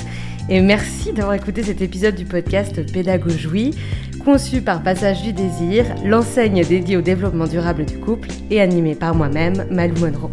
Et 0.51 0.61
merci 0.61 1.13
d'avoir 1.13 1.35
écouté 1.35 1.63
cet 1.63 1.81
épisode 1.81 2.15
du 2.15 2.27
podcast 2.27 2.93
Pédagogie, 2.93 3.71
conçu 4.23 4.61
par 4.61 4.83
Passage 4.83 5.23
du 5.23 5.33
Désir, 5.33 5.87
l'enseigne 6.05 6.63
dédiée 6.63 6.99
au 6.99 7.01
développement 7.01 7.47
durable 7.47 7.87
du 7.87 7.97
couple 7.97 8.29
et 8.51 8.61
animée 8.61 8.95
par 8.95 9.15
moi-même, 9.15 9.67
Malou 9.71 9.97
Monroe. 9.99 10.31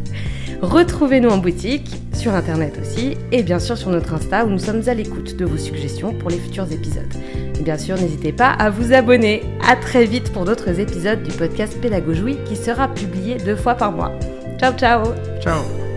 Retrouvez-nous 0.61 1.29
en 1.29 1.37
boutique, 1.37 1.89
sur 2.13 2.33
internet 2.33 2.77
aussi, 2.81 3.15
et 3.31 3.43
bien 3.43 3.59
sûr 3.59 3.77
sur 3.77 3.91
notre 3.91 4.13
Insta 4.13 4.45
où 4.45 4.49
nous 4.49 4.59
sommes 4.59 4.81
à 4.87 4.93
l'écoute 4.93 5.37
de 5.37 5.45
vos 5.45 5.57
suggestions 5.57 6.13
pour 6.13 6.29
les 6.29 6.37
futurs 6.37 6.69
épisodes. 6.69 7.13
Et 7.57 7.63
bien 7.63 7.77
sûr, 7.77 7.95
n'hésitez 7.95 8.33
pas 8.33 8.49
à 8.49 8.69
vous 8.69 8.91
abonner. 8.91 9.43
À 9.65 9.77
très 9.77 10.03
vite 10.03 10.33
pour 10.33 10.43
d'autres 10.43 10.81
épisodes 10.81 11.23
du 11.23 11.31
podcast 11.31 11.79
Pédagogie 11.79 12.37
qui 12.45 12.57
sera 12.57 12.89
publié 12.89 13.37
deux 13.37 13.55
fois 13.55 13.75
par 13.75 13.93
mois. 13.93 14.11
Ciao 14.59 14.75
ciao. 14.75 15.15
Ciao 15.39 15.88